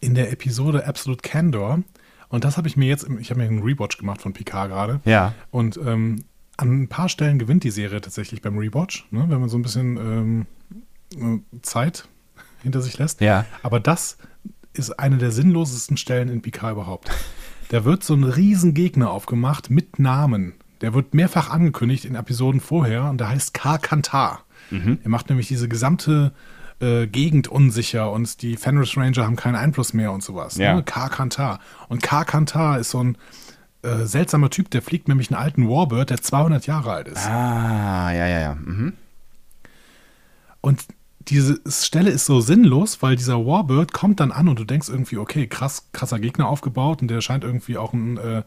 [0.00, 1.82] in der Episode Absolute Candor.
[2.28, 5.00] Und das habe ich mir jetzt, ich habe mir einen Rewatch gemacht von Picard gerade.
[5.04, 5.34] Ja.
[5.50, 6.24] Und ähm,
[6.56, 9.62] an ein paar Stellen gewinnt die Serie tatsächlich beim Rewatch, ne, wenn man so ein
[9.62, 10.46] bisschen
[11.18, 12.08] ähm, äh, Zeit
[12.62, 13.20] hinter sich lässt.
[13.20, 13.44] Ja.
[13.62, 14.16] Aber das
[14.72, 17.10] ist eine der sinnlosesten Stellen in Picard überhaupt.
[17.68, 20.52] Da wird so ein riesen Gegner aufgemacht mit Namen.
[20.82, 23.78] Der wird mehrfach angekündigt in Episoden vorher und der heißt K.
[23.78, 24.44] Kantar.
[25.02, 26.32] Er macht nämlich diese gesamte
[26.80, 30.56] äh, Gegend unsicher und die Fenris Ranger haben keinen Einfluss mehr und sowas.
[30.56, 30.74] Ja.
[30.74, 30.82] Ne?
[30.82, 31.08] K.
[31.08, 31.60] Kantar.
[31.88, 32.24] Und K.
[32.24, 33.18] Kantar ist so ein
[33.82, 37.26] äh, seltsamer Typ, der fliegt nämlich einen alten Warbird, der 200 Jahre alt ist.
[37.26, 38.54] Ah, ja, ja, ja.
[38.54, 38.94] Mhm.
[40.60, 40.86] Und
[41.28, 45.18] diese Stelle ist so sinnlos, weil dieser Warbird kommt dann an und du denkst irgendwie,
[45.18, 48.42] okay, krass, krasser Gegner aufgebaut und der scheint irgendwie auch einen äh,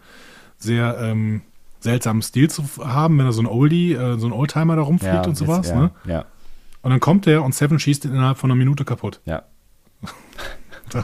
[0.58, 1.42] sehr ähm,
[1.86, 5.14] seltsamen Stil zu haben, wenn er so ein Oldie, äh, so ein Oldtimer da rumfliegt
[5.14, 5.68] ja, und sowas.
[5.68, 5.92] jetzt, Ne?
[6.06, 6.26] ja, ja,
[6.82, 9.22] Und dann kommt der und Seven schießt ihn innerhalb von einer Minute kaputt.
[9.26, 9.44] ja.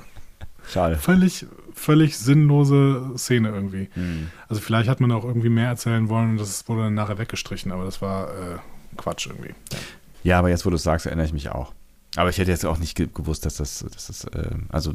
[0.69, 0.95] Schade.
[0.97, 3.89] Völlig, völlig sinnlose Szene irgendwie.
[3.95, 4.27] Mhm.
[4.47, 7.71] Also vielleicht hat man auch irgendwie mehr erzählen wollen und das wurde dann nachher weggestrichen,
[7.73, 8.57] aber das war äh,
[8.95, 9.53] Quatsch irgendwie.
[10.23, 11.73] Ja, aber jetzt, wo du es sagst, erinnere ich mich auch.
[12.15, 14.93] Aber ich hätte jetzt auch nicht ge gewusst, dass das, dass das äh, also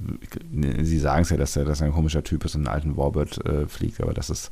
[0.51, 2.75] ne, sie sagen es ja, dass er, dass er ein komischer Typ ist und einen
[2.75, 4.51] alten Warbird äh, fliegt, aber dass es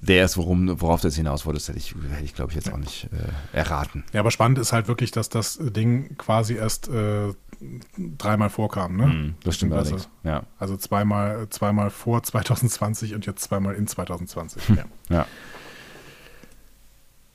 [0.00, 2.72] der ist, worum, worauf das hinaus wollte, das hätte ich, hätte ich glaube ich, jetzt
[2.72, 4.04] auch nicht äh, erraten.
[4.12, 7.32] Ja, aber spannend ist halt wirklich, dass das Ding quasi erst äh,
[8.18, 9.06] dreimal vorkam, ne?
[9.06, 10.08] Mhm, das stimmt Beziehungsweise- allerdings.
[10.24, 14.68] Ja, Also zweimal, zweimal vor 2020 und jetzt zweimal in 2020.
[14.76, 14.84] Ja.
[15.08, 15.26] ja.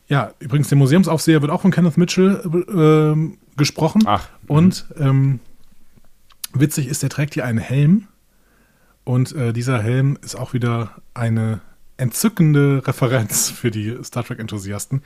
[0.07, 4.03] ja, übrigens, der Museumsaufseher wird auch von Kenneth Mitchell äh, gesprochen.
[4.05, 4.49] Ach, mhm.
[4.49, 5.39] Und ähm,
[6.53, 8.07] witzig ist, der trägt hier einen Helm.
[9.03, 11.62] Und äh, dieser Helm ist auch wieder eine
[12.01, 15.03] entzückende Referenz für die Star Trek-Enthusiasten.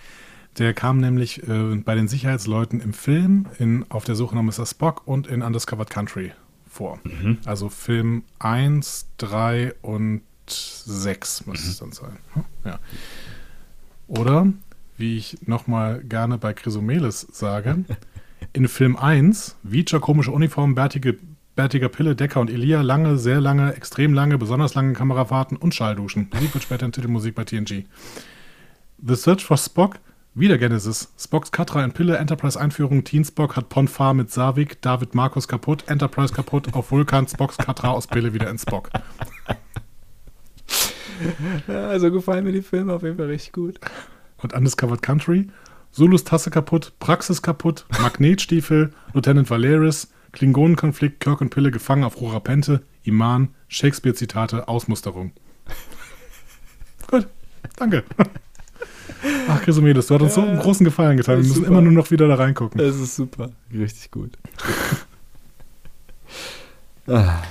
[0.58, 4.66] Der kam nämlich äh, bei den Sicherheitsleuten im Film, in Auf der Suche nach Mr.
[4.66, 6.32] Spock und in Undiscovered Country
[6.70, 7.00] vor.
[7.46, 12.18] Also Film 1, 3 und 6 muss es dann sein.
[12.64, 12.80] Ja.
[14.08, 14.48] Oder,
[14.98, 17.84] wie ich nochmal gerne bei Chrysomelis sage,
[18.54, 21.18] in Film 1, Vija, komische Uniform, bärtige,
[21.56, 26.30] bärtiger Pille, Decker und Elia, lange, sehr lange, extrem lange, besonders lange Kamerafahrten und Schallduschen.
[26.34, 27.86] Musik wird später in Titelmusik bei TNG.
[29.06, 30.00] The Search for Spock,
[30.34, 31.14] wieder Genesis.
[31.18, 36.34] Spocks Katra in Pille, Enterprise-Einführung, Teen Spock hat Ponfar mit Savik, David Markus kaputt, Enterprise
[36.34, 38.90] kaputt, auf Vulkan, Spocks Katra aus Pille wieder in Spock.
[41.68, 43.80] Also gefallen mir die Filme auf jeden Fall richtig gut.
[44.42, 45.48] und Undiscovered Country,
[45.92, 52.84] Zulus Tasse kaputt, Praxis kaputt, Magnetstiefel, Lieutenant Valeris, Klingonenkonflikt, Kirk und Pille gefangen auf Rorapente,
[53.04, 55.32] Iman, Shakespeare-Zitate, Ausmusterung.
[57.08, 57.28] Gut,
[57.78, 58.04] danke.
[59.48, 61.38] Ach, Chrysomedes, du hast uns so einen großen Gefallen getan.
[61.38, 61.68] Wir müssen super.
[61.68, 62.78] immer nur noch wieder da reingucken.
[62.80, 63.52] Das ist super.
[63.74, 64.38] Richtig gut.
[67.08, 67.42] ah,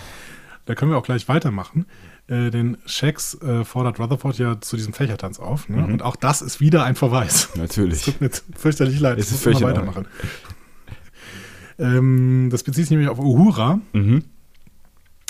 [0.66, 1.86] Da können wir auch gleich weitermachen.
[2.26, 5.68] Äh, denn Shax äh, fordert Rutherford ja zu diesem Fächertanz auf.
[5.68, 5.84] Ne?
[5.84, 7.50] Und auch das ist wieder ein Verweis.
[7.52, 8.04] Es natürlich.
[8.04, 9.18] tut mir fürchterlich leid.
[9.18, 10.06] Es Ich muss immer weitermachen.
[11.78, 13.80] Ähm, das bezieht sich nämlich auf Uhura.
[13.92, 14.24] Mhm.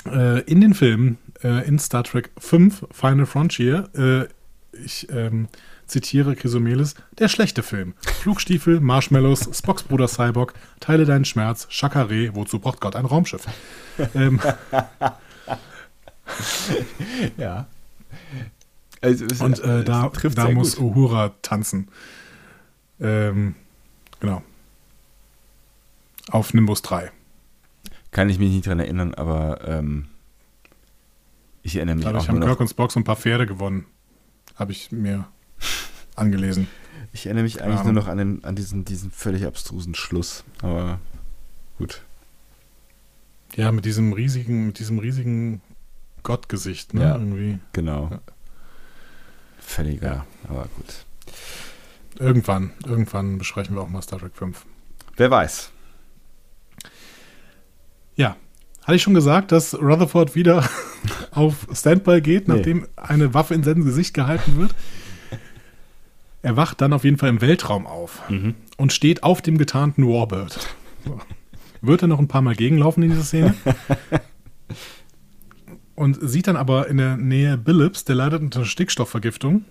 [0.05, 5.47] Äh, in den Filmen, äh, in Star Trek 5, Final Frontier, äh, ich ähm,
[5.87, 7.95] zitiere Chrysomelis, der schlechte Film.
[8.21, 13.45] Flugstiefel, Marshmallows, Spocks Bruder Cyborg, teile deinen Schmerz, Chakare, wozu braucht Gott ein Raumschiff?
[14.13, 14.39] ähm,
[17.37, 17.67] Ja.
[19.01, 20.95] Also, es- und äh, da, da muss gut.
[20.95, 21.89] Uhura tanzen.
[22.99, 23.55] Ähm,
[24.19, 24.41] genau.
[26.29, 27.11] Auf Nimbus 3.
[28.11, 30.07] Kann ich mich nicht dran erinnern, aber ähm,
[31.63, 33.45] ich erinnere mich Dadurch auch haben nur noch, Kirk und Spock so ein paar Pferde
[33.45, 33.85] gewonnen.
[34.55, 35.27] Habe ich mir
[36.15, 36.67] angelesen.
[37.11, 37.93] ich erinnere mich eigentlich Ahnung.
[37.93, 40.43] nur noch an, den, an diesen, diesen völlig abstrusen Schluss.
[40.61, 40.99] Aber
[41.77, 42.03] gut.
[43.55, 45.61] Ja, mit diesem riesigen, mit diesem riesigen
[46.23, 47.01] Gottgesicht, ne?
[47.01, 47.15] Ja.
[47.15, 47.59] Irgendwie.
[47.73, 48.09] Genau.
[48.11, 48.19] Ja.
[49.59, 51.05] völliger, aber gut.
[52.17, 54.65] Irgendwann, irgendwann besprechen wir auch mal Star Trek 5.
[55.17, 55.71] Wer weiß.
[58.15, 58.35] Ja.
[58.83, 60.63] Hatte ich schon gesagt, dass Rutherford wieder
[61.31, 62.55] auf Standby geht, Nee.
[62.55, 64.75] nachdem eine Waffe in sein Gesicht gehalten wird?
[66.43, 68.21] Er wacht dann auf jeden Fall im Weltraum auf
[68.77, 70.59] und steht auf dem getarnten Warbird.
[71.03, 71.19] So.
[71.81, 73.55] Wird er noch ein paar Mal gegenlaufen in dieser Szene?
[75.95, 79.65] und sieht dann aber in der Nähe Billups, der leidet unter Stickstoffvergiftung,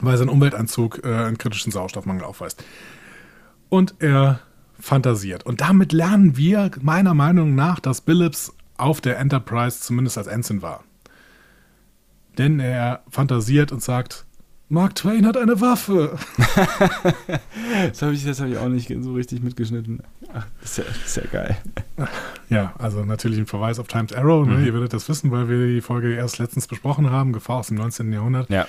[0.00, 2.64] weil sein Umweltanzug äh, einen kritischen Sauerstoffmangel aufweist.
[3.68, 4.40] Und er
[4.82, 5.46] fantasiert.
[5.46, 10.60] Und damit lernen wir meiner Meinung nach, dass Billups auf der Enterprise zumindest als Ensign
[10.60, 10.82] war.
[12.36, 14.24] Denn er fantasiert und sagt,
[14.68, 16.18] Mark Twain hat eine Waffe.
[17.88, 20.02] Das habe ich, das hab ich auch nicht so richtig mitgeschnitten.
[20.32, 21.56] Ach, das ist ja, ist ja geil.
[22.48, 24.46] Ja, also natürlich ein Verweis auf Times Arrow.
[24.46, 24.64] Ne?
[24.64, 27.32] Ihr werdet das wissen, weil wir die Folge erst letztens besprochen haben.
[27.32, 28.12] Gefahr aus dem 19.
[28.12, 28.50] Jahrhundert.
[28.50, 28.66] Ja.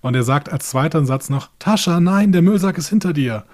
[0.00, 3.44] Und er sagt als zweiten Satz noch, Tascha, nein, der Müllsack ist hinter dir.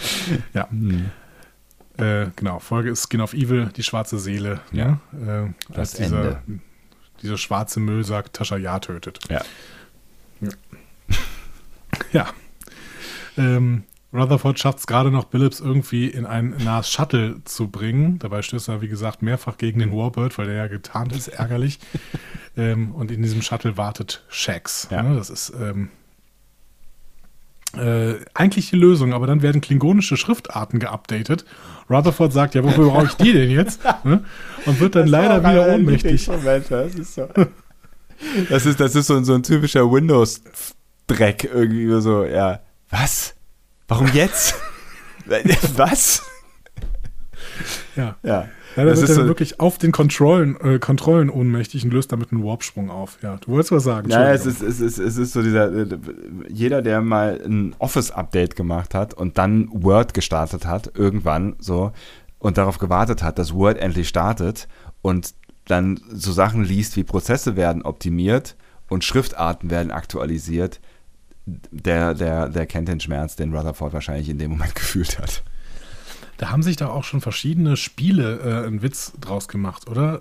[0.54, 0.68] ja.
[1.98, 4.60] Äh, genau, Folge ist Skin of Evil, die schwarze Seele.
[4.72, 5.00] Ja.
[5.12, 5.54] Ne?
[5.70, 6.60] Äh, als Das dieser, Ende.
[7.22, 9.18] dieser schwarze Müllsack Tascha Ja tötet.
[9.28, 9.42] Ja.
[12.12, 12.26] Ja.
[13.36, 18.18] Ähm, Rutherford schafft es gerade noch, Billups irgendwie in ein nahes Shuttle zu bringen.
[18.18, 21.78] Dabei stößt er, wie gesagt, mehrfach gegen den Warbird, weil der ja getarnt ist, ärgerlich.
[22.56, 24.88] ähm, und in diesem Shuttle wartet Shax.
[24.90, 25.02] Ja.
[25.02, 25.16] Ne?
[25.16, 25.90] Das ist ähm,
[27.76, 31.44] äh, eigentlich die Lösung, aber dann werden klingonische Schriftarten geupdatet.
[31.90, 33.80] Rutherford sagt, ja, wofür brauche ich die denn jetzt?
[34.04, 34.24] Ne?
[34.64, 36.26] Und wird dann leider wieder ohnmächtig.
[36.26, 37.28] Das ist, so.
[38.48, 42.60] das ist, das ist so, so ein typischer Windows-Dreck irgendwie so, ja.
[42.90, 43.34] Was?
[43.86, 44.54] Warum jetzt?
[45.76, 46.22] Was?
[47.96, 48.16] Ja.
[48.22, 48.48] Ja.
[48.78, 52.12] Leider Das wird ist er so- wirklich auf den Kontrollen, äh, Kontrollen ohnmächtig und löst
[52.12, 53.18] damit einen Warpsprung auf.
[53.22, 54.08] Ja, du wolltest was sagen.
[54.08, 55.86] Ja, es ist, es, ist, es ist so dieser, äh,
[56.48, 61.92] jeder, der mal ein Office-Update gemacht hat und dann Word gestartet hat, irgendwann so,
[62.38, 64.68] und darauf gewartet hat, dass Word endlich startet
[65.02, 65.34] und
[65.66, 68.56] dann so Sachen liest wie Prozesse werden optimiert
[68.88, 70.80] und Schriftarten werden aktualisiert,
[71.46, 75.42] der, der, der kennt den Schmerz, den Rutherford wahrscheinlich in dem Moment gefühlt hat.
[76.38, 80.20] Da haben sich da auch schon verschiedene Spiele äh, einen Witz draus gemacht, oder?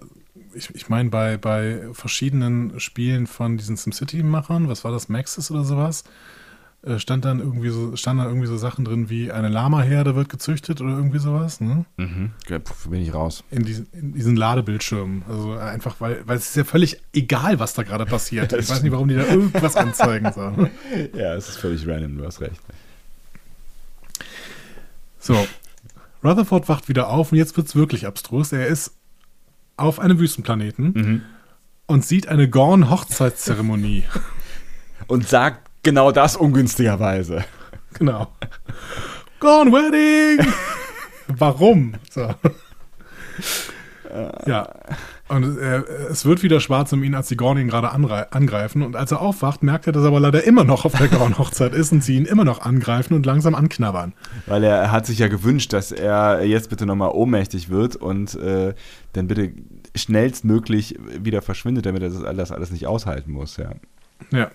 [0.53, 5.63] Ich, ich meine, bei, bei verschiedenen Spielen von diesen SimCity-Machern, was war das, Maxis oder
[5.63, 6.03] sowas,
[6.81, 10.29] äh, stand dann irgendwie so, standen da irgendwie so Sachen drin wie eine Lama-Herde wird
[10.29, 11.85] gezüchtet oder irgendwie sowas, ne?
[11.97, 12.31] Mhm.
[12.47, 13.43] Pf, bin ich raus.
[13.51, 15.23] In diesen, in diesen Ladebildschirmen.
[15.29, 18.53] Also einfach, weil, weil es ist ja völlig egal, was da gerade passiert.
[18.53, 20.31] Ich weiß nicht, warum die da irgendwas anzeigen.
[20.33, 20.69] So.
[21.15, 22.59] Ja, es ist völlig random, du hast recht.
[25.19, 25.47] So,
[26.23, 28.51] Rutherford wacht wieder auf und jetzt wird es wirklich abstrus.
[28.51, 28.93] Er ist
[29.77, 31.21] auf einem Wüstenplaneten Mhm.
[31.85, 34.03] und sieht eine Gorn-Hochzeitszeremonie.
[35.07, 37.45] Und sagt genau das ungünstigerweise.
[37.93, 38.27] genau.
[39.39, 40.45] Gorn Wedding!
[41.27, 41.93] Warum?
[42.09, 42.33] So.
[44.45, 44.73] Ja.
[45.29, 48.81] Und äh, es wird wieder schwarz um ihn, als die Gorn ihn gerade angreifen.
[48.81, 51.73] Und als er aufwacht, merkt er, dass er aber leider immer noch auf der Gorn-Hochzeit
[51.73, 54.13] ist und sie ihn immer noch angreifen und langsam anknabbern.
[54.45, 58.73] Weil er hat sich ja gewünscht, dass er jetzt bitte nochmal ohnmächtig wird und äh,
[59.13, 59.51] dann bitte
[59.95, 63.71] schnellstmöglich wieder verschwindet, damit er das alles, alles nicht aushalten muss, ja.
[64.31, 64.49] Ja.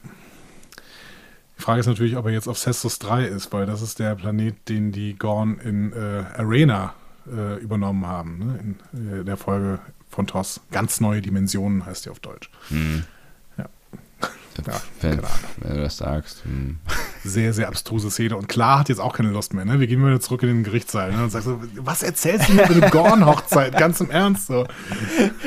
[1.58, 4.14] Die Frage ist natürlich, ob er jetzt auf Cestus 3 ist, weil das ist der
[4.14, 6.94] Planet, den die Gorn in äh, Arena
[7.30, 8.74] äh, übernommen haben, ne?
[8.92, 9.78] in äh, der Folge
[10.12, 10.60] von TOS.
[10.70, 12.50] Ganz neue Dimensionen heißt die auf Deutsch.
[12.70, 13.64] Ja.
[14.66, 15.22] Ja, wenn,
[15.62, 16.44] wenn du das sagst.
[16.44, 16.78] Hm.
[17.24, 18.36] Sehr, sehr abstruse Szene.
[18.36, 19.64] Und klar hat jetzt auch keine Lust mehr.
[19.64, 19.80] Ne?
[19.80, 21.22] Wir gehen wieder zurück in den Gerichtssaal ne?
[21.24, 23.76] und sagst so, was erzählst du mir über eine Gorn-Hochzeit?
[23.78, 24.49] Ganz im Ernst.
[24.49, 24.66] So.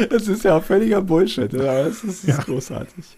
[0.09, 2.37] Das ist ja völliger Bullshit, aber das ist, Ja.
[2.37, 3.17] großartig.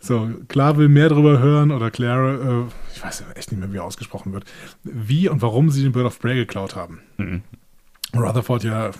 [0.00, 2.64] So, klar will mehr darüber hören oder Clara, äh,
[2.94, 4.44] ich weiß echt nicht mehr, wie er ausgesprochen wird,
[4.82, 7.00] wie und warum sie den Bird of Prey geklaut haben.
[8.14, 8.90] Rutherford ja,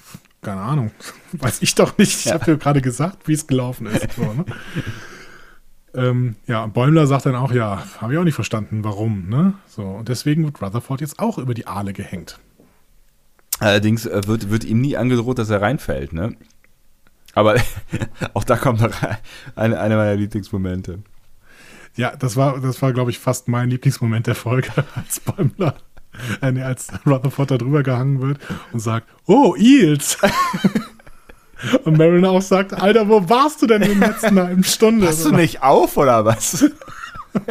[0.45, 0.91] keine Ahnung,
[1.33, 2.19] weiß ich doch nicht.
[2.21, 2.35] Ich Ja.
[2.35, 4.13] habe ja gerade gesagt, wie es gelaufen ist.
[4.13, 4.45] So, ne?
[5.95, 9.29] ähm, ja, Bäumler sagt dann auch, ja, habe ich auch nicht verstanden, warum.
[9.29, 9.55] Ne?
[9.67, 12.39] So, und deswegen wird Rutherford jetzt auch über die Aale gehängt.
[13.61, 16.35] Allerdings äh, wird, wird ihm nie angedroht, dass er reinfällt, ne?
[17.35, 17.57] Aber
[18.35, 18.93] auch da kommt noch
[19.57, 21.01] eine, eine meiner Lieblingsmomente.
[21.97, 25.75] Ja, das war, das war, glaube ich, fast mein Lieblingsmoment der Folge, als Bäumler,
[26.41, 28.39] äh, nee, als Rutherford da drüber gehangen wird
[28.73, 30.19] und sagt, oh, Eels.
[31.85, 35.07] und Marilyn auch sagt, Alter, wo warst du denn in der letzten halben Stunde?
[35.07, 36.65] Passt du nicht auf, oder was?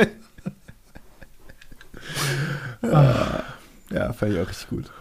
[2.82, 4.92] ja, fand ich auch richtig gut.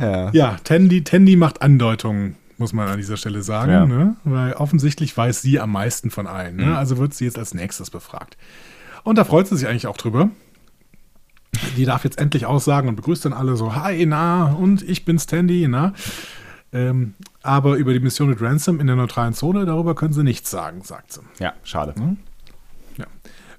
[0.00, 0.30] ja.
[0.32, 3.86] Ja, Tandy, Tandy macht Andeutungen muss man an dieser Stelle sagen, Ja.
[3.86, 4.16] ne?
[4.24, 6.56] weil offensichtlich weiß sie am meisten von allen.
[6.56, 6.66] Ne?
[6.66, 6.74] Mhm.
[6.74, 8.36] Also wird sie jetzt als nächstes befragt.
[9.04, 10.30] Und da freut sie sich eigentlich auch drüber.
[11.76, 15.26] Die darf jetzt endlich aussagen und begrüßt dann alle so, hi, na, und ich bin's
[15.26, 15.92] Tandy, na.
[16.72, 20.50] Ähm, aber über die Mission mit Ransom in der neutralen Zone, darüber können sie nichts
[20.50, 21.20] sagen, sagt sie.
[21.38, 21.94] Ja, schade.
[22.96, 23.06] Ja.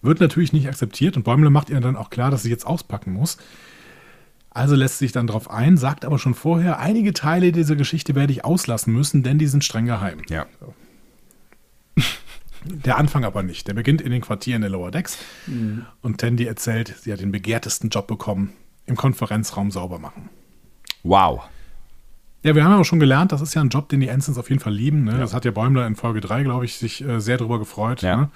[0.02, 3.14] Wird natürlich nicht akzeptiert und Bäumler macht ihr dann auch klar, dass sie jetzt auspacken
[3.14, 3.38] muss.
[4.50, 8.16] Also lässt sie sich dann drauf ein, sagt aber schon vorher, einige Teile dieser Geschichte
[8.16, 10.20] werde ich auslassen müssen, denn die sind streng geheim.
[10.30, 10.46] Ja.
[12.66, 13.68] Der Anfang aber nicht.
[13.68, 15.18] Der beginnt in den Quartieren der Lower Decks
[16.02, 18.54] und Tandy erzählt, sie hat den begehrtesten Job bekommen,
[18.86, 20.30] im Konferenzraum sauber machen.
[21.04, 21.44] Wow.
[22.42, 24.38] Ja, wir haben ja auch schon gelernt, das ist ja ein Job, den die Ensigns
[24.38, 25.04] auf jeden Fall lieben.
[25.04, 25.18] Ne?
[25.18, 28.02] Das hat ja Bäumler in Folge 3, glaube ich, sich äh, sehr drüber gefreut.
[28.02, 28.18] Ja.
[28.18, 28.30] Ne?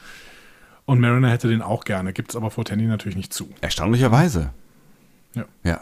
[0.86, 3.50] Und Mariner hätte den auch gerne, gibt es aber vor Tandy natürlich nicht zu.
[3.62, 4.52] Erstaunlicherweise.
[5.36, 5.46] Ja.
[5.64, 5.82] Ja.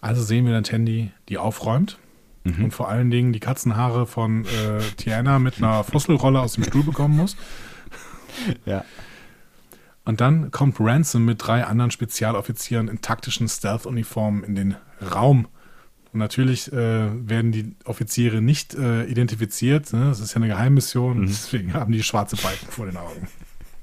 [0.00, 1.98] Also sehen wir dann Tandy, die aufräumt
[2.44, 6.84] und vor allen Dingen die Katzenhaare von äh, Tiana mit einer Fusselrolle aus dem Stuhl
[6.84, 7.36] bekommen muss.
[8.66, 8.84] Ja.
[10.04, 14.76] Und dann kommt Ransom mit drei anderen Spezialoffizieren in taktischen Stealth-Uniformen in den
[15.14, 15.46] Raum.
[16.12, 19.92] Und natürlich äh, werden die Offiziere nicht äh, identifiziert.
[19.92, 20.06] Ne?
[20.06, 21.26] Das ist ja eine Geheimmission.
[21.26, 23.28] Deswegen haben die schwarze Balken vor den Augen.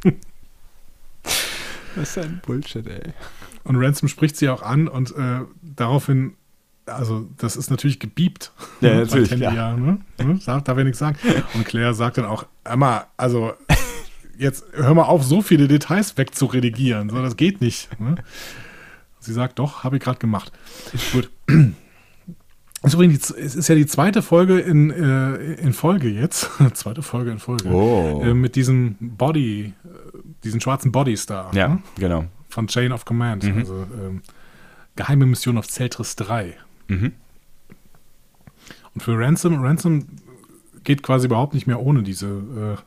[1.95, 3.11] Das ist ein Bullshit, ey.
[3.65, 6.35] Und Ransom spricht sie auch an und äh, daraufhin,
[6.85, 8.51] also das ist natürlich gebiebt.
[8.81, 9.75] Ja, natürlich, Tandy ja.
[9.75, 9.99] ne?
[10.17, 10.39] Ne?
[10.45, 11.17] Darf, darf ja nichts sagen.
[11.53, 13.53] Und Claire sagt dann auch, Emma, also
[14.37, 17.09] jetzt hör mal auf, so viele Details wegzuredigieren.
[17.09, 17.87] So, das geht nicht.
[17.99, 18.15] Ne?
[19.19, 20.51] Sie sagt, doch, habe ich gerade gemacht.
[21.13, 21.29] Gut.
[22.83, 26.49] Ist übrigens es ist ja die zweite Folge in, äh, in Folge jetzt.
[26.73, 27.69] zweite Folge in Folge.
[27.69, 28.23] Oh.
[28.25, 29.89] Äh, mit diesem Body, äh,
[30.43, 31.53] diesen schwarzen Bodystar.
[31.53, 31.83] Ja, Ne?
[31.99, 32.25] genau.
[32.49, 34.23] von Chain of Command, also ähm,
[34.95, 36.55] Geheime Mission auf Zeltris 3.
[36.91, 37.13] Mhm.
[38.93, 40.05] Und für Ransom, Ransom
[40.83, 42.81] geht quasi überhaupt nicht mehr ohne diese, äh,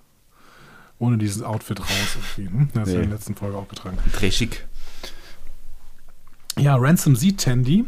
[0.99, 2.17] ohne dieses Outfit raus.
[2.37, 2.69] Irgendwie, ne?
[2.75, 3.07] Das ist ja in Nee.
[3.09, 3.97] der letzten Folge auch getragen.
[4.13, 4.67] Trashig.
[6.59, 7.85] Ja, Ransom sieht Tandy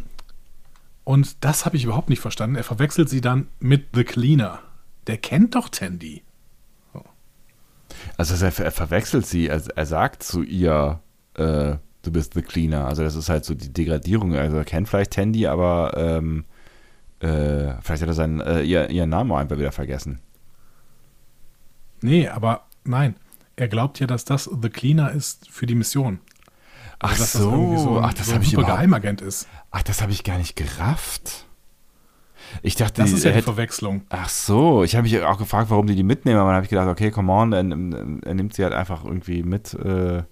[1.05, 2.56] und das habe ich überhaupt nicht verstanden.
[2.56, 4.60] Er verwechselt sie dann mit The Cleaner.
[5.06, 6.22] Der kennt doch Tandy.
[8.18, 11.01] Also er, er verwechselt sie, er, er sagt zu ihr,
[11.34, 11.76] äh,
[12.06, 12.86] du bist the cleaner.
[12.86, 14.34] Also das ist halt so die Degradierung.
[14.34, 16.44] Also er kennt vielleicht Tandy, aber ähm,
[17.20, 20.20] äh, vielleicht hat er seinen, äh, ihr, ihren Namen auch einfach wieder vergessen.
[22.00, 23.16] Nee, aber nein.
[23.56, 26.20] Er glaubt ja, dass das The Cleaner ist für die Mission.
[26.98, 29.20] Ach Also, dass das irgendwie so ein, ach, das so habe ich super überhaupt, Geheimagent
[29.22, 29.48] ist.
[29.70, 31.46] ach, das habe ich gar nicht gerafft.
[32.62, 34.02] Ich dachte, Das ist ja die hätte, Verwechslung.
[34.10, 36.70] ach so, ich habe mich auch gefragt, warum die die mitnehmen, aber dann habe ich
[36.70, 37.60] gedacht, okay, come on, er,
[38.28, 40.22] er nimmt sie halt einfach irgendwie mit, äh,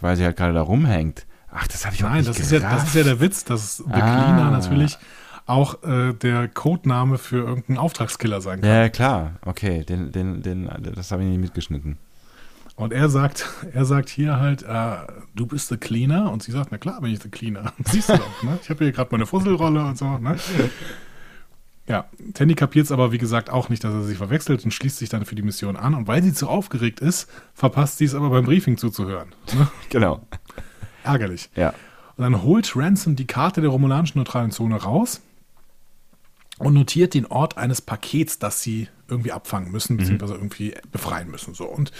[0.00, 1.26] weil sie halt gerade da rumhängt.
[1.50, 3.44] Ach, das habe ich auch Nein, nicht das ist, ja, das ist ja der Witz,
[3.44, 4.00] dass The Ah.
[4.24, 4.98] Cleaner natürlich
[5.46, 8.68] auch äh, der Codename für irgendeinen Auftragskiller sein kann.
[8.70, 9.32] Ja, klar.
[9.44, 11.98] Okay, den, den, den, das habe ich nicht mitgeschnitten.
[12.76, 14.96] Und er sagt, er sagt hier halt, äh,
[15.34, 16.32] du bist The Cleaner.
[16.32, 17.72] Und sie sagt, na klar bin ich The Cleaner.
[17.84, 18.58] Siehst du doch, ne?
[18.62, 20.36] Ich habe hier gerade meine Fusselrolle und so, ne?
[21.86, 24.96] Ja, Tandy kapiert es aber, wie gesagt, auch nicht, dass er sich verwechselt und schließt
[24.96, 25.94] sich dann für die Mission an.
[25.94, 29.34] Und weil sie zu aufgeregt ist, verpasst sie es aber beim Briefing zuzuhören.
[29.54, 29.68] Ne?
[29.90, 30.26] Genau.
[31.02, 31.50] Ärgerlich.
[31.54, 31.74] Ja.
[32.16, 35.20] Und dann holt Ransom die Karte der romulanischen neutralen Zone raus
[36.58, 41.52] und notiert den Ort eines Pakets, das sie irgendwie abfangen müssen, beziehungsweise irgendwie befreien müssen.
[41.52, 41.66] So.
[41.66, 41.92] Und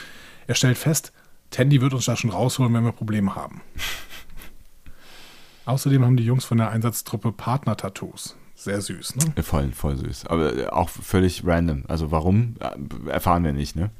[0.46, 1.12] er stellt fest,
[1.50, 3.60] Tandy wird uns da schon rausholen, wenn wir Probleme haben.
[5.66, 8.36] Außerdem haben die Jungs von der Einsatztruppe Partner-Tattoos.
[8.56, 9.42] Sehr süß, ne?
[9.42, 10.26] Voll, voll süß.
[10.26, 11.84] Aber äh, auch völlig random.
[11.88, 13.90] Also warum, äh, erfahren wir nicht, ne?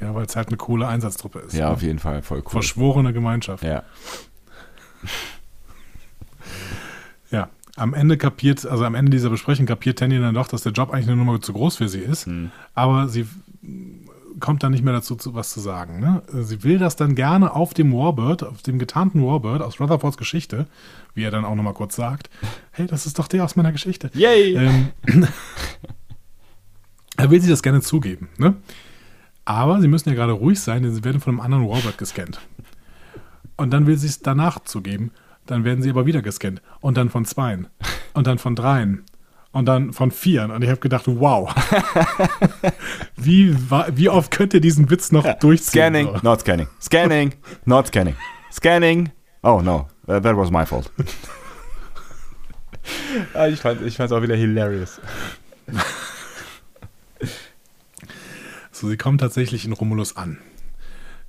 [0.00, 1.54] Ja, weil es halt eine coole Einsatztruppe ist.
[1.54, 1.74] Ja, ne?
[1.74, 2.50] auf jeden Fall, voll cool.
[2.50, 3.64] Verschworene Gemeinschaft.
[3.64, 3.82] Ja.
[7.30, 10.72] Ja, am Ende kapiert, also am Ende dieser Besprechung kapiert Tandy dann doch, dass der
[10.72, 12.28] Job eigentlich eine Nummer zu groß für sie ist.
[12.74, 13.26] Aber sie
[14.42, 16.00] kommt dann nicht mehr dazu, zu, was zu sagen.
[16.00, 16.22] Ne?
[16.42, 20.66] Sie will das dann gerne auf dem Warbird, auf dem getarnten Warbird aus Rutherfords Geschichte,
[21.14, 22.28] wie er dann auch nochmal kurz sagt,
[22.72, 24.10] hey, das ist doch der aus meiner Geschichte.
[24.12, 24.56] Yay!
[24.56, 24.88] Ähm,
[27.16, 28.28] er will sie das gerne zugeben.
[28.36, 28.56] Ne?
[29.44, 32.40] Aber sie müssen ja gerade ruhig sein, denn sie werden von einem anderen Warbird gescannt.
[33.56, 35.12] Und dann will sie es danach zugeben.
[35.46, 36.62] Dann werden sie aber wieder gescannt.
[36.80, 37.68] Und dann von zweien.
[38.12, 39.04] Und dann von dreien.
[39.52, 40.50] Und dann von vieren.
[40.50, 41.54] Und ich habe gedacht, wow.
[43.16, 43.54] wie,
[43.94, 45.82] wie oft könnt ihr diesen Witz noch durchziehen?
[45.82, 46.20] Scanning, So.
[46.22, 46.68] not scanning.
[46.80, 47.32] Scanning,
[47.66, 48.16] not scanning.
[48.50, 49.10] Scanning.
[49.42, 50.90] Oh no, that was my fault.
[53.34, 55.00] Ah, ich fand es auch wieder hilarious.
[58.72, 60.38] So, sie kommen tatsächlich in Romulus an.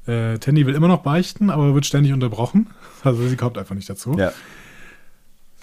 [0.08, 2.72] Äh, Tandy will immer noch beichten, aber wird ständig unterbrochen.
[3.04, 4.16] Also sie kommt einfach nicht dazu.
[4.18, 4.32] Ja.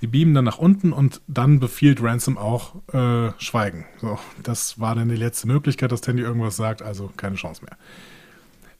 [0.01, 3.85] Die beamen dann nach unten und dann befiehlt Ransom auch äh, Schweigen.
[4.01, 7.77] So, das war dann die letzte Möglichkeit, dass Tandy irgendwas sagt, also keine Chance mehr.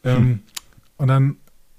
[0.03, 0.41] Ähm,
[0.97, 1.37] und dann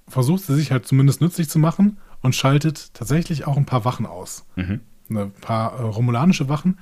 [0.08, 4.06] versucht sie sich halt zumindest nützlich zu machen und schaltet tatsächlich auch ein paar Wachen
[4.06, 4.46] aus.
[4.56, 4.82] Mhm.
[5.10, 6.78] Ein paar äh, romulanische Wachen,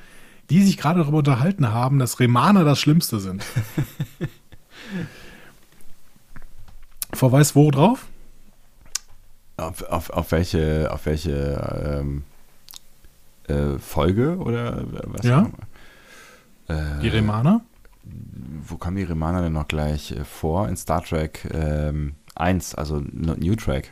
[0.49, 3.43] die sich gerade darüber unterhalten haben, dass Remaner das Schlimmste sind.
[7.13, 8.07] Verweis wo drauf?
[9.57, 12.23] Auf, auf, auf welche, auf welche ähm,
[13.49, 15.25] äh, Folge oder was?
[15.25, 15.49] Ja.
[16.67, 17.61] Äh, Die Remaner?
[18.61, 20.69] wo kam die Remana denn noch gleich äh, vor?
[20.69, 23.91] In Star Trek ähm, 1, also New Track.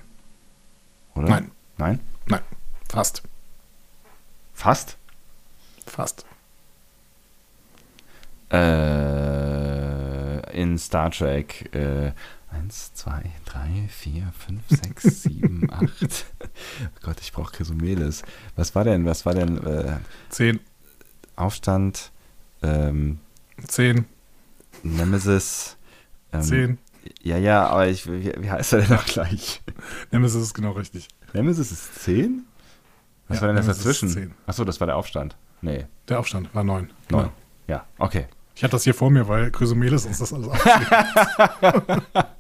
[1.16, 1.28] Oder?
[1.28, 1.52] Nein.
[1.78, 2.00] Nein?
[2.28, 2.42] Nein,
[2.90, 3.24] fast.
[4.54, 4.98] Fast?
[5.86, 6.26] Fast.
[8.52, 12.12] Äh, in Star Trek äh,
[12.52, 16.26] 1, 2, 3, 4, 5, 6, 7, 8.
[16.42, 16.46] Oh
[17.02, 18.24] Gott, ich brauche Chrysomelis.
[18.56, 19.98] Was war denn, was war denn äh,
[20.30, 20.60] Zehn,
[21.36, 22.12] Aufstand,
[22.64, 23.20] ähm,
[23.68, 24.06] zehn,
[24.84, 25.78] Nemesis?
[26.34, 26.78] Ähm, zehn.
[27.22, 29.62] Ja, ja, aber ich, wie, wie heißt er denn noch gleich?
[30.12, 31.08] Nemesis ist genau richtig.
[31.34, 32.44] Nemesis ist 10?
[33.28, 34.10] Was Ja, war denn das dazwischen?
[34.10, 34.34] 10.
[34.46, 35.36] Achso, das war der Aufstand.
[35.62, 36.92] Nee, Der Aufstand war neun.
[37.10, 37.24] 9.
[37.24, 37.34] Genau.
[37.68, 38.28] Ja, okay.
[38.56, 42.02] Ich hatte das hier vor mir, weil Chrysomelis uns das alles aufschrieben.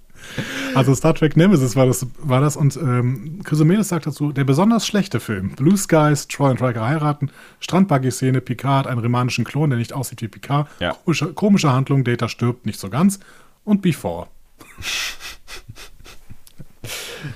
[0.76, 4.86] Also Star Trek Nemesis war das, war das und ähm, Chrysomelis sagt dazu, der besonders
[4.86, 5.52] schlechte Film.
[5.56, 10.28] Blue Skies, Troy und Riker heiraten, Strandbuggy-Szene, Picard, einen romanischen Klon, der nicht aussieht wie
[10.28, 10.94] Picard, Ja.
[10.94, 13.20] komische, komische Handlung, Data stirbt nicht so ganz
[13.64, 14.28] und Before.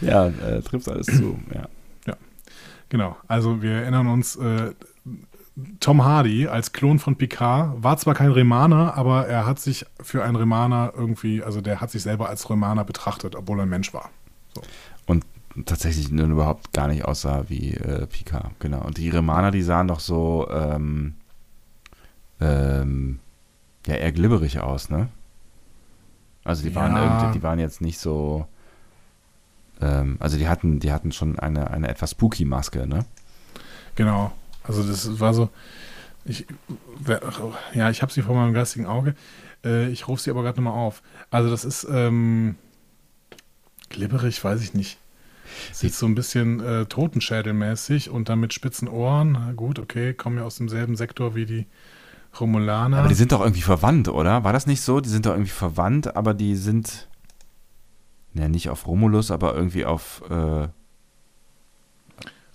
[0.02, 1.40] Ja, äh, trifft alles zu.
[1.54, 1.68] Ja.
[2.90, 4.72] Genau, also wir erinnern uns, äh,
[5.80, 10.24] Tom Hardy als Klon von Picard war zwar kein Remaner, aber er hat sich für
[10.24, 13.94] einen Remaner irgendwie, also der hat sich selber als Remaner betrachtet, obwohl er ein Mensch
[13.94, 14.10] war.
[15.06, 15.26] Und
[15.66, 18.82] tatsächlich nun überhaupt gar nicht aussah wie äh, Picard, genau.
[18.82, 21.16] Und die Remaner, die sahen doch so ähm,
[22.40, 23.20] ähm,
[23.86, 25.10] ja eher glibberig aus, ne?
[26.44, 27.04] Also die waren Ja.
[27.04, 28.48] irgendwie, die waren jetzt nicht so
[29.82, 33.06] ähm, also die hatten, die hatten schon eine, eine etwas spooky Maske, ne?
[33.96, 34.32] Genau,
[34.64, 35.50] also das war so,
[36.26, 36.46] ich,
[37.74, 39.16] ja, ich habe sie vor meinem geistigen Auge,
[39.66, 41.02] äh, ich rufe sie aber gerade nochmal auf.
[41.30, 42.56] Also das ist, ähm,
[43.92, 44.98] glibberig, weiß ich nicht.
[45.72, 49.56] Sieht so ein bisschen äh, Totenschädelmäßig und dann mit spitzen Ohren.
[49.56, 51.68] Gut, okay, kommen ja aus demselben Sektor wie die
[52.40, 53.00] Romulaner.
[53.00, 54.44] Aber die sind doch irgendwie verwandt, oder?
[54.44, 55.02] War das nicht so?
[55.02, 57.10] Die sind doch irgendwie verwandt, aber die sind
[58.34, 60.70] ja nicht auf Romulus, aber irgendwie auf äh,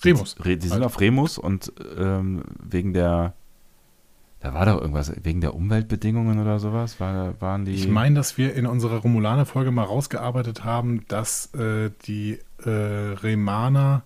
[0.04, 0.36] Remus.
[0.44, 3.34] Re, die sind auf Remus und ähm, wegen der
[4.40, 7.72] da war doch irgendwas, wegen der Umweltbedingungen oder sowas, war, waren die.
[7.72, 14.04] Ich meine, dass wir in unserer Romulaner-Folge mal rausgearbeitet haben, dass äh, die äh, Remaner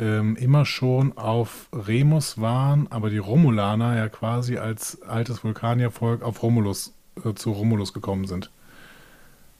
[0.00, 6.42] ähm, immer schon auf Remus waren, aber die Romulaner ja quasi als altes Vulkaniervolk auf
[6.42, 8.50] Romulus, äh, zu Romulus gekommen sind.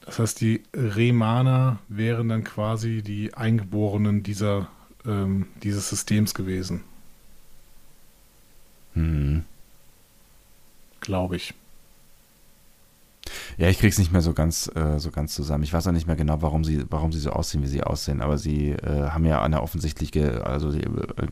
[0.01, 4.69] Das heißt, die Remaner wären dann quasi die Eingeborenen dieser,
[5.07, 6.83] ähm, dieses Systems gewesen,
[8.95, 9.45] hm.
[11.01, 11.55] glaube ich.
[13.57, 15.65] Ja, ich krieg's nicht mehr so ganz, äh, so ganz zusammen.
[15.65, 18.23] Ich weiß auch nicht mehr genau, warum sie, warum sie so aussehen, wie sie aussehen.
[18.23, 20.87] Aber sie äh, haben ja eine offensichtliche, also, die,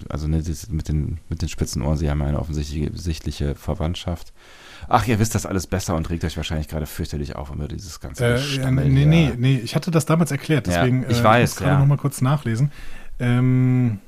[0.09, 4.33] also ne, mit den, mit den spitzen Ohren, sie haben ja eine offensichtliche sichtliche Verwandtschaft.
[4.89, 7.99] Ach, ihr wisst das alles besser und regt euch wahrscheinlich gerade fürchterlich auf über dieses
[8.01, 11.25] ganze Äh, Gestammel nee, nee, nee, ich hatte das damals erklärt, Ja, deswegen ich äh,
[11.25, 11.79] weiß, muss gerade ja.
[11.79, 12.71] noch mal kurz nachlesen.
[13.21, 13.99] Ähm,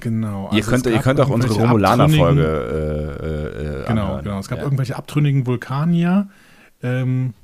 [0.00, 0.48] genau.
[0.52, 4.24] Ihr also könnt, es ihr könnt auch unsere Romulaner-Folge äh, äh, äh, Genau, anhören.
[4.24, 4.38] genau.
[4.38, 4.64] Es gab ja.
[4.64, 6.28] irgendwelche abtrünnigen Vulkanier
[6.82, 7.34] ähm,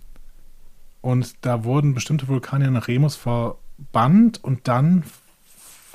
[1.00, 5.04] und da wurden bestimmte Vulkanier nach Remus verbannt und dann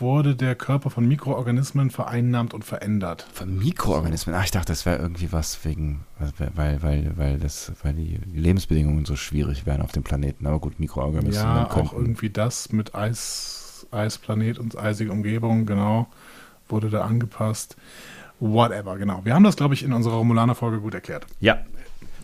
[0.01, 3.27] wurde der Körper von Mikroorganismen vereinnahmt und verändert.
[3.33, 4.35] Von Mikroorganismen.
[4.35, 9.05] Ach, ich dachte, das wäre irgendwie was wegen, weil, weil, weil, das, weil die Lebensbedingungen
[9.05, 10.45] so schwierig wären auf dem Planeten.
[10.45, 16.07] Aber gut, Mikroorganismen Ja, auch irgendwie das mit Eis, Eisplanet und eisige Umgebung, genau,
[16.67, 17.75] wurde da angepasst.
[18.39, 19.21] Whatever, genau.
[19.23, 21.25] Wir haben das, glaube ich, in unserer Romulaner-Folge gut erklärt.
[21.39, 21.59] Ja.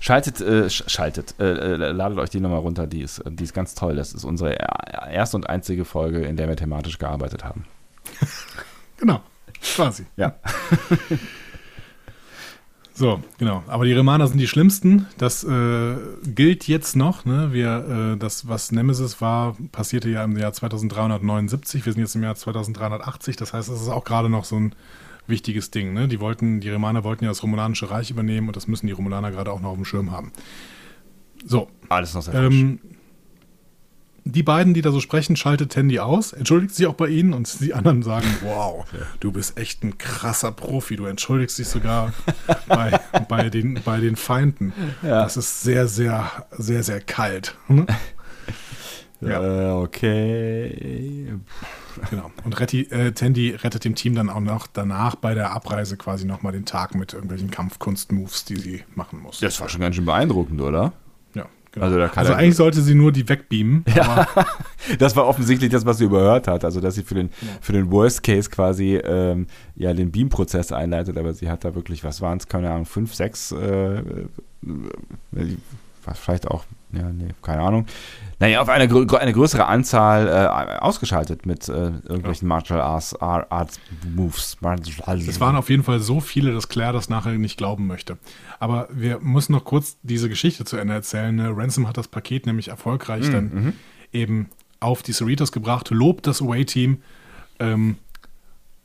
[0.05, 3.53] Schaltet, äh, sch- schaltet, äh, äh, ladet euch die nochmal runter, die ist, die ist
[3.53, 3.95] ganz toll.
[3.95, 7.65] Das ist unsere er- erste und einzige Folge, in der wir thematisch gearbeitet haben.
[8.97, 9.21] Genau,
[9.61, 10.05] quasi.
[10.17, 10.35] Ja.
[12.95, 13.63] So, genau.
[13.65, 15.07] Aber die Remaner sind die schlimmsten.
[15.17, 17.25] Das äh, gilt jetzt noch.
[17.25, 17.51] Ne?
[17.51, 21.87] Wir, äh, das, was Nemesis war, passierte ja im Jahr 2379.
[21.87, 23.35] Wir sind jetzt im Jahr 2380.
[23.35, 24.75] Das heißt, es ist auch gerade noch so ein
[25.27, 25.93] wichtiges Ding.
[25.93, 26.07] Ne?
[26.07, 29.31] Die wollten, die Remaner wollten ja das Romulanische Reich übernehmen und das müssen die Romulaner
[29.31, 30.31] gerade auch noch auf dem Schirm haben.
[31.45, 32.53] So, Alles noch sehr frisch.
[32.53, 32.79] ähm,
[34.25, 37.59] die beiden, die da so sprechen, schaltet Tandy aus, entschuldigt sich auch bei ihnen und
[37.59, 38.85] die anderen sagen, wow,
[39.19, 42.13] du bist echt ein krasser Profi, du entschuldigst dich sogar
[42.67, 44.71] bei, bei, den, bei den Feinden.
[45.01, 45.23] Ja.
[45.23, 47.55] Das ist sehr, sehr, sehr, sehr kalt.
[47.67, 47.85] Ne?
[49.21, 51.33] Äh, okay.
[52.09, 52.31] Genau.
[52.43, 56.25] Und Retti, äh, Tandy rettet dem Team dann auch noch danach bei der Abreise quasi
[56.25, 59.39] nochmal den Tag mit irgendwelchen Kampfkunst-Moves, die sie machen muss.
[59.39, 60.93] Das war schon ganz schön beeindruckend, oder?
[61.33, 61.85] Ja, genau.
[61.85, 63.85] Also Also eigentlich sollte sie nur die wegbeamen.
[63.99, 64.27] Aber
[64.99, 66.65] Das war offensichtlich das, was sie überhört hat.
[66.65, 67.29] Also, dass sie für den,
[67.61, 72.03] für den Worst Case quasi ähm, ja, den Beam-Prozess einleitet, aber sie hat da wirklich,
[72.03, 74.03] was waren es, keine Ahnung, fünf, sechs, äh, äh,
[76.05, 77.85] was vielleicht auch, ja, nee, keine Ahnung.
[78.39, 78.83] Naja, auf eine,
[79.19, 83.79] eine größere Anzahl äh, ausgeschaltet mit äh, irgendwelchen Martial Arts, Ar- Arts
[84.15, 84.57] Moves.
[85.27, 88.17] es waren auf jeden Fall so viele, dass Claire das nachher nicht glauben möchte.
[88.59, 91.35] Aber wir müssen noch kurz diese Geschichte zu Ende erzählen.
[91.35, 91.51] Ne?
[91.55, 93.73] Ransom hat das Paket nämlich erfolgreich dann
[94.11, 94.49] eben
[94.79, 97.01] auf die Cerritos gebracht, lobt das Away-Team
[97.59, 97.95] ähm,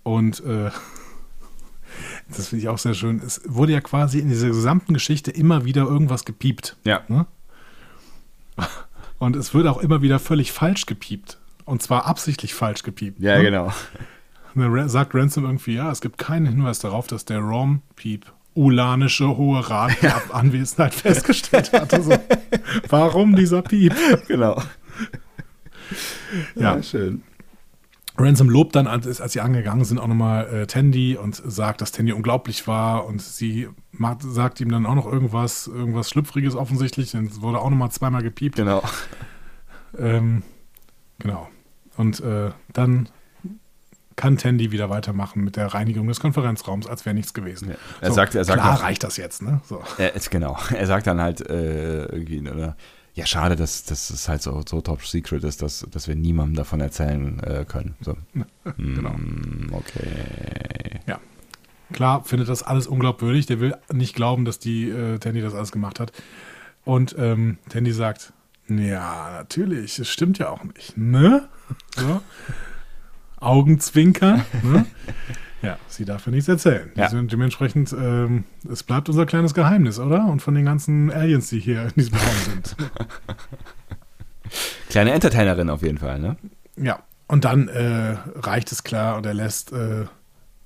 [0.05, 0.71] und äh,
[2.37, 3.21] das finde ich auch sehr schön.
[3.25, 6.77] Es wurde ja quasi in dieser gesamten Geschichte immer wieder irgendwas gepiept.
[6.85, 7.01] Ja.
[7.09, 7.27] Ne?
[9.19, 11.39] Und es wird auch immer wieder völlig falsch gepiept.
[11.65, 13.21] Und zwar absichtlich falsch gepiept.
[13.21, 13.43] Ja, ne?
[13.45, 13.73] genau.
[14.55, 19.37] Und dann sagt Ransom irgendwie, ja, es gibt keinen Hinweis darauf, dass der Rom-Piep ulanische
[19.37, 22.03] Hohe Rat die Ab- Anwesenheit festgestellt hatte.
[22.03, 22.13] So.
[22.89, 23.95] Warum dieser Piep?
[24.27, 24.61] genau.
[26.55, 26.83] Ja.
[26.83, 27.23] schön.
[28.17, 31.93] Ransom lobt dann, als, als sie angegangen sind, auch nochmal äh, Tandy und sagt, dass
[31.93, 33.69] Tandy unglaublich war und sie
[34.01, 37.11] macht, sagt ihm dann auch noch irgendwas, irgendwas Schlüpfriges offensichtlich.
[37.12, 38.57] Dann wurde auch nochmal zweimal gepiept.
[38.57, 38.83] Genau.
[39.99, 40.43] Ähm,
[41.19, 41.49] genau.
[41.97, 43.09] Und äh, dann
[44.16, 47.70] kann Tandy wieder weitermachen mit der Reinigung des Konferenzraums, als wäre nichts gewesen.
[47.70, 47.75] Ja.
[48.01, 49.61] Er sagt- er sagt klar auch- reicht das jetzt, ne?
[49.65, 49.83] So.
[49.97, 50.57] Er, genau.
[50.75, 52.77] Er sagt dann halt äh, irgendwie, oder,
[53.15, 56.57] ja, schade, dass, dass es halt so, so top secret ist, dass, dass wir niemandem
[56.57, 57.95] davon erzählen äh, können.
[58.01, 58.16] So.
[58.77, 59.11] Genau.
[59.11, 61.01] Mm, okay.
[61.07, 61.19] Ja.
[61.93, 63.47] Klar findet das alles unglaubwürdig.
[63.47, 66.12] Der will nicht glauben, dass die äh, Tandy das alles gemacht hat.
[66.85, 68.32] Und ähm, Tandy sagt,
[68.69, 71.48] ja, natürlich, das stimmt ja auch nicht, ne?
[71.97, 72.23] So.
[73.40, 74.86] Augenzwinkern, ne?
[75.60, 76.93] Ja, sie darf ja nichts erzählen.
[76.94, 77.09] Ja.
[77.09, 80.27] Dementsprechend, ähm, es bleibt unser kleines Geheimnis, oder?
[80.27, 82.77] Und von den ganzen Aliens, die hier in diesem Raum sind.
[84.89, 86.36] Kleine Entertainerin auf jeden Fall, ne?
[86.77, 90.05] Ja, und dann äh, reicht es klar und er lässt äh,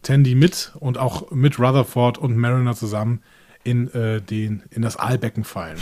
[0.02, 3.22] Tandy mit und auch mit Rutherford und Mariner zusammen
[3.64, 5.78] in, äh, den, in das Aalbecken fallen.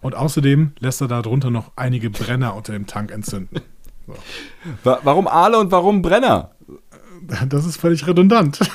[0.00, 3.60] Und außerdem lässt er da drunter noch einige Brenner unter dem Tank entzünden.
[4.84, 6.52] Wa warum Aale und warum Brenner?
[7.48, 8.60] Das ist völlig redundant.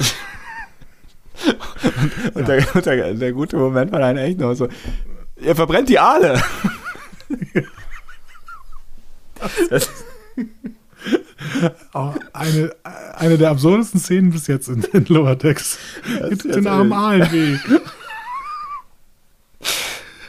[2.35, 4.69] Und der, und der, der gute Moment war dann echt noch so,
[5.41, 6.41] ihr verbrennt die Aale.
[9.69, 9.89] das,
[11.93, 12.75] Auch eine,
[13.15, 15.77] eine der absurdesten Szenen bis jetzt in, in Lower Decks.
[16.21, 16.93] Mit jetzt den armen.
[16.93, 17.57] Aalen weh.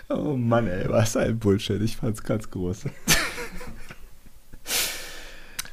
[0.09, 1.80] oh Mann, ey, was ein Bullshit.
[1.82, 2.84] Ich fand's ganz groß.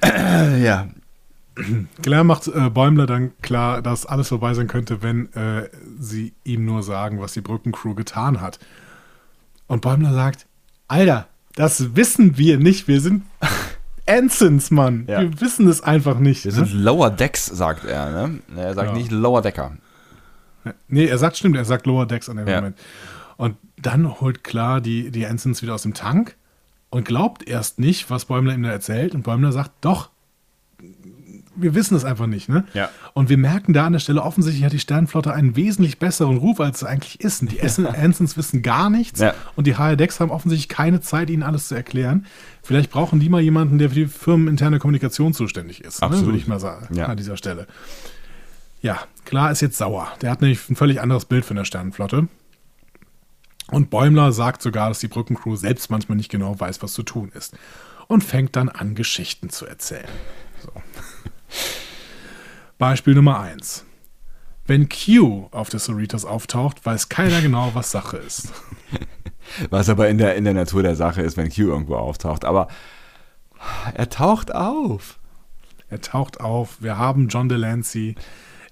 [0.61, 0.89] ja,
[2.01, 5.69] Claire macht äh, Bäumler dann klar, dass alles vorbei sein könnte, wenn äh,
[5.99, 8.59] sie ihm nur sagen, was die Brückencrew getan hat.
[9.67, 10.47] Und Bäumler sagt,
[10.87, 12.87] Alter, das wissen wir nicht.
[12.87, 13.23] Wir sind
[14.17, 15.05] Ensigns, Mann.
[15.07, 15.21] Ja.
[15.21, 16.45] Wir wissen es einfach nicht.
[16.45, 16.65] wir ne?
[16.65, 18.39] sind Lower Decks, sagt er, ne?
[18.55, 18.93] Er sagt Ja.
[18.95, 19.77] nicht Lower Decker.
[20.88, 22.57] Nee, er sagt, stimmt, er sagt Lower Decks an dem Ja.
[22.57, 22.77] Moment.
[23.38, 26.35] Und dann holt klar die, die Ensigns wieder aus dem Tank
[26.91, 29.15] und glaubt erst nicht, was Bäumler ihm da erzählt.
[29.15, 30.09] Und Bäumler sagt, doch,
[31.61, 32.49] wir wissen es einfach nicht.
[32.49, 32.63] Ne?
[32.73, 32.89] Ja.
[33.13, 36.59] Und wir merken da an der Stelle, offensichtlich hat die Sternflotte einen wesentlich besseren Ruf,
[36.59, 37.41] als es eigentlich ist.
[37.41, 39.19] Und die Essen- Ensigns wissen gar nichts.
[39.19, 39.33] Ja.
[39.55, 42.25] Und die HR Decks haben offensichtlich keine Zeit, ihnen alles zu erklären.
[42.63, 46.01] Vielleicht brauchen die mal jemanden, der für die firmeninterne Kommunikation zuständig ist.
[46.01, 46.07] Ne?
[46.07, 46.25] Absolut.
[46.27, 47.05] Würde ich mal sagen, Ja.
[47.07, 47.67] an dieser Stelle.
[48.81, 50.07] Ja, klar ist jetzt sauer.
[50.21, 52.27] Der hat nämlich ein völlig anderes Bild von der Sternenflotte.
[53.67, 57.31] Und Bäumler sagt sogar, dass die Brückencrew selbst manchmal nicht genau weiß, was zu tun
[57.33, 57.55] ist.
[58.07, 60.09] Und fängt dann an, Geschichten zu erzählen.
[62.77, 63.85] Beispiel Nummer 1.
[64.65, 68.53] Wenn Q auf der Cerritos auftaucht, weiß keiner genau, was Sache ist.
[69.69, 72.45] Was aber in der, in der Natur der Sache ist, wenn Q irgendwo auftaucht.
[72.45, 72.69] Aber
[73.93, 75.19] er taucht auf.
[75.89, 76.77] Er taucht auf.
[76.79, 78.15] Wir haben John Delancey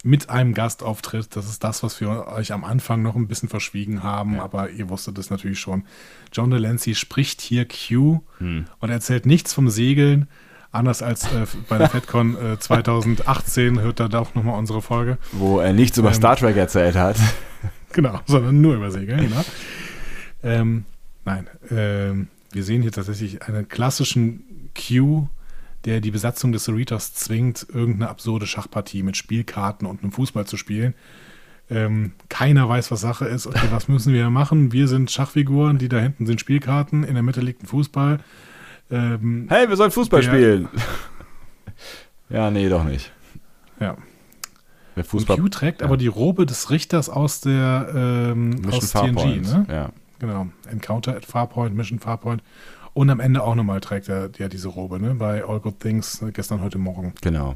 [0.03, 1.35] mit einem Gastauftritt.
[1.35, 4.89] Das ist das, was wir euch am Anfang noch ein bisschen verschwiegen haben, aber ihr
[4.89, 5.83] wusstet es natürlich schon.
[6.31, 8.21] John Delancey spricht hier Q
[8.79, 10.29] und erzählt nichts vom Segeln.
[10.71, 15.17] Anders als äh, bei der FedCon äh, 2018 hört da auch nochmal unsere Folge.
[15.31, 16.13] Wo er nichts über Ähm.
[16.13, 17.17] Star Trek erzählt hat.
[17.91, 19.43] Genau, sondern nur über Segeln, genau.
[20.43, 20.85] Ähm,
[21.25, 25.27] nein, ähm, wir sehen hier tatsächlich einen klassischen Q,
[25.85, 30.55] der die Besatzung des Cerritos zwingt, irgendeine absurde Schachpartie mit Spielkarten und einem Fußball zu
[30.55, 30.93] spielen.
[31.71, 33.47] Ähm, keiner weiß, was Sache ist.
[33.47, 34.71] Okay, was müssen wir machen?
[34.71, 38.19] Wir sind Schachfiguren, die da hinten sind Spielkarten, in der Mitte liegt ein Fußball.
[38.91, 40.29] Ähm, Hey, wir sollen Fußball Ja.
[40.29, 40.67] spielen.
[42.29, 43.11] ja, nee, doch nicht.
[43.79, 43.95] ja.
[44.95, 45.37] Der Und Fußball.
[45.37, 45.87] Q trägt ja.
[45.87, 49.53] aber die Robe des Richters aus der ähm, Mission aus TNG, Farpoint.
[49.53, 49.65] ne?
[49.69, 49.89] Ja.
[50.19, 50.47] Genau.
[50.69, 52.43] Encounter at Farpoint, Mission Farpoint.
[52.93, 55.15] Und am Ende auch nochmal trägt er ja diese Robe, ne?
[55.15, 57.13] Bei All Good Things äh, gestern, heute Morgen.
[57.21, 57.55] Genau.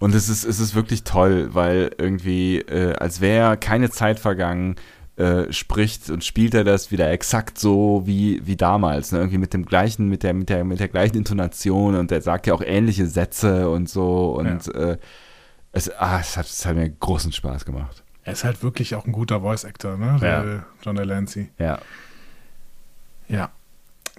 [0.00, 4.74] Und es ist, es ist wirklich toll, weil irgendwie, äh, als wäre keine Zeit vergangen,
[5.20, 9.12] äh, spricht und spielt er das wieder exakt so wie, wie damals.
[9.12, 9.18] Ne?
[9.18, 12.46] Irgendwie mit dem gleichen, mit der, mit der, mit der gleichen Intonation und er sagt
[12.46, 14.34] ja auch ähnliche Sätze und so.
[14.38, 14.96] Und äh,
[15.72, 18.02] es, ah, es, hat, es hat mir großen Spaß gemacht.
[18.24, 20.18] Er ist halt wirklich auch ein guter Voice-Actor, ne?
[20.22, 20.42] Ja.
[20.42, 21.50] Der John Delancey.
[21.58, 21.80] Ja.
[23.28, 23.50] Ja.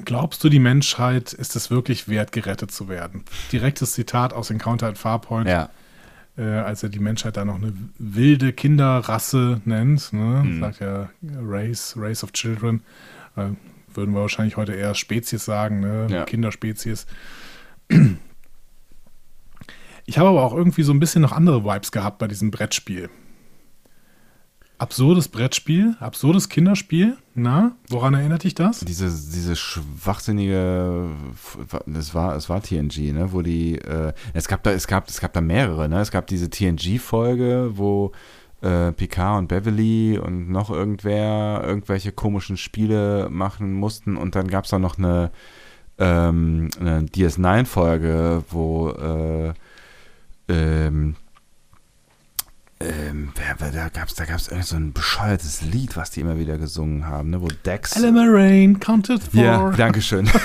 [0.05, 3.25] Glaubst du, die Menschheit ist es wirklich wert, gerettet zu werden?
[3.51, 5.69] Direktes Zitat aus Encounter at Farpoint, Ja.
[6.37, 10.43] Äh, als er die Menschheit da noch eine wilde Kinderrasse nennt, ne?
[10.43, 10.59] Mhm.
[10.59, 12.81] sagt er Race, Race of Children.
[13.35, 13.49] Äh,
[13.93, 16.07] würden wir wahrscheinlich heute eher Spezies sagen, ne?
[16.09, 16.23] Ja.
[16.23, 17.05] Kinderspezies.
[20.05, 23.09] Ich habe aber auch irgendwie so ein bisschen noch andere Vibes gehabt bei diesem Brettspiel.
[24.81, 27.15] Absurdes Brettspiel, absurdes Kinderspiel.
[27.35, 28.79] Na, woran erinnert dich das?
[28.79, 31.07] Diese, diese schwachsinnige,
[31.85, 35.21] das war, es war TNG, ne, wo die, äh, es gab da, es gab, es
[35.21, 38.11] gab da mehrere, ne, es gab diese TNG-Folge, wo
[38.61, 44.63] äh, Picard und Beverly und noch irgendwer irgendwelche komischen Spiele machen mussten und dann gab
[44.63, 45.29] es da noch eine,
[45.99, 49.53] ähm, eine DS9-Folge, wo, äh,
[50.47, 51.17] ähm,
[52.81, 56.57] ähm, da gab es da gab's irgend so ein bescheuertes Lied, was die immer wieder
[56.57, 57.95] gesungen haben, ne, wo Dex...
[58.01, 59.41] Rain counted for.
[59.41, 60.29] Ja, danke schön.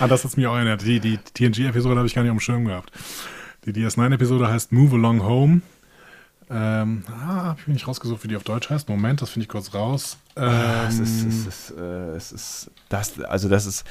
[0.00, 0.82] Ah, das hat mich auch erinnert.
[0.82, 2.90] Die, die TNG-Episode habe ich gar nicht auf dem Schirm gehabt.
[3.66, 5.60] Die DS9-Episode heißt Move Along Home.
[6.50, 8.88] Ähm, ah, habe ich mir nicht rausgesucht, wie die auf Deutsch heißt.
[8.88, 10.18] Moment, das finde ich kurz raus.
[10.36, 10.52] Ähm,
[10.88, 13.84] es ist, es ist, äh, es ist das, also das ist,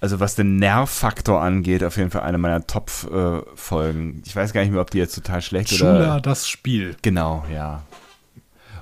[0.00, 4.22] also was den Nervfaktor angeht, auf jeden Fall eine meiner Top-Folgen.
[4.24, 6.20] ich weiß gar nicht mehr, ob die jetzt total schlecht Schula, oder.
[6.20, 6.96] das Spiel.
[7.02, 7.82] Genau, ja.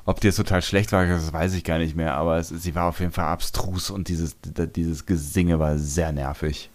[0.07, 2.75] Ob die jetzt total schlecht war, das weiß ich gar nicht mehr, aber es, sie
[2.75, 4.37] war auf jeden Fall abstrus und dieses,
[4.77, 6.69] dieses Gesinge war sehr nervig.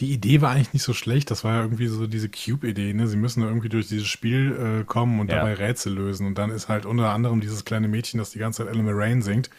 [0.00, 1.30] Die Idee war eigentlich nicht so schlecht.
[1.30, 2.94] Das war ja irgendwie so diese Cube-Idee.
[2.94, 3.06] Ne?
[3.06, 5.36] Sie müssen da irgendwie durch dieses Spiel äh, kommen und Ja.
[5.36, 6.26] dabei Rätsel lösen.
[6.26, 9.22] Und dann ist halt unter anderem dieses kleine Mädchen, das die ganze Zeit Ellen Rain
[9.22, 9.50] singt,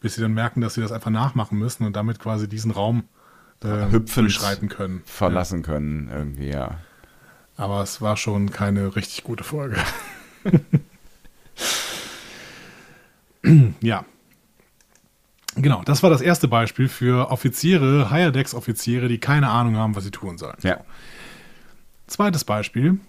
[0.00, 3.04] bis sie dann merken, dass sie das einfach nachmachen müssen und damit quasi diesen Raum
[3.62, 5.02] äh, Hüpfend durchschreiten können.
[5.04, 6.58] Verlassen können, irgendwie, ja.
[6.58, 6.78] Ja.
[7.56, 9.76] Aber es war schon keine richtig gute Folge.
[13.80, 14.04] ja.
[15.56, 19.96] Genau, das war das erste Beispiel für Offiziere, Higher Decks Offiziere, die keine Ahnung haben,
[19.96, 20.56] was sie tun sollen.
[20.62, 20.84] Ja.
[22.06, 23.00] Zweites Beispiel.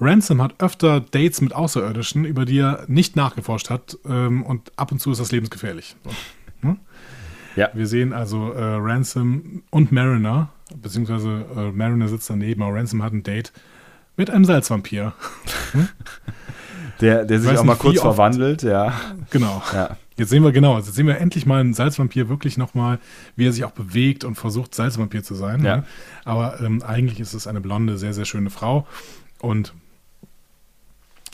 [0.00, 4.92] Ransom hat öfter Dates mit Außerirdischen, über die er nicht nachgeforscht hat ähm, und ab
[4.92, 5.96] und zu ist das lebensgefährlich.
[6.04, 6.10] So.
[6.62, 6.78] Hm?
[7.56, 7.70] Ja.
[7.74, 13.12] Wir sehen also äh, Ransom und Mariner, beziehungsweise äh, Mariner sitzt daneben, aber Ransom hat
[13.12, 13.52] ein Date
[14.16, 15.12] mit einem Salzvampir.
[17.00, 18.94] Der, der sich auch mal kurz verwandelt, ja.
[19.30, 19.60] Genau.
[19.72, 19.96] Ja.
[20.16, 23.00] Jetzt sehen wir genau, jetzt sehen wir endlich mal einen Salzvampir wirklich nochmal,
[23.34, 25.64] wie er sich auch bewegt und versucht, Salzvampir zu sein.
[25.64, 25.78] Ja.
[25.78, 25.84] Ne?
[26.24, 28.86] Aber ähm, eigentlich ist es eine blonde, sehr, sehr schöne Frau
[29.40, 29.74] und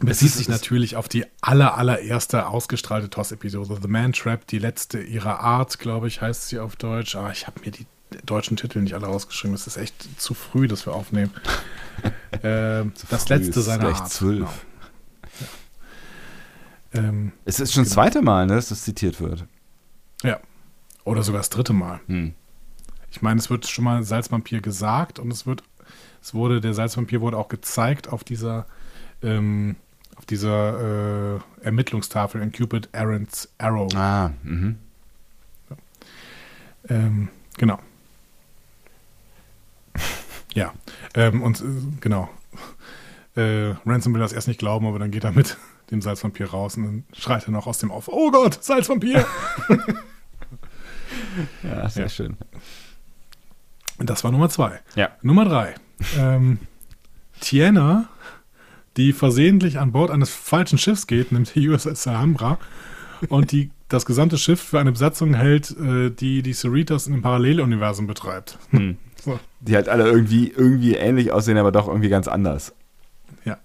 [0.01, 5.41] bezieht sich natürlich auf die aller, allererste ausgestrahlte TOS-Episode, The Man Trap, die letzte ihrer
[5.41, 7.15] Art, glaube ich, heißt sie auf Deutsch.
[7.17, 7.87] Ah, ich habe mir die
[8.27, 9.55] deutschen Titel nicht alle rausgeschrieben.
[9.55, 11.33] Es ist echt zu früh, dass wir aufnehmen.
[12.43, 14.11] ähm, das letzte seiner gleich Art.
[14.11, 14.67] zwölf.
[16.91, 17.01] Genau.
[17.05, 17.09] Ja.
[17.09, 19.47] Ähm, Es ist schon das zweite Mal, ne, dass das zitiert wird.
[20.23, 20.41] ja.
[21.05, 21.99] Oder sogar das dritte Mal.
[22.09, 22.35] Hm.
[23.11, 25.63] Ich meine, es wird schon mal Salzvampir gesagt und es wird,
[26.23, 28.67] es wurde, der Salzvampir wurde auch gezeigt auf dieser,
[29.23, 29.77] ähm,
[30.31, 33.93] dieser äh, Ermittlungstafel in Cupid Aaron's Arrow.
[33.94, 34.78] Ah, mhm.
[36.89, 37.28] Ähm,
[37.59, 37.78] genau.
[40.52, 40.74] Ja,
[41.15, 41.65] ähm, und äh,
[42.01, 42.28] genau.
[43.36, 45.57] Äh, Ransom will das erst nicht glauben, aber dann geht er mit
[45.93, 49.24] dem Salzvampir raus und dann schreit er noch aus dem auf: Oh Gott, Salzvampir!
[51.62, 52.09] Ja, sehr Ja.
[52.09, 52.36] schön.
[53.98, 54.81] Und das war Nummer zwei.
[54.94, 55.11] Ja.
[55.23, 55.74] Nummer drei.
[56.19, 56.59] Ähm,
[57.40, 58.09] Tiana,
[59.01, 62.59] die versehentlich an Bord eines falschen Schiffs geht, nämlich die USS Alhambra,
[63.29, 67.23] und die das gesamte Schiff für eine Besatzung hält, äh, die die Cerritos in dem
[67.23, 68.59] Paralleluniversum betreibt.
[68.71, 68.97] Hm.
[69.23, 72.73] So, Die halt alle irgendwie, irgendwie ähnlich aussehen, aber doch irgendwie ganz anders.
[73.45, 73.59] ja.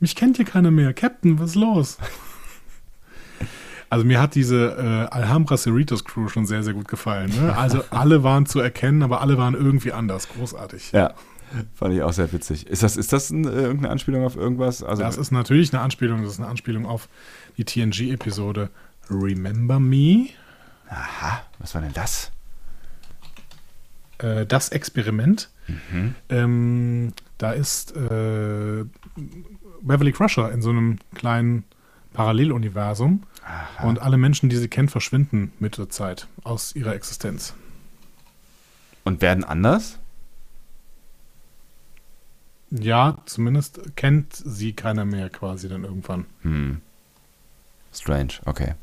[0.00, 0.92] Mich kennt hier keiner mehr.
[0.92, 1.96] Captain, was ist los?
[3.88, 7.30] Also mir hat diese äh, Alhambra Cerritos Crew schon sehr, sehr gut gefallen.
[7.40, 7.56] Ne?
[7.56, 10.28] Also alle waren zu erkennen, aber alle waren irgendwie anders.
[10.30, 10.90] Großartig.
[10.90, 11.14] Ja.
[11.74, 12.66] Fand ich auch sehr witzig.
[12.66, 14.82] Ist das, ist das ein, äh, irgendeine Anspielung auf irgendwas?
[14.82, 16.22] Also, das ist natürlich eine Anspielung.
[16.22, 17.08] Das ist eine Anspielung auf
[17.56, 18.70] die TNG-Episode
[19.10, 20.28] Remember Me.
[20.88, 22.30] aha, was war denn das?
[24.18, 25.50] Äh, das Experiment.
[25.66, 26.14] Mhm.
[26.28, 28.84] Ähm, da ist äh,
[29.82, 31.64] Beverly Crusher in so einem kleinen
[32.12, 33.24] Paralleluniversum.
[33.44, 33.86] Aha.
[33.86, 37.54] Und alle Menschen, die sie kennt, verschwinden mit der Zeit aus ihrer Existenz.
[39.04, 39.98] Und werden anders?
[42.76, 46.26] Ja, zumindest kennt sie keiner mehr quasi dann irgendwann.
[46.42, 46.80] Hm.
[47.92, 48.74] Strange, okay.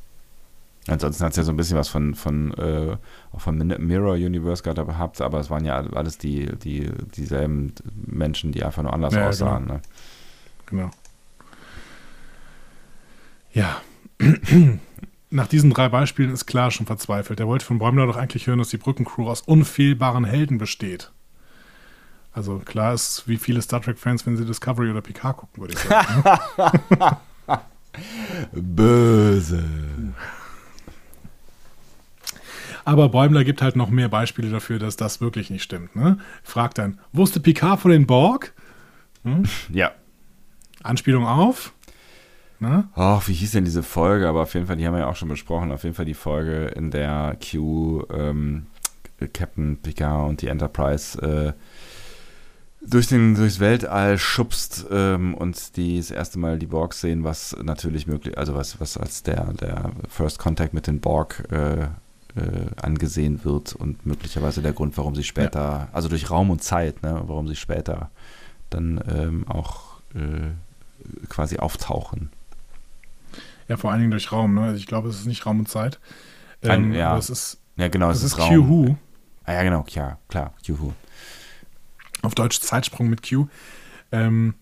[0.88, 2.96] Ansonsten hat es ja so ein bisschen was von, von, äh,
[3.34, 7.74] auch Mirror Universe gehabt, aber es waren ja alles die, die, dieselben
[8.08, 9.66] Menschen, die einfach nur anders Ja, aussahen.
[9.66, 9.82] Ne?
[10.68, 10.90] Genau.
[13.54, 13.82] Ja.
[15.30, 17.42] Nach diesen drei Beispielen ist klar schon verzweifelt.
[17.42, 21.12] Er wollte von Bäumler doch eigentlich hören, dass die Brückencrew aus unfehlbaren Helden besteht.
[22.34, 25.80] Also klar ist, wie viele Star Trek-Fans, wenn sie Discovery oder Picard gucken, würde ich
[25.80, 26.24] sagen.
[26.98, 27.20] ne?
[28.54, 29.64] Böse.
[32.86, 35.96] Aber Bäumler gibt halt noch mehr Beispiele dafür, dass das wirklich nicht stimmt.
[35.96, 36.18] Ne?
[36.44, 38.54] Fragt dann, wusste Picard von den Borg?
[39.72, 39.92] Ja.
[40.82, 41.74] Anspielung auf?
[42.60, 42.88] Ne?
[42.96, 44.28] Ach, wie hieß denn diese Folge?
[44.28, 45.72] Aber auf jeden Fall, die haben wir ja auch schon besprochen.
[45.72, 48.68] Auf jeden Fall die Folge, in der Q, ähm,
[49.34, 51.54] Captain Picard und die Enterprise äh,
[52.86, 57.56] durch den, durchs Weltall schubst ähm, und die das erste Mal die Borg sehen, was
[57.62, 61.88] natürlich möglich, also was, was als der, der First Contact mit den Borg äh, äh,
[62.82, 67.22] angesehen wird und möglicherweise der Grund, warum sie später, also durch Raum und Zeit, ne,
[67.28, 68.10] warum sie später
[68.70, 70.52] dann ähm, auch äh,
[71.30, 72.30] quasi auftauchen.
[73.68, 74.56] Ja, vor allen Dingen durch Raum.
[74.56, 74.62] Ne?
[74.64, 76.00] Also ich glaube, es ist nicht Raum und Zeit.
[76.64, 77.10] Ein- Ähm, ja.
[77.12, 78.70] aber es ist, Ja, genau, es es ist ist Raum.
[78.70, 78.96] Who.
[79.46, 80.94] Ah, ja, genau, ja, klar, Juhu.
[82.22, 83.48] Auf Deutsch Zeitsprung mit Q.
[84.12, 84.54] Ähm,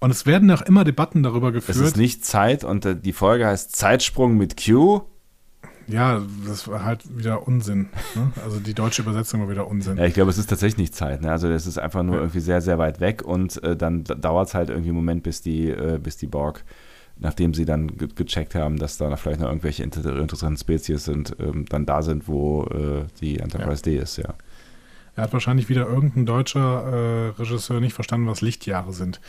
[0.00, 1.86] und es werden auch immer Debatten darüber Es geführt.
[1.86, 5.00] ist nicht Zeit und äh, die Folge heißt Zeitsprung mit Q.
[5.88, 7.88] ja, das war halt wieder Unsinn.
[8.14, 8.30] Ne?
[8.44, 9.96] Also die deutsche Übersetzung war wieder Unsinn.
[9.96, 11.22] Ja, ich glaube, es ist tatsächlich nicht Zeit.
[11.22, 11.30] Ne?
[11.32, 12.20] Also es ist einfach nur Ja.
[12.22, 15.40] irgendwie sehr, sehr weit weg und äh, dann dauert es halt irgendwie einen Moment, bis
[15.40, 16.62] die, äh, bis die Borg,
[17.18, 21.34] nachdem sie dann ge gecheckt haben, dass da vielleicht noch irgendwelche inter interessanten Spezies sind,
[21.40, 24.34] ähm, dann da sind, wo äh, die Enterprise D ist, ja.
[25.18, 29.20] Er hat wahrscheinlich wieder irgendein deutscher äh, Regisseur nicht verstanden, was Lichtjahre sind.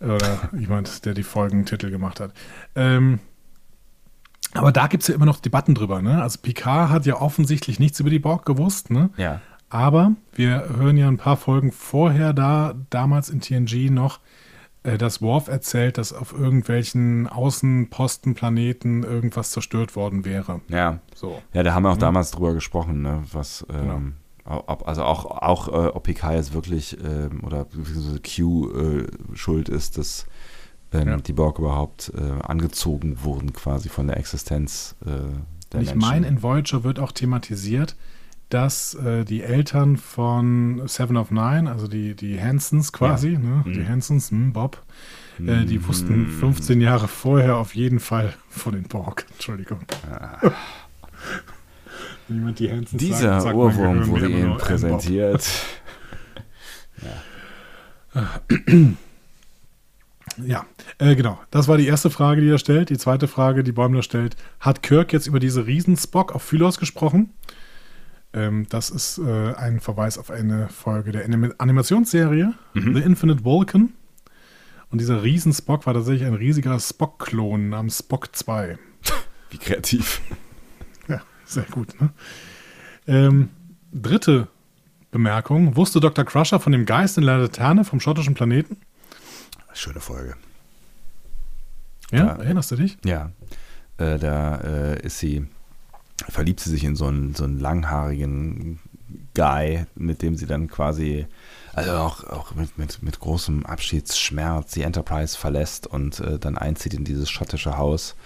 [0.00, 2.32] Oder jemand, der die Folgentitel gemacht hat.
[2.74, 3.20] Ähm,
[4.54, 6.02] aber da gibt es ja immer noch Debatten drüber.
[6.02, 6.20] Ne?
[6.20, 8.90] Also Picard hat ja offensichtlich nichts über die Borg gewusst.
[8.90, 9.10] Ne?
[9.16, 9.40] Ja.
[9.70, 14.18] Aber wir hören ja ein paar Folgen vorher da, damals in TNG noch,
[14.82, 20.60] äh, dass Worf erzählt, dass auf irgendwelchen Außenpostenplaneten irgendwas zerstört worden wäre.
[20.68, 20.98] Ja.
[21.14, 21.40] So.
[21.52, 22.00] Ja, da haben wir auch Mhm.
[22.00, 23.22] damals drüber gesprochen, ne?
[23.32, 23.94] was, Genau.
[23.96, 27.66] ähm, ob, also auch, auch äh, ob PK jetzt wirklich ähm, oder
[28.24, 29.06] Q äh,
[29.36, 30.26] schuld ist, dass
[30.92, 31.16] ähm, Ja.
[31.18, 35.10] die Borg überhaupt äh, angezogen wurden quasi von der Existenz äh,
[35.72, 35.98] der ich Menschen.
[35.98, 37.94] meine, in Voyager wird auch thematisiert,
[38.48, 43.62] dass äh, die Eltern von Seven of Nine, also die, die Hansons quasi, ne?
[43.66, 43.88] die Mhm.
[43.88, 44.82] Hansons, hm, Bob,
[45.46, 49.26] äh, die wussten 15 Jahre vorher auf jeden Fall von den Borg.
[49.32, 49.80] Entschuldigung.
[50.40, 50.52] Wenn
[52.36, 52.96] jemand die Hansons Ah.
[52.98, 55.48] Dieser sagt, Ohrwurm wurde Ihnen präsentiert.
[60.46, 60.66] Ja,
[60.98, 61.40] äh, genau.
[61.50, 62.90] Das war die erste Frage, die er stellt.
[62.90, 67.30] Die zweite Frage, die Bäumler stellt, hat Kirk jetzt über diese Riesenspock auf Phylos gesprochen?
[68.32, 73.94] Ähm, das ist äh, ein Verweis auf eine Folge der Anim Animationsserie The Infinite Vulcan.
[74.90, 78.78] Und dieser Riesenspock war tatsächlich ein riesiger Spock-Klon namens Spock 2.
[79.50, 80.20] Wie kreativ.
[81.52, 82.00] Sehr gut.
[82.00, 82.10] Ne?
[83.06, 83.48] Ähm,
[83.92, 84.48] dritte
[85.10, 85.76] Bemerkung.
[85.76, 86.24] Wusste Dr.
[86.24, 88.76] Crusher von dem Geist in der Laterne vom schottischen Planeten?
[89.72, 90.34] Schöne Folge.
[92.10, 92.26] Ja, Ja.
[92.36, 92.98] erinnerst du dich?
[93.04, 93.30] Ja,
[93.98, 95.46] äh, da äh, ist sie,
[96.28, 98.78] verliebt sie sich in so einen, so einen langhaarigen
[99.34, 101.26] Guy, mit dem sie dann quasi,
[101.72, 106.92] also auch, auch mit, mit, mit großem Abschiedsschmerz die Enterprise verlässt und äh, dann einzieht
[106.94, 108.16] in dieses schottische Haus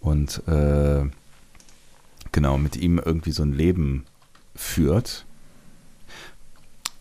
[0.00, 1.02] und äh,
[2.32, 4.04] genau mit ihm irgendwie so ein Leben
[4.54, 5.24] führt.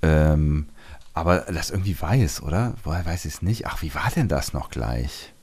[0.02, 0.68] Ähm,
[1.14, 2.76] aber das irgendwie weiß, oder?
[2.84, 3.68] Woher weiß ich es nicht?
[3.68, 5.34] Ach, wie war denn das noch gleich?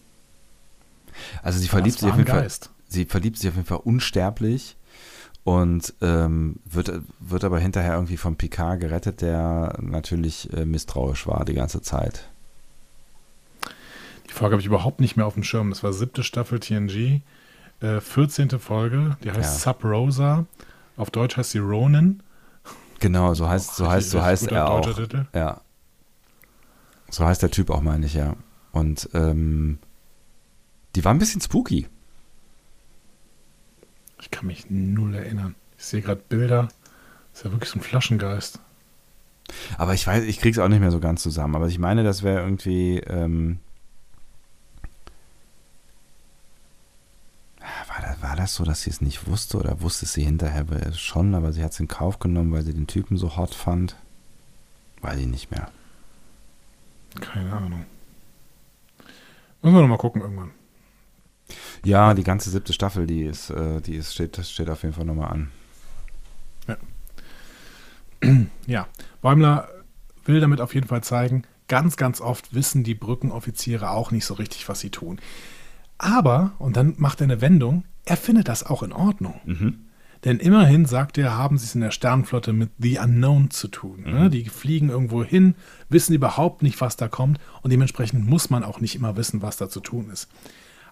[1.43, 2.71] Also sie verliebt sich auf jeden Fall, Geist.
[2.89, 4.77] sie verliebt sich auf jeden Fall unsterblich
[5.45, 11.45] und ähm, wird, wird aber hinterher irgendwie vom Picard gerettet, der natürlich äh, misstrauisch war
[11.45, 12.29] die ganze Zeit.
[14.29, 15.71] Die Folge habe ich überhaupt nicht mehr auf dem Schirm.
[15.71, 17.21] Das war siebte Staffel TNG.
[17.81, 18.51] Äh, 14.
[18.59, 19.73] Folge, die heißt Ja.
[19.73, 20.47] Sub Rosa.
[20.97, 22.23] Auf Deutsch heißt sie Ronin.
[23.01, 24.95] Genau, so heißt, so heißt, so heißt er auch.
[24.95, 25.27] Titel.
[25.35, 25.61] Ja.
[27.11, 28.35] So heißt der Typ auch, meine ich, ja.
[28.73, 29.79] Und ähm,
[30.95, 31.87] die war ein bisschen spooky.
[34.21, 35.55] Ich kann mich null erinnern.
[35.79, 36.69] Ich sehe gerade Bilder.
[37.35, 38.61] Ist ja wirklich so ein Flaschengeist.
[39.77, 41.55] Aber ich weiß, ich krieg's auch nicht mehr so ganz zusammen.
[41.55, 42.99] Aber ich meine, das wäre irgendwie.
[43.01, 43.59] Ähm,
[48.47, 51.73] das so, dass sie es nicht wusste oder wusste sie hinterher schon, aber sie hat
[51.73, 53.97] es in Kauf genommen, weil sie den Typen so hot fand?
[55.01, 55.69] Weiß ich nicht mehr.
[57.21, 57.87] Keine Ahnung.
[59.63, 60.53] Müssen wir noch mal gucken irgendwann.
[61.85, 64.95] Ja, die ganze siebte Staffel, die ist, äh, die ist, steht, das steht auf jeden
[64.95, 65.51] Fall nochmal an.
[68.67, 68.89] Ja,
[69.23, 69.69] Bäumler
[70.25, 74.35] will damit auf jeden Fall zeigen, ganz, ganz oft wissen die Brückenoffiziere auch nicht so
[74.35, 75.21] richtig, was sie tun.
[75.99, 79.41] Aber, und dann macht er eine Wendung, er findet das auch in Ordnung.
[79.45, 79.79] Mhm.
[80.25, 84.05] Denn immerhin, sagt er, haben sie es in der Sternenflotte mit The Unknown zu tun.
[84.07, 84.31] Ne?
[84.31, 85.55] Die fliegen irgendwo hin,
[85.89, 89.57] wissen überhaupt nicht, was da kommt und dementsprechend muss man auch nicht immer wissen, was
[89.57, 90.29] da zu tun ist.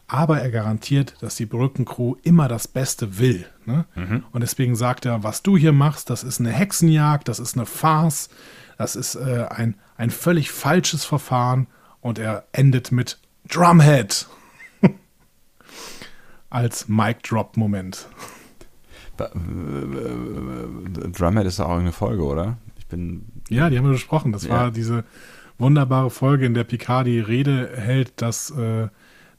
[0.06, 3.46] Aber er garantiert, dass die Brückencrew immer das Beste will.
[3.64, 3.86] Ne?
[4.32, 7.64] Und deswegen sagt er, was du hier machst, das ist eine Hexenjagd, das ist eine
[7.64, 8.28] Farce,
[8.76, 11.66] das ist äh, ein, ein völlig falsches Verfahren
[12.02, 13.18] und er endet mit
[13.48, 14.28] Drumhead
[16.54, 18.06] als Mic-Drop-Moment.
[19.16, 22.56] Ba- äh, äh, Drumhead ist auch irgendeine Folge, oder?
[22.78, 23.26] Ich bin.
[23.48, 24.32] Ja, die haben wir besprochen.
[24.32, 24.50] Das Ja.
[24.50, 25.04] war diese
[25.58, 28.88] wunderbare Folge, in der Picard die Rede hält, dass, äh,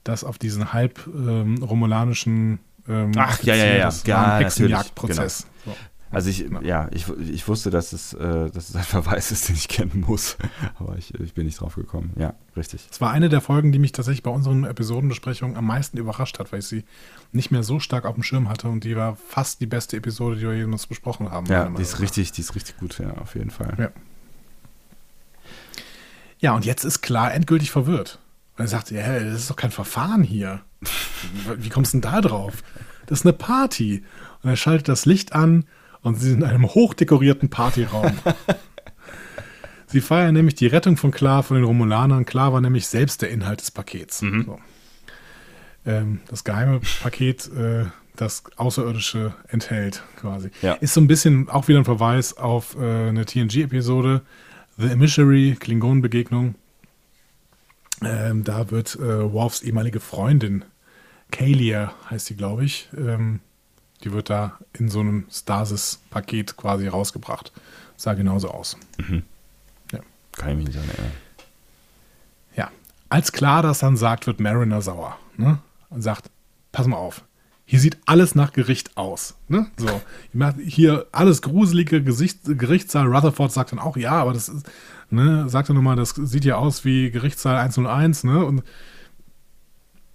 [0.03, 3.85] dass auf diesen halb ähm, romulanischen ähm, Ach, ja, ja, ja, ja.
[3.85, 5.47] das Hexenjagdprozess.
[5.65, 5.75] So.
[6.15, 6.61] Also ich, Ja.
[6.61, 10.03] ja, ich, ich wusste, dass es, äh, dass es ein Verweis ist, den ich kennen
[10.07, 10.37] muss.
[10.79, 12.13] Aber ich, ich bin nicht drauf gekommen.
[12.17, 12.87] Ja, richtig.
[12.89, 16.51] Es war eine der Folgen, die mich tatsächlich bei unseren Episodenbesprechungen am meisten überrascht hat,
[16.51, 16.83] weil ich sie
[17.31, 20.37] nicht mehr so stark auf dem Schirm hatte und die war fast die beste Episode,
[20.37, 21.45] die wir jemals besprochen haben.
[21.47, 23.75] Ja, die ist richtig, die ist richtig gut, ja, auf jeden Fall.
[23.77, 23.89] Ja.
[26.39, 28.19] Ja, und jetzt ist klar endgültig verwirrt.
[28.57, 30.61] Und er sagt, ja, das ist doch kein Verfahren hier.
[31.57, 32.63] Wie kommst du denn da drauf?
[33.07, 34.03] Das ist eine Party.
[34.43, 35.65] Und er schaltet das Licht an
[36.05, 38.17] und sie sind in einem hochdekorierten Partyraum.
[39.87, 42.25] sie feiern nämlich die Rettung von Klar von den Romulanern.
[42.25, 44.19] Klar war nämlich selbst der Inhalt des Pakets.
[44.19, 44.59] So.
[45.85, 50.51] Ähm, das geheime Paket, äh, das Außerirdische enthält, quasi.
[50.61, 50.73] Ja.
[50.73, 54.21] Ist so ein bisschen auch wieder ein Verweis auf äh, eine TNG-Episode,
[54.77, 56.55] The Emissary, Klingonenbegegnung.
[58.03, 60.65] Ähm, da wird äh, Worfs ehemalige Freundin,
[61.31, 63.39] Kalia heißt sie, glaube ich, ähm,
[64.03, 67.51] die wird da in so einem Stasis-Paket quasi rausgebracht.
[67.97, 68.77] Sah genauso aus.
[70.33, 71.11] Kann ich mich nicht erinnern.
[72.55, 72.71] Ja.
[73.09, 75.17] Als klar das dann sagt, wird Mariner sauer.
[75.37, 75.59] Ne?
[75.89, 76.29] Und sagt,
[76.71, 77.23] pass mal auf,
[77.65, 79.35] hier sieht alles nach Gericht aus.
[79.47, 79.67] Ne?
[79.77, 80.01] So,
[80.63, 83.07] hier alles gruselige Gesicht, Gerichtssaal.
[83.07, 84.69] Rutherford sagt dann auch, ja, aber das ist,
[85.09, 88.45] ne, sagt er nochmal, das sieht ja aus wie Gerichtssaal 101, ne?
[88.45, 88.63] Und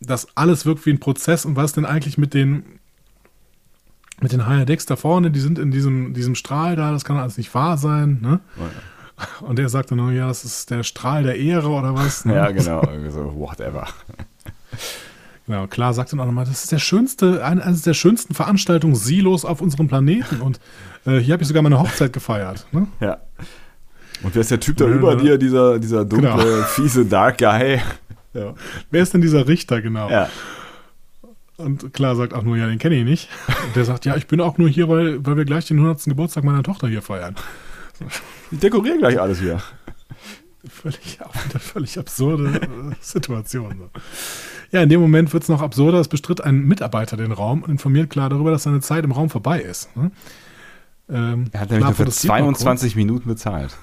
[0.01, 1.45] das alles wirkt wie ein Prozess.
[1.45, 2.80] Und was denn eigentlich mit den
[4.23, 7.17] mit den Higher Decks da vorne, die sind in diesem, diesem Strahl da, das kann
[7.17, 8.41] alles nicht wahr sein, ne?
[9.43, 12.25] Und er sagt dann nur, ja, das ist der Strahl der Ehre oder was?
[12.25, 12.35] Ne?
[12.37, 12.83] Ja, genau.
[12.83, 13.87] irgendwie so, whatever.
[15.47, 18.95] Genau, klar sagt dann auch nochmal, das ist der schönste, eine, eines der schönsten Veranstaltungen
[18.95, 20.61] Silos auf unserem Planeten und
[21.07, 22.67] äh, hier habe ich sogar meine Hochzeit gefeiert.
[22.71, 22.87] Ne?
[23.01, 23.19] Ja.
[24.23, 25.19] Und wer ist der Typ da Ja, über ja.
[25.19, 26.63] dir, dieser, dieser dunkle, Genau.
[26.67, 27.81] fiese Dark Guy?
[28.33, 28.55] Ja.
[28.93, 30.09] Wer ist denn dieser Richter, genau?
[30.09, 30.29] ja.
[31.61, 33.29] Und klar sagt auch nur, ja, den kenne ich nicht.
[33.49, 36.05] Und der sagt, ja, ich bin auch nur hier, weil, weil wir gleich den 100.
[36.05, 37.35] Geburtstag meiner Tochter hier feiern.
[38.51, 39.61] Ich dekoriere gleich alles hier.
[40.69, 41.19] Völlig,
[41.59, 43.91] völlig absurde äh, Situation.
[44.73, 45.99] Ja, in dem Moment wird es noch absurder.
[45.99, 49.31] Es bestritt ein Mitarbeiter den Raum und informiert klar darüber, dass seine Zeit im Raum
[49.31, 49.95] vorbei ist.
[49.97, 50.11] Ne?
[51.09, 52.59] Ähm, Er hat nämlich nur für protestiert noch kurz.
[52.61, 53.77] 22 Minuten bezahlt.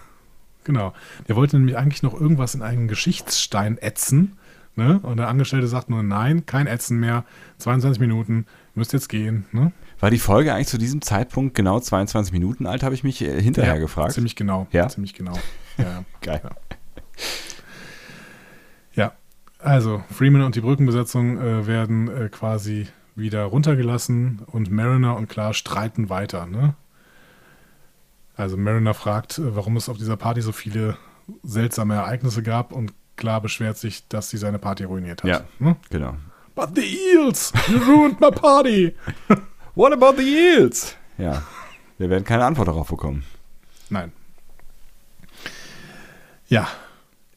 [0.63, 0.93] Genau.
[1.27, 4.37] Der wollte nämlich eigentlich noch irgendwas in einen Geschichtsstein ätzen.
[4.77, 4.99] Ne?
[4.99, 7.25] Und der Angestellte sagt nur, nein, kein Ätzen mehr.
[7.57, 8.45] 22 Minuten,
[8.75, 9.45] müsst jetzt gehen.
[9.51, 9.71] Ne?
[9.99, 13.41] War die Folge eigentlich zu diesem Zeitpunkt genau 22 Minuten alt, habe ich mich äh,
[13.41, 14.13] hinterher Ja, gefragt.
[14.13, 14.67] Ziemlich genau.
[14.71, 14.87] Ja?
[14.87, 15.33] Ziemlich genau.
[15.79, 16.03] Ja.
[16.21, 16.41] Geil.
[16.43, 16.49] Ja.
[19.03, 19.11] ja,
[19.59, 25.53] also Freeman und die Brückenbesetzung äh, werden äh, quasi wieder runtergelassen und Mariner und Klar
[25.53, 26.47] streiten weiter.
[26.47, 26.73] Ne?
[28.35, 30.97] Also Mariner fragt, äh, warum es auf dieser Party so viele
[31.43, 35.29] seltsame Ereignisse gab und Klar beschwert sich, dass sie seine Party ruiniert hat.
[35.29, 35.41] Ja.
[35.59, 35.75] Ne?
[35.89, 36.15] Genau.
[36.55, 36.81] But the
[37.13, 37.51] eels!
[37.67, 38.95] You ruined my party!
[39.75, 40.95] What about the yields?
[41.17, 41.43] Ja.
[41.97, 43.23] Wir werden keine Antwort darauf bekommen.
[43.89, 44.11] Nein.
[46.47, 46.67] Ja.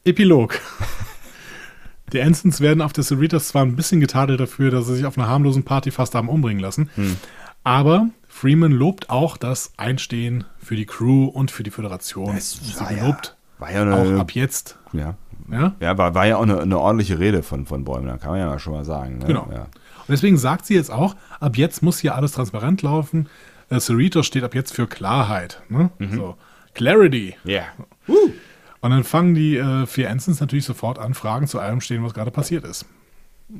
[0.05, 0.59] Epilog.
[2.13, 5.17] Die Ensigns werden auf der Cerritos zwar ein bisschen getadelt dafür, dass sie sich auf
[5.17, 7.15] einer harmlosen Party fast haben umbringen lassen, Hm.
[7.63, 12.35] aber Freeman lobt auch das Einstehen für die Crew und für die Föderation.
[12.35, 13.17] Das Sie war ja-
[13.59, 14.77] War ja eine, auch ab jetzt.
[14.91, 15.15] ja,
[15.51, 15.75] Ja?
[15.79, 18.59] ja war, war ja auch eine, eine ordentliche Rede von, von Bäumler, kann man ja
[18.59, 19.19] schon mal sagen.
[19.19, 19.25] Ne?
[19.25, 19.49] Genau.
[19.51, 19.61] Ja.
[19.61, 23.27] Und deswegen sagt sie jetzt auch, ab jetzt muss hier alles transparent laufen.
[23.69, 25.61] Äh, Cerritos steht ab jetzt für Klarheit.
[25.69, 25.91] Ne?
[25.99, 26.15] Mhm.
[26.15, 26.37] So.
[26.73, 27.35] Clarity.
[27.45, 27.65] Yeah.
[28.07, 32.13] Und dann fangen die äh, vier Ensigns natürlich sofort an, Fragen zu allem stehen, was
[32.13, 32.85] gerade passiert ist,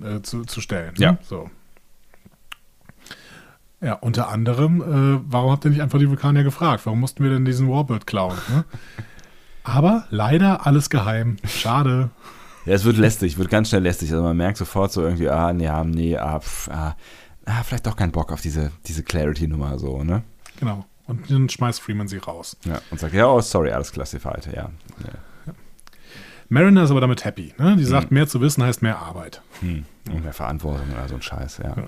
[0.04, 0.94] äh, zu, zu stellen.
[0.98, 1.04] ne?
[1.04, 1.18] Ja.
[1.22, 1.50] So.
[3.84, 6.86] Ja, unter anderem, äh, warum habt ihr nicht einfach die Vulkanier gefragt?
[6.86, 8.38] Warum mussten wir denn diesen Warbird klauen?
[8.50, 8.64] Ne?
[9.64, 11.38] Aber leider alles geheim.
[11.46, 12.10] Schade.
[12.66, 14.12] Ja, es wird lästig, wird ganz schnell lästig.
[14.12, 16.96] Also man merkt sofort so irgendwie, ah, nee, ah, nee, ah, pf, ah,
[17.46, 20.24] ah vielleicht doch keinen Bock auf diese, diese Clarity-Nummer so, ne?
[20.60, 20.86] Genau.
[21.08, 22.56] Und dann schmeißt Freeman sie raus.
[22.66, 24.70] Ja, und sagt, ja, oh, sorry, alles classified, ja.
[25.04, 25.54] ja.
[26.50, 27.54] Mariner ist aber damit happy.
[27.58, 27.76] Ne?
[27.78, 29.42] Die sagt, mehr zu wissen heißt mehr Arbeit.
[29.62, 29.86] Hm.
[30.12, 31.76] Und mehr Verantwortung oder so ein Scheiß, ja.
[31.76, 31.86] Ja.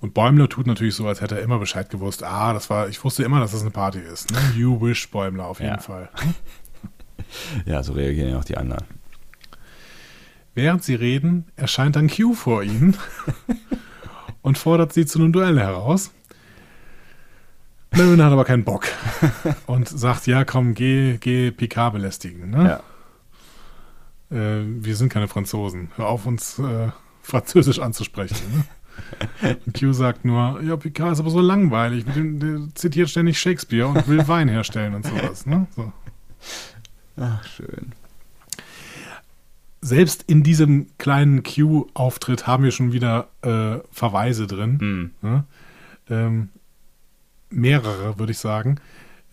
[0.00, 2.22] Und Bäumler tut natürlich so, als hätte er immer Bescheid gewusst.
[2.22, 4.30] Ah, das war, ich wusste immer, dass das eine Party ist.
[4.30, 4.38] Ne?
[4.54, 5.78] You wish, Bäumler, auf jeden Ja.
[5.80, 6.08] Fall.
[7.64, 8.84] Ja, so reagieren ja auch die anderen.
[10.54, 12.96] Während sie reden, erscheint dann Q vor ihnen
[14.42, 16.12] und fordert sie zu einem Duell heraus.
[17.90, 18.86] Mariner hat aber keinen Bock
[19.66, 22.50] und sagt, ja komm, geh, geh Picard belästigen.
[22.50, 22.80] Ne?
[24.30, 24.36] Ja.
[24.36, 25.90] Äh, wir sind keine Franzosen.
[25.96, 26.90] Hör auf, uns äh,
[27.22, 28.36] Französisch anzusprechen.
[28.54, 28.64] Ne?
[29.64, 32.06] Und Q sagt nur, ja, Picard ist aber so langweilig.
[32.06, 35.46] Mit dem, der zitiert ständig Shakespeare und will Wein herstellen und sowas.
[35.46, 35.66] Ne?
[35.74, 35.92] So.
[37.18, 37.92] Ach, schön.
[39.80, 44.80] Selbst in diesem kleinen Q-Auftritt haben wir schon wieder äh, Verweise drin.
[44.80, 45.10] Hm.
[45.22, 45.44] Ne?
[46.10, 46.48] Ähm,
[47.50, 48.80] mehrere, würde ich sagen.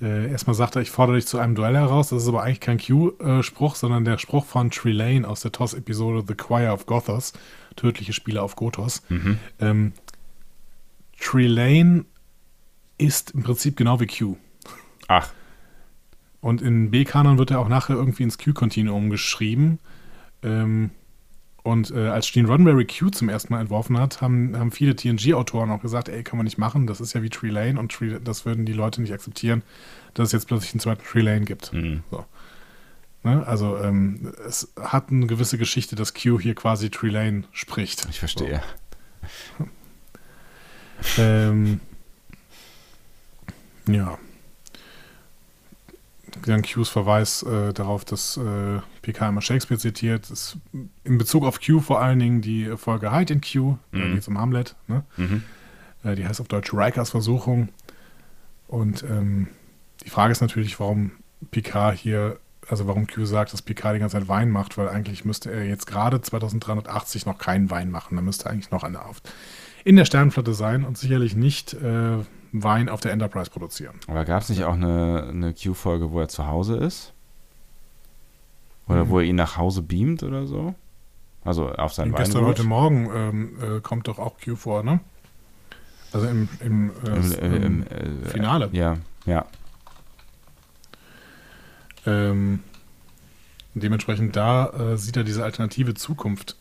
[0.02, 2.10] Äh, erstmal sagt er, ich fordere dich zu einem Duell heraus.
[2.10, 6.36] Das ist aber eigentlich kein Q-Spruch, sondern der Spruch von Trelane aus der TOS-Episode The
[6.36, 7.34] Choir of Gothos.
[7.76, 9.04] Tödliche Spiele auf Gothos.
[9.10, 9.38] Mhm.
[9.60, 9.94] Ähm,
[11.20, 12.06] Trelane
[12.98, 14.36] ist im Prinzip genau wie Q.
[15.08, 15.32] Ach,
[16.42, 19.80] Und in B-Kanon wird er auch nachher irgendwie ins Q-Kontinuum geschrieben.
[20.42, 20.92] Ähm,
[21.64, 25.72] und äh, als Gene Roddenberry Q zum ersten Mal entworfen hat, haben, haben viele TNG-Autoren
[25.72, 28.46] auch gesagt, ey, kann man nicht machen, das ist ja wie Trelane und Tree, das
[28.46, 29.64] würden die Leute nicht akzeptieren,
[30.14, 31.72] dass es jetzt plötzlich einen zweiten Trelane gibt.
[31.72, 32.04] hm.
[32.12, 32.26] So.
[33.24, 33.46] Ne?
[33.48, 38.06] Also ähm, es hat eine gewisse Geschichte, dass Q hier quasi Trelane spricht.
[38.10, 38.62] ich verstehe.
[41.18, 41.80] Ähm,
[43.88, 44.18] ja.
[46.46, 50.30] Dann Qs Verweis äh, darauf, dass äh, PK immer Shakespeare zitiert.
[50.30, 50.58] Ist
[51.04, 53.78] in Bezug auf Q vor allen Dingen die Folge Hide in Q.
[53.92, 54.12] Da Mhm.
[54.14, 54.76] geht es um Hamlet.
[54.88, 55.04] Ne?
[55.18, 55.44] Mhm.
[56.04, 57.70] Äh, die heißt auf Deutsch Rikers Versuchung.
[58.68, 59.48] Und ähm,
[60.04, 61.12] die Frage ist natürlich, warum
[61.52, 62.40] Picard hier,
[62.70, 65.64] also warum Q sagt, dass Picard die ganze Zeit Wein macht, weil eigentlich müsste er
[65.66, 68.16] jetzt gerade 2380 noch keinen Wein machen.
[68.16, 69.22] Da müsste eigentlich noch einer auf,
[69.84, 72.18] in der Sternenflotte sein und sicherlich nicht äh,
[72.52, 73.96] Wein auf der Enterprise produzieren.
[74.08, 77.14] Aber gab es nicht auch eine, eine Q-Folge, wo er zu Hause ist?
[78.88, 79.10] Oder Mhm.
[79.10, 80.76] wo er ihn nach Hause beamt oder so?
[81.46, 85.00] Also auf sein Und gestern heute Morgen ähm, äh, kommt doch auch Q vor, ne?
[86.14, 87.84] Also im, im, äh, Im, äh, im im,
[88.24, 88.70] äh, Finale.
[88.72, 89.46] Ja, ja.
[92.06, 92.64] Ähm,
[93.74, 96.58] dementsprechend da äh, sieht er diese alternative Zukunft.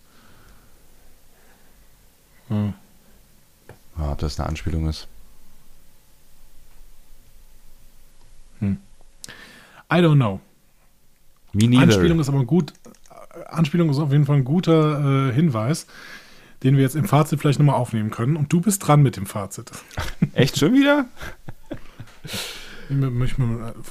[2.49, 2.75] Hm.
[3.99, 5.09] Ja, ob das eine Anspielung ist.
[9.93, 10.41] I don't know.
[11.53, 12.73] Anspielung ist aber gut.
[13.47, 15.87] Anspielung ist auf jeden Fall ein guter äh, Hinweis,
[16.63, 18.37] den wir jetzt im Fazit vielleicht nochmal aufnehmen können.
[18.37, 19.71] Und du bist dran mit dem Fazit.
[20.33, 21.07] Echt schon wieder?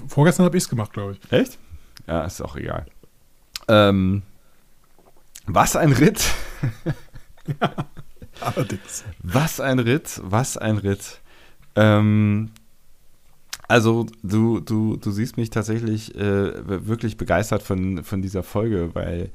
[0.07, 1.32] Vorgestern habe ich es gemacht, glaube ich.
[1.32, 1.57] Echt?
[2.07, 2.86] Ja, ist auch egal.
[3.68, 4.23] Ähm,
[5.45, 6.23] was ein Ritt.
[8.41, 9.03] Allerdings.
[9.22, 11.22] Was ein Ritt, was ein Ritt.
[11.76, 12.52] Ähm,
[13.68, 19.32] also du, du, du siehst mich tatsächlich äh, wirklich begeistert von, von dieser Folge, weil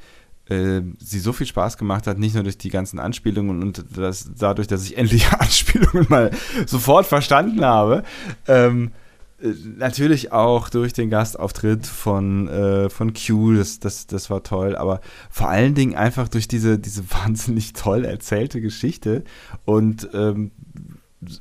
[0.49, 4.31] äh, sie so viel Spaß gemacht hat, nicht nur durch die ganzen Anspielungen und das,
[4.37, 6.31] dadurch, dass ich endlich Anspielungen mal
[6.67, 8.03] sofort verstanden habe.
[8.47, 9.06] Ähm, äh,
[9.39, 15.01] natürlich auch durch den Gastauftritt von, äh, von Q, das, das, das war toll, aber
[15.31, 19.25] vor allen Dingen einfach durch diese, diese wahnsinnig toll erzählte Geschichte
[19.65, 20.53] und ähm,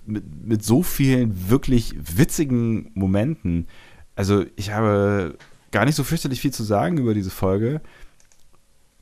[0.05, 3.67] mit, mit so vielen wirklich witzigen Momenten.
[4.15, 5.38] Also ich habe
[5.72, 7.81] gar nicht so fürchterlich viel zu sagen über diese Folge,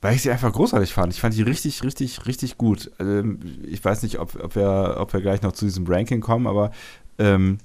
[0.00, 1.12] weil ich sie einfach großartig fand.
[1.12, 2.90] Ich fand die richtig, richtig, richtig gut.
[3.00, 6.46] Ähm, ich weiß nicht, ob, ob, wir, ob wir gleich noch zu diesem Ranking kommen,
[6.46, 6.70] aber
[7.18, 7.58] ähm,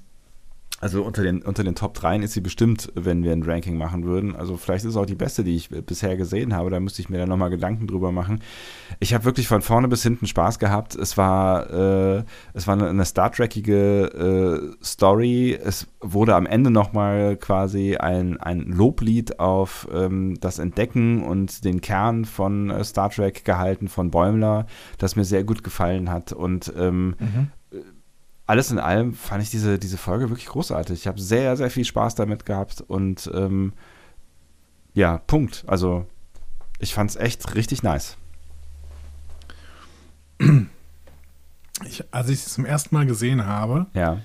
[0.80, 4.04] Also unter den, unter den Top 3 ist sie bestimmt, wenn wir ein Ranking machen
[4.04, 4.34] würden.
[4.34, 6.70] Also vielleicht ist es auch die beste, die ich bisher gesehen habe.
[6.70, 8.40] Da müsste ich mir dann nochmal Gedanken drüber machen.
[8.98, 10.94] Ich habe wirklich von vorne bis hinten Spaß gehabt.
[10.94, 11.70] Es war,
[12.18, 12.24] äh,
[12.54, 15.52] es war eine, Star Trekige äh, Story.
[15.52, 21.82] Es wurde am Ende nochmal quasi ein, ein Loblied auf ähm, das Entdecken und den
[21.82, 24.64] Kern von äh, Star Trek gehalten von Bäumler,
[24.96, 26.32] das mir sehr gut gefallen hat.
[26.32, 27.50] Und ähm, mhm
[28.50, 30.98] alles in allem fand ich diese, diese Folge wirklich großartig.
[30.98, 33.72] Ich habe sehr, sehr viel Spaß damit gehabt und ähm,
[34.92, 35.62] ja, Punkt.
[35.68, 36.04] Also
[36.80, 38.16] ich fand es echt richtig nice.
[41.86, 44.18] Ich, als ich es zum ersten Mal gesehen habe, ja.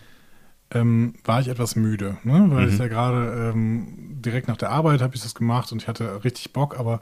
[0.72, 2.48] ähm, war ich etwas müde, ne?
[2.50, 2.74] weil mhm.
[2.74, 6.24] ich ja gerade ähm, direkt nach der Arbeit habe ich das gemacht und ich hatte
[6.24, 7.00] richtig Bock, aber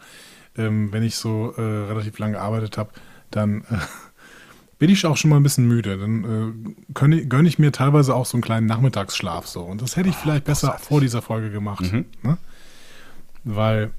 [0.57, 2.91] ähm, wenn ich so äh, relativ lange gearbeitet habe,
[3.31, 3.77] dann äh,
[4.83, 5.97] bin ich auch schon mal ein bisschen müde.
[5.97, 9.61] Dann äh, gönne ich mir teilweise auch so einen kleinen Nachmittagsschlaf so.
[9.61, 10.87] Und das hätte ich oh, vielleicht besser großartig.
[10.89, 11.89] vor dieser Folge gemacht.
[11.89, 12.03] Mhm.
[12.21, 12.37] Ne?
[13.45, 13.91] Weil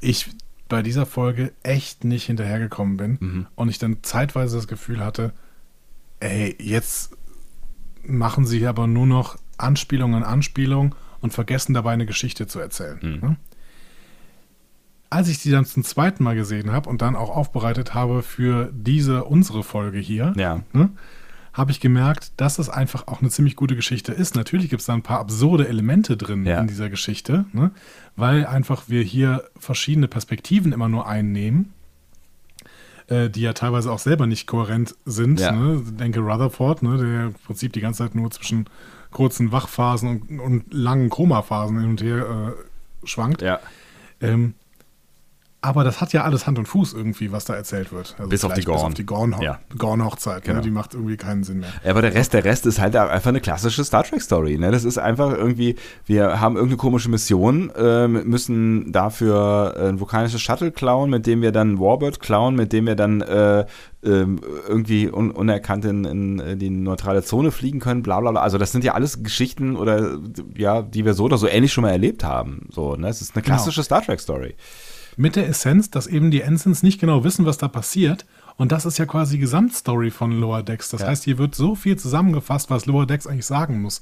[0.00, 0.30] ich
[0.70, 3.46] bei dieser Folge echt nicht hinterhergekommen bin mhm.
[3.54, 5.34] und ich dann zeitweise das Gefühl hatte,
[6.20, 7.14] ey, jetzt
[8.02, 12.98] machen sie aber nur noch Anspielung an Anspielung und vergessen dabei eine Geschichte zu erzählen.
[13.02, 13.28] Mhm.
[13.28, 13.36] Ne?
[15.10, 18.70] Als ich die dann zum zweiten Mal gesehen habe und dann auch aufbereitet habe für
[18.72, 20.60] diese, unsere Folge hier, ja.
[20.72, 20.90] ne,
[21.54, 24.36] habe ich gemerkt, dass das einfach auch eine ziemlich gute Geschichte ist.
[24.36, 26.60] Natürlich gibt es da ein paar absurde Elemente drin ja.
[26.60, 27.70] in dieser Geschichte, ne,
[28.16, 31.72] weil einfach wir hier verschiedene Perspektiven immer nur einnehmen,
[33.08, 35.40] äh, die ja teilweise auch selber nicht kohärent sind.
[35.40, 35.52] Ja.
[35.52, 35.82] Ne.
[35.84, 38.66] Denke Rutherford, ne, der im Prinzip die ganze Zeit nur zwischen
[39.10, 43.42] kurzen Wachphasen und, und langen Chromaphasen hin und her äh, schwankt.
[43.42, 43.58] Ja.
[44.20, 44.54] Ähm,
[45.68, 48.14] aber das hat ja alles Hand und Fuß irgendwie, was da erzählt wird.
[48.18, 48.76] Also bis auf die Gorn.
[48.76, 49.04] Bis auf die
[49.76, 50.46] Gorn-Hochzeit.
[50.46, 50.54] Ja.
[50.54, 50.60] Ne?
[50.60, 50.60] Genau.
[50.62, 51.68] Die macht irgendwie keinen Sinn mehr.
[51.84, 54.56] Ja, aber der Rest, der Rest ist halt einfach eine klassische Star Trek-Story.
[54.58, 54.70] Ne?
[54.70, 55.76] Das ist einfach irgendwie,
[56.06, 61.52] wir haben irgendeine komische Mission, äh, müssen dafür ein vulkanisches Shuttle klauen, mit dem wir
[61.52, 63.66] dann Warbird klauen, mit dem wir dann äh,
[64.02, 68.40] ähm, irgendwie un unerkannt in, in, die neutrale Zone fliegen können, bla bla bla.
[68.40, 70.18] Also das sind ja alles Geschichten oder
[70.56, 72.68] ja, die wir so oder so ähnlich schon mal erlebt haben.
[72.70, 73.08] So, ne?
[73.08, 73.56] Es ist eine genau.
[73.56, 73.84] klassische genau.
[73.84, 74.54] Star Trek-Story
[75.18, 78.24] mit der Essenz, dass eben die Ensigns nicht genau wissen, was da passiert.
[78.56, 80.88] Und das ist ja quasi die Gesamtstory von Lower Decks.
[80.90, 81.08] Das ja.
[81.08, 84.00] heißt, hier wird so viel zusammengefasst, was Lower Decks eigentlich sagen muss.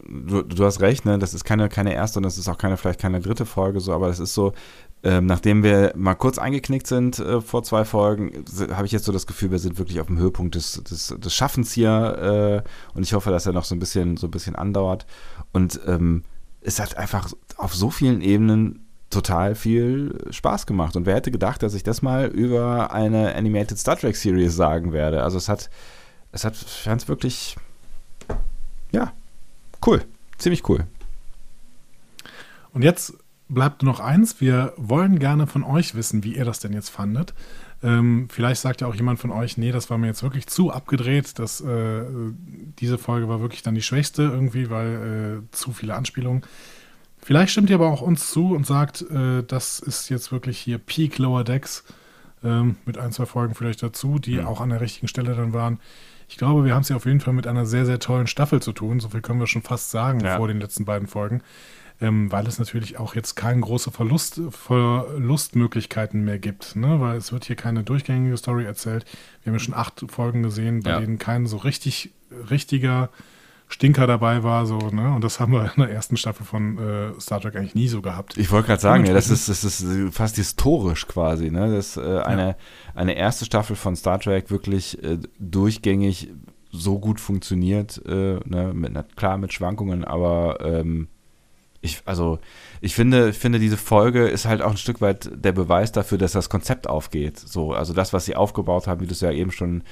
[0.08, 2.78] du, du, hast recht, ne, das ist keine, keine erste und das ist auch keine,
[2.78, 4.54] vielleicht keine dritte Folge so, aber das ist so,
[5.04, 9.12] ähm, nachdem wir mal kurz eingeknickt sind äh, vor zwei Folgen, habe ich jetzt so
[9.12, 13.04] das Gefühl, wir sind wirklich auf dem Höhepunkt des, des, des Schaffens hier äh, und
[13.04, 15.06] ich hoffe, dass er noch so ein bisschen, so ein bisschen andauert.
[15.52, 16.24] Und ähm,
[16.60, 20.96] es hat einfach auf so vielen Ebenen total viel Spaß gemacht.
[20.96, 24.92] Und wer hätte gedacht, dass ich das mal über eine Animated Star Trek Series sagen
[24.92, 25.22] werde?
[25.22, 25.70] Also es hat,
[26.32, 27.56] es hat, es wirklich,
[28.92, 29.12] ja,
[29.86, 30.04] cool,
[30.38, 30.84] ziemlich cool.
[32.72, 33.14] Und jetzt
[33.48, 34.40] bleibt nur noch eins.
[34.40, 37.34] Wir wollen gerne von euch wissen, wie ihr das denn jetzt fandet.
[37.82, 40.72] Ähm, vielleicht sagt ja auch jemand von euch, nee, das war mir jetzt wirklich zu
[40.72, 41.38] abgedreht.
[41.38, 42.02] Das, äh,
[42.78, 46.42] diese Folge war wirklich dann die schwächste irgendwie, weil äh, zu viele Anspielungen.
[47.18, 50.78] Vielleicht stimmt ihr aber auch uns zu und sagt, äh, das ist jetzt wirklich hier
[50.78, 51.84] Peak Lower Decks
[52.42, 54.46] ähm, mit ein, zwei Folgen vielleicht dazu, die ja.
[54.46, 55.78] auch an der richtigen Stelle dann waren.
[56.28, 58.60] Ich glaube, wir haben es ja auf jeden Fall mit einer sehr, sehr tollen Staffel
[58.60, 59.00] zu tun.
[59.00, 60.36] So viel können wir schon fast sagen ja.
[60.36, 61.42] vor den letzten beiden Folgen
[62.00, 67.00] ähm, weil es natürlich auch jetzt keine große Verlust, Verlustmöglichkeiten mehr gibt, ne?
[67.00, 69.04] weil es wird hier keine durchgängige Story erzählt.
[69.42, 71.00] Wir haben ja schon acht Folgen gesehen, bei ja.
[71.00, 72.12] denen kein so richtig
[72.50, 73.10] richtiger
[73.70, 75.14] Stinker dabei war, so, ne?
[75.14, 78.00] Und das haben wir in der ersten Staffel von äh, Star Trek eigentlich nie so
[78.00, 78.38] gehabt.
[78.38, 79.84] Ich wollte gerade sagen, ja, das ist, das ist
[80.14, 81.70] fast historisch quasi, ne?
[81.70, 82.56] Dass äh, eine, ja.
[82.94, 86.30] eine erste Staffel von Star Trek wirklich äh, durchgängig
[86.70, 88.72] so gut funktioniert, äh, ne?
[88.74, 91.08] mit, klar mit Schwankungen, aber ähm,
[91.80, 92.40] ich, also,
[92.80, 96.32] ich finde, finde, diese Folge ist halt auch ein Stück weit der Beweis dafür, dass
[96.32, 97.38] das Konzept aufgeht.
[97.38, 99.84] So, also das, was sie aufgebaut haben, wie du es ja eben schon,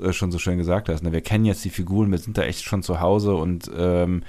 [0.00, 1.02] äh, schon so schön gesagt hast.
[1.02, 1.12] Ne?
[1.12, 4.22] Wir kennen jetzt die Figuren, wir sind da echt schon zu Hause und ähm,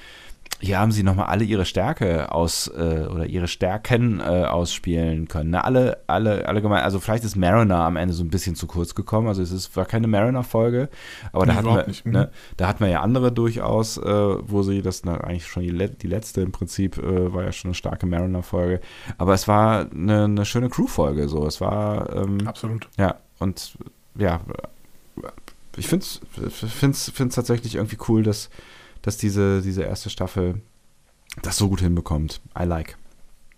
[0.61, 5.51] hier haben sie nochmal alle ihre Stärke aus äh, oder ihre Stärken äh, ausspielen können.
[5.51, 5.63] Ne?
[5.63, 8.95] Alle, alle, alle gemein, also vielleicht ist Mariner am Ende so ein bisschen zu kurz
[8.95, 9.27] gekommen.
[9.27, 10.89] Also es ist, war keine Mariner-Folge,
[11.33, 14.63] aber nee, da, hatten wir, nicht, ne, da hatten wir ja andere durchaus, äh, wo
[14.63, 17.75] sie das na, eigentlich schon die, die, letzte im Prinzip äh, war ja schon eine
[17.75, 18.79] starke Mariner-Folge.
[19.17, 21.27] Aber es war eine, eine schöne Crew-Folge.
[21.27, 22.87] So, es war ähm, absolut.
[22.97, 23.77] Ja und
[24.17, 24.41] ja,
[25.77, 28.49] ich finde es tatsächlich irgendwie cool, dass
[29.05, 30.61] dass diese, diese erste Staffel
[31.43, 32.41] das so gut hinbekommt.
[32.59, 32.97] I like.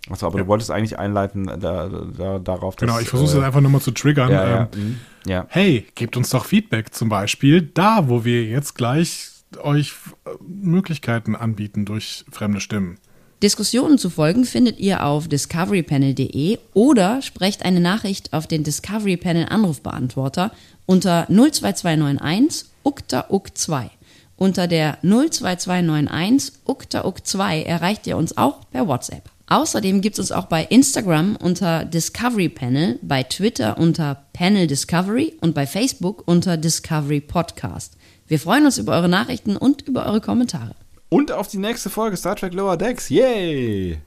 [0.10, 0.44] Achso, aber ja.
[0.44, 3.62] du wolltest eigentlich einleiten da, da, darauf, dass, Genau, ich versuche es äh, jetzt einfach
[3.62, 4.30] nur mal zu triggern.
[4.30, 4.70] Ja, ja.
[4.76, 5.00] Ähm, mhm.
[5.26, 5.46] ja.
[5.50, 9.30] Hey, gebt uns doch Feedback zum Beispiel da, wo wir jetzt gleich
[9.62, 9.94] euch
[10.26, 13.00] äh, Möglichkeiten anbieten durch fremde Stimmen.
[13.42, 19.46] Diskussionen zu folgen findet ihr auf discoverypanel.de oder sprecht eine Nachricht auf den Discovery Panel
[19.48, 20.52] Anrufbeantworter
[20.86, 23.92] unter 02291 ukta uk 2
[24.38, 29.30] unter der 02291 uktauk2 erreicht ihr uns auch per WhatsApp.
[29.48, 35.38] Außerdem gibt es uns auch bei Instagram unter Discovery Panel, bei Twitter unter Panel Discovery
[35.42, 37.98] und bei Facebook unter Discovery Podcast.
[38.28, 40.76] Wir freuen uns über eure Nachrichten und über eure Kommentare.
[41.10, 43.10] Und auf die nächste Folge Star Trek Lower Decks.
[43.10, 44.00] Yay!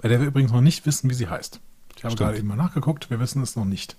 [0.00, 1.60] Bei der wir übrigens noch nicht wissen, wie sie heißt.
[1.96, 2.26] Ich habe Stimmt.
[2.28, 3.96] gerade eben mal nachgeguckt, wir wissen es noch nicht.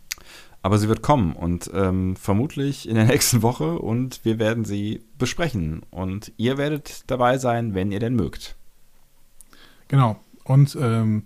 [0.64, 5.04] Aber sie wird kommen und ähm, vermutlich in der nächsten Woche und wir werden sie
[5.20, 5.84] besprechen.
[5.92, 8.56] Und ihr werdet dabei sein, wenn ihr denn mögt.
[9.90, 10.20] Genau.
[10.46, 11.24] Und ähm,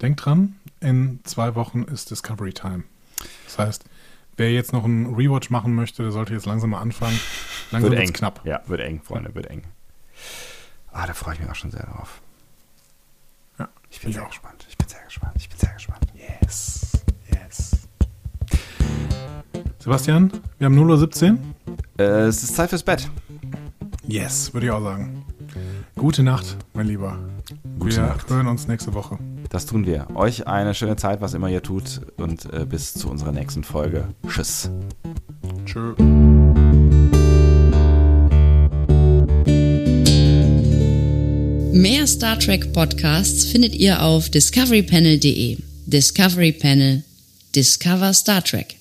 [0.00, 2.84] denkt dran, in zwei Wochen ist Discovery Time.
[3.44, 3.84] Das heißt,
[4.36, 7.18] wer jetzt noch einen Rewatch machen möchte, der sollte jetzt langsam mal anfangen.
[7.72, 8.12] Langsam wird eng.
[8.12, 8.40] knapp.
[8.44, 9.62] Ja, wird eng, Freunde, wird eng.
[10.90, 12.20] Ah, da freue ich mich auch schon sehr drauf.
[13.58, 14.28] Ja, ich bin sehr auch.
[14.30, 14.66] gespannt.
[14.68, 15.34] Ich bin sehr gespannt.
[15.36, 16.09] Ich bin sehr gespannt.
[19.82, 21.38] Sebastian, wir haben 0.17 Uhr.
[21.98, 23.08] Äh, es ist Zeit fürs Bett.
[24.06, 25.24] Yes, würde ich auch sagen.
[25.96, 27.18] Gute Nacht, mein Lieber.
[27.78, 28.28] Gute wir Nacht.
[28.28, 29.18] hören uns nächste Woche.
[29.48, 30.06] Das tun wir.
[30.14, 32.02] Euch eine schöne Zeit, was immer ihr tut.
[32.18, 34.08] Und äh, bis zu unserer nächsten Folge.
[34.28, 34.70] Tschüss.
[35.64, 35.94] Tschö.
[41.72, 45.56] Mehr Star Trek Podcasts findet ihr auf discoverypanel.de.
[45.86, 47.02] Discovery Panel.
[47.54, 48.79] Discover Star Trek.